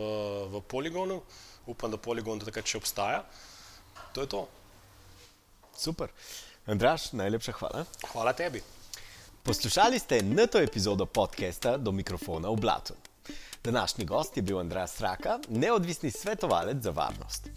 v 0.52 0.62
poligonu. 0.68 1.22
Upam, 1.66 1.90
da 1.90 1.98
poligon 2.00 2.40
takrat 2.40 2.66
še 2.66 2.78
obstaja. 2.80 3.24
To 4.16 4.24
je 4.24 4.30
to. 4.30 4.46
Super. 5.76 6.12
Andraš, 6.66 7.12
najlepša 7.12 7.52
hvala. 7.60 7.84
Hvala 8.12 8.32
tebi. 8.32 8.62
Poslušali 9.42 9.98
ste 9.98 10.22
noto 10.22 10.60
epizodo 10.60 11.06
podcasta 11.06 11.76
Do 11.76 11.92
mikrofona 11.92 12.50
v 12.50 12.56
Blatu. 12.60 12.94
Današnji 13.64 14.04
gost 14.04 14.36
je 14.36 14.42
bil 14.42 14.58
Andrej 14.58 14.88
Straka, 14.88 15.38
neodvisni 15.48 16.10
svetovalec 16.10 16.82
za 16.82 16.90
varnost. 16.90 17.48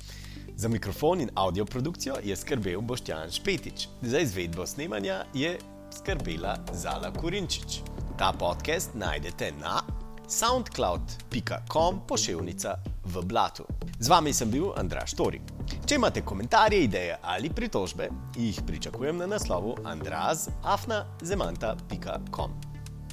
Za 0.55 0.67
mikrofon 0.67 1.21
in 1.21 1.29
audio 1.35 1.65
produkcijo 1.65 2.15
je 2.23 2.35
skrbel 2.35 2.81
Boštjan 2.81 3.31
Špetič, 3.31 3.87
za 4.01 4.19
izvedbo 4.19 4.67
snemanja 4.67 5.25
je 5.33 5.57
skrbela 5.91 6.57
Zala 6.73 7.13
Kurinčič. 7.13 7.81
Ta 8.21 8.33
podcast 8.39 8.93
najdete 8.93 9.51
na 9.61 9.81
soundcloud.com 10.27 12.01
pošiljka 12.07 12.75
v 13.05 13.21
blatu. 13.25 13.65
Z 13.99 14.09
vami 14.09 14.33
sem 14.33 14.51
bil 14.51 14.65
Andraš 14.77 15.13
Tori. 15.17 15.41
Če 15.89 15.95
imate 15.95 16.21
komentarje, 16.21 16.83
ideje 16.85 17.17
ali 17.21 17.49
pritožbe, 17.49 18.09
jih 18.37 18.61
pričakujem 18.67 19.17
na 19.17 19.25
naslovu 19.25 19.75
andrazafnazemanta.com. 19.83 22.51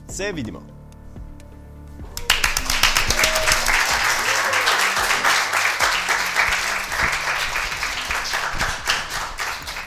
Se 0.09 0.33
vidimo! 0.33 0.78